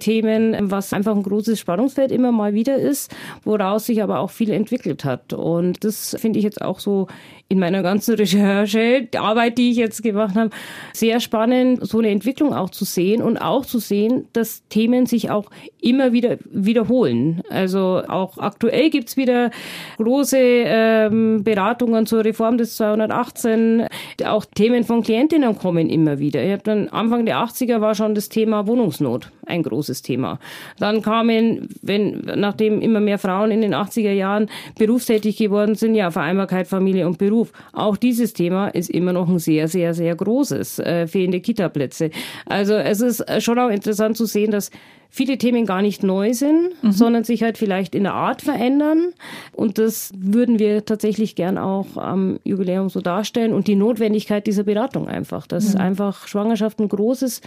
Themen, 0.00 0.70
was 0.70 0.92
einfach 0.92 1.16
ein 1.16 1.22
großes 1.22 1.58
Spannungsfeld 1.58 2.12
immer 2.12 2.32
mal 2.32 2.52
wieder 2.52 2.76
ist, 2.76 3.14
woraus 3.44 3.86
sich 3.86 4.02
aber 4.02 4.18
auch 4.18 4.30
viel 4.30 4.50
entwickelt 4.50 5.04
hat. 5.06 5.32
Und 5.32 5.84
das 5.84 6.14
finde 6.20 6.38
ich 6.38 6.44
jetzt 6.44 6.60
auch 6.60 6.80
so 6.80 7.06
in 7.52 7.58
meiner 7.58 7.82
ganzen 7.82 8.14
Recherche, 8.16 9.02
die 9.12 9.18
Arbeit, 9.18 9.58
die 9.58 9.70
ich 9.70 9.76
jetzt 9.76 10.02
gemacht 10.02 10.34
habe, 10.34 10.50
sehr 10.92 11.20
spannend, 11.20 11.86
so 11.86 11.98
eine 11.98 12.08
Entwicklung 12.08 12.54
auch 12.54 12.70
zu 12.70 12.84
sehen 12.84 13.22
und 13.22 13.36
auch 13.36 13.66
zu 13.66 13.78
sehen, 13.78 14.26
dass 14.32 14.66
Themen 14.68 15.06
sich 15.06 15.30
auch 15.30 15.50
immer 15.80 16.12
wieder 16.12 16.38
wiederholen. 16.50 17.42
Also 17.50 18.02
auch 18.08 18.38
aktuell 18.38 18.90
gibt's 18.90 19.16
wieder 19.16 19.50
große 19.98 20.38
ähm, 20.38 21.44
Beratungen 21.44 22.06
zur 22.06 22.24
Reform 22.24 22.56
des 22.58 22.76
218. 22.76 23.86
Auch 24.24 24.44
Themen 24.46 24.84
von 24.84 25.02
Klientinnen 25.02 25.56
kommen 25.58 25.90
immer 25.90 26.18
wieder. 26.18 26.42
Ich 26.42 26.52
hab 26.52 26.64
dann 26.72 26.88
Anfang 26.88 27.26
der 27.26 27.36
80er 27.38 27.80
war 27.80 27.94
schon 27.94 28.14
das 28.14 28.28
Thema 28.28 28.66
Wohnungsnot 28.66 29.30
ein 29.46 29.62
großes 29.62 30.02
Thema. 30.02 30.38
Dann 30.78 31.02
kamen, 31.02 31.68
wenn, 31.82 32.22
nachdem 32.36 32.80
immer 32.80 33.00
mehr 33.00 33.18
Frauen 33.18 33.50
in 33.50 33.60
den 33.60 33.74
80er 33.74 34.12
Jahren 34.12 34.48
berufstätig 34.78 35.36
geworden 35.36 35.74
sind, 35.74 35.94
ja, 35.94 36.10
Vereinbarkeit, 36.10 36.66
Familie 36.66 37.06
und 37.06 37.18
Beruf. 37.18 37.52
Auch 37.72 37.96
dieses 37.96 38.32
Thema 38.32 38.68
ist 38.68 38.90
immer 38.90 39.12
noch 39.12 39.28
ein 39.28 39.38
sehr, 39.38 39.68
sehr, 39.68 39.94
sehr 39.94 40.14
großes. 40.14 40.78
Äh, 40.78 41.06
fehlende 41.06 41.40
Kita-Plätze. 41.40 42.10
Also 42.46 42.74
es 42.74 43.00
ist 43.00 43.42
schon 43.42 43.58
auch 43.58 43.70
interessant 43.70 44.16
zu 44.16 44.26
sehen, 44.26 44.50
dass 44.50 44.70
viele 45.14 45.36
Themen 45.36 45.66
gar 45.66 45.82
nicht 45.82 46.02
neu 46.02 46.32
sind, 46.32 46.70
sondern 46.82 47.22
sich 47.22 47.42
halt 47.42 47.58
vielleicht 47.58 47.94
in 47.94 48.04
der 48.04 48.14
Art 48.14 48.40
verändern. 48.40 49.12
Und 49.52 49.76
das 49.76 50.10
würden 50.16 50.58
wir 50.58 50.86
tatsächlich 50.86 51.34
gern 51.34 51.58
auch 51.58 51.98
am 51.98 52.40
Jubiläum 52.44 52.88
so 52.88 53.02
darstellen 53.02 53.52
und 53.52 53.68
die 53.68 53.76
Notwendigkeit 53.76 54.46
dieser 54.46 54.62
Beratung 54.62 55.08
einfach. 55.08 55.46
Dass 55.46 55.76
einfach 55.76 56.26
Schwangerschaft 56.26 56.80
ein 56.80 56.88
großes 56.88 57.42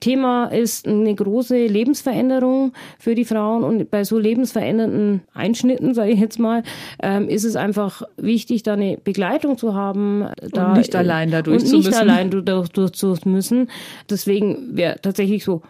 Thema 0.00 0.46
ist, 0.46 0.88
eine 0.88 1.14
große 1.14 1.66
Lebensveränderung 1.66 2.72
für 2.98 3.14
die 3.14 3.24
Frauen. 3.24 3.62
Und 3.62 3.92
bei 3.92 4.02
so 4.02 4.18
lebensverändernden 4.18 5.22
Einschnitten, 5.34 5.94
sage 5.94 6.10
ich 6.10 6.18
jetzt 6.18 6.40
mal, 6.40 6.64
ähm, 7.00 7.28
ist 7.28 7.44
es 7.44 7.54
einfach 7.54 8.02
wichtig, 8.16 8.64
da 8.64 8.72
eine 8.72 8.98
Begleitung 8.98 9.56
zu 9.56 9.74
haben. 9.74 10.26
Da, 10.50 10.76
nicht 10.76 10.96
allein 10.96 11.30
da 11.30 11.42
durch 11.42 11.62
und 11.62 11.68
zu 11.68 11.76
nicht 11.76 11.86
müssen. 11.86 11.98
allein 12.00 12.30
durch, 12.30 12.70
durch 12.70 12.92
zu 12.92 13.16
müssen. 13.24 13.68
Deswegen 14.10 14.76
wäre 14.76 14.96
tatsächlich 15.00 15.44
so 15.44 15.62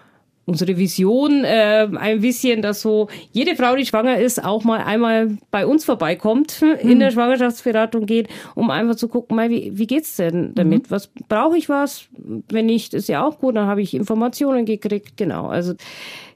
unsere 0.47 0.77
Vision 0.77 1.45
äh, 1.45 1.89
ein 1.97 2.21
bisschen, 2.21 2.61
dass 2.63 2.83
so 2.83 3.09
jede 3.33 3.57
Frau, 3.57 3.77
die 3.77 3.87
schwanger 3.87 4.19
ist, 4.19 4.45
auch 4.45 4.65
mal 4.65 4.81
einmal 4.81 5.39
bei 5.51 5.67
uns 5.67 5.85
vorbeikommt, 5.85 6.63
in 6.81 7.01
der 7.01 7.11
Schwangerschaftsberatung 7.11 8.07
geht, 8.07 8.29
um 8.55 8.71
einfach 8.71 8.97
zu 8.97 9.09
gucken, 9.09 9.37
mal, 9.37 9.49
wie, 9.51 9.73
wie 9.75 9.87
geht's 9.87 10.17
denn 10.17 10.53
damit? 10.55 10.91
Was 10.91 11.09
brauche 11.29 11.57
ich 11.57 11.69
was? 11.69 12.07
Wenn 12.51 12.67
nicht, 12.67 12.95
ist 12.95 13.09
ja 13.09 13.25
auch 13.27 13.39
gut, 13.39 13.57
dann 13.57 13.67
habe 13.67 13.81
ich 13.83 13.95
Informationen 13.95 14.67
gekriegt. 14.67 15.17
Genau. 15.17 15.47
Also 15.47 15.75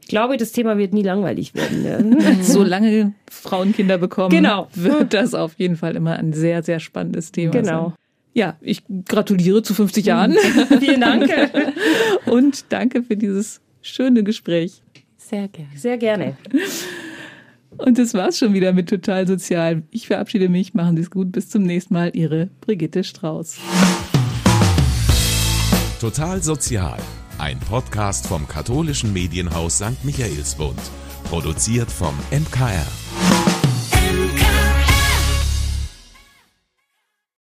ich 0.01 0.09
glaube, 0.09 0.39
das 0.39 0.53
Thema 0.53 0.79
wird 0.79 0.95
nie 0.95 1.03
langweilig 1.03 1.55
werden. 1.55 1.85
Ja. 2.19 2.35
Solange 2.43 3.13
Frauen 3.31 3.75
Kinder 3.75 3.99
bekommen, 3.99 4.31
Genau. 4.31 4.69
wird 4.75 5.13
das 5.13 5.35
auf 5.35 5.53
jeden 5.59 5.77
Fall 5.77 5.97
immer 5.97 6.17
ein 6.17 6.33
sehr, 6.33 6.63
sehr 6.63 6.81
spannendes 6.81 7.31
Thema 7.31 7.53
Genau. 7.53 7.85
sein. 7.89 7.93
Ja, 8.35 8.57
ich 8.61 8.83
gratuliere 9.07 9.63
zu 9.63 9.75
50 9.75 10.07
Jahren 10.07 10.37
Vielen 10.79 11.01
Dank. 11.01 11.29
und 12.27 12.65
danke 12.71 13.03
für 13.03 13.17
dieses 13.17 13.61
schöne 13.89 14.23
Gespräch. 14.23 14.83
Sehr 15.17 15.49
gerne. 15.49 15.77
Sehr 15.77 15.99
gerne. 15.99 16.37
Und 17.77 17.99
das 17.99 18.15
war's 18.15 18.39
schon 18.39 18.55
wieder 18.55 18.73
mit 18.73 18.89
Total 18.89 19.27
Sozial. 19.27 19.83
Ich 19.91 20.07
verabschiede 20.07 20.49
mich, 20.49 20.75
machen 20.75 20.97
Sie 20.97 21.03
es 21.03 21.11
gut, 21.11 21.33
bis 21.33 21.49
zum 21.49 21.63
nächsten 21.63 21.95
Mal. 21.95 22.11
Ihre 22.15 22.47
Brigitte 22.61 23.05
Strauß. 23.05 23.59
Total 26.01 26.43
Sozial. 26.43 26.99
Ein 27.39 27.61
Podcast 27.61 28.27
vom 28.27 28.49
katholischen 28.49 29.13
Medienhaus 29.13 29.77
St. 29.77 30.05
Michaelsbund. 30.05 30.81
Produziert 31.25 31.91
vom 31.91 32.15
MKR. 32.31 32.87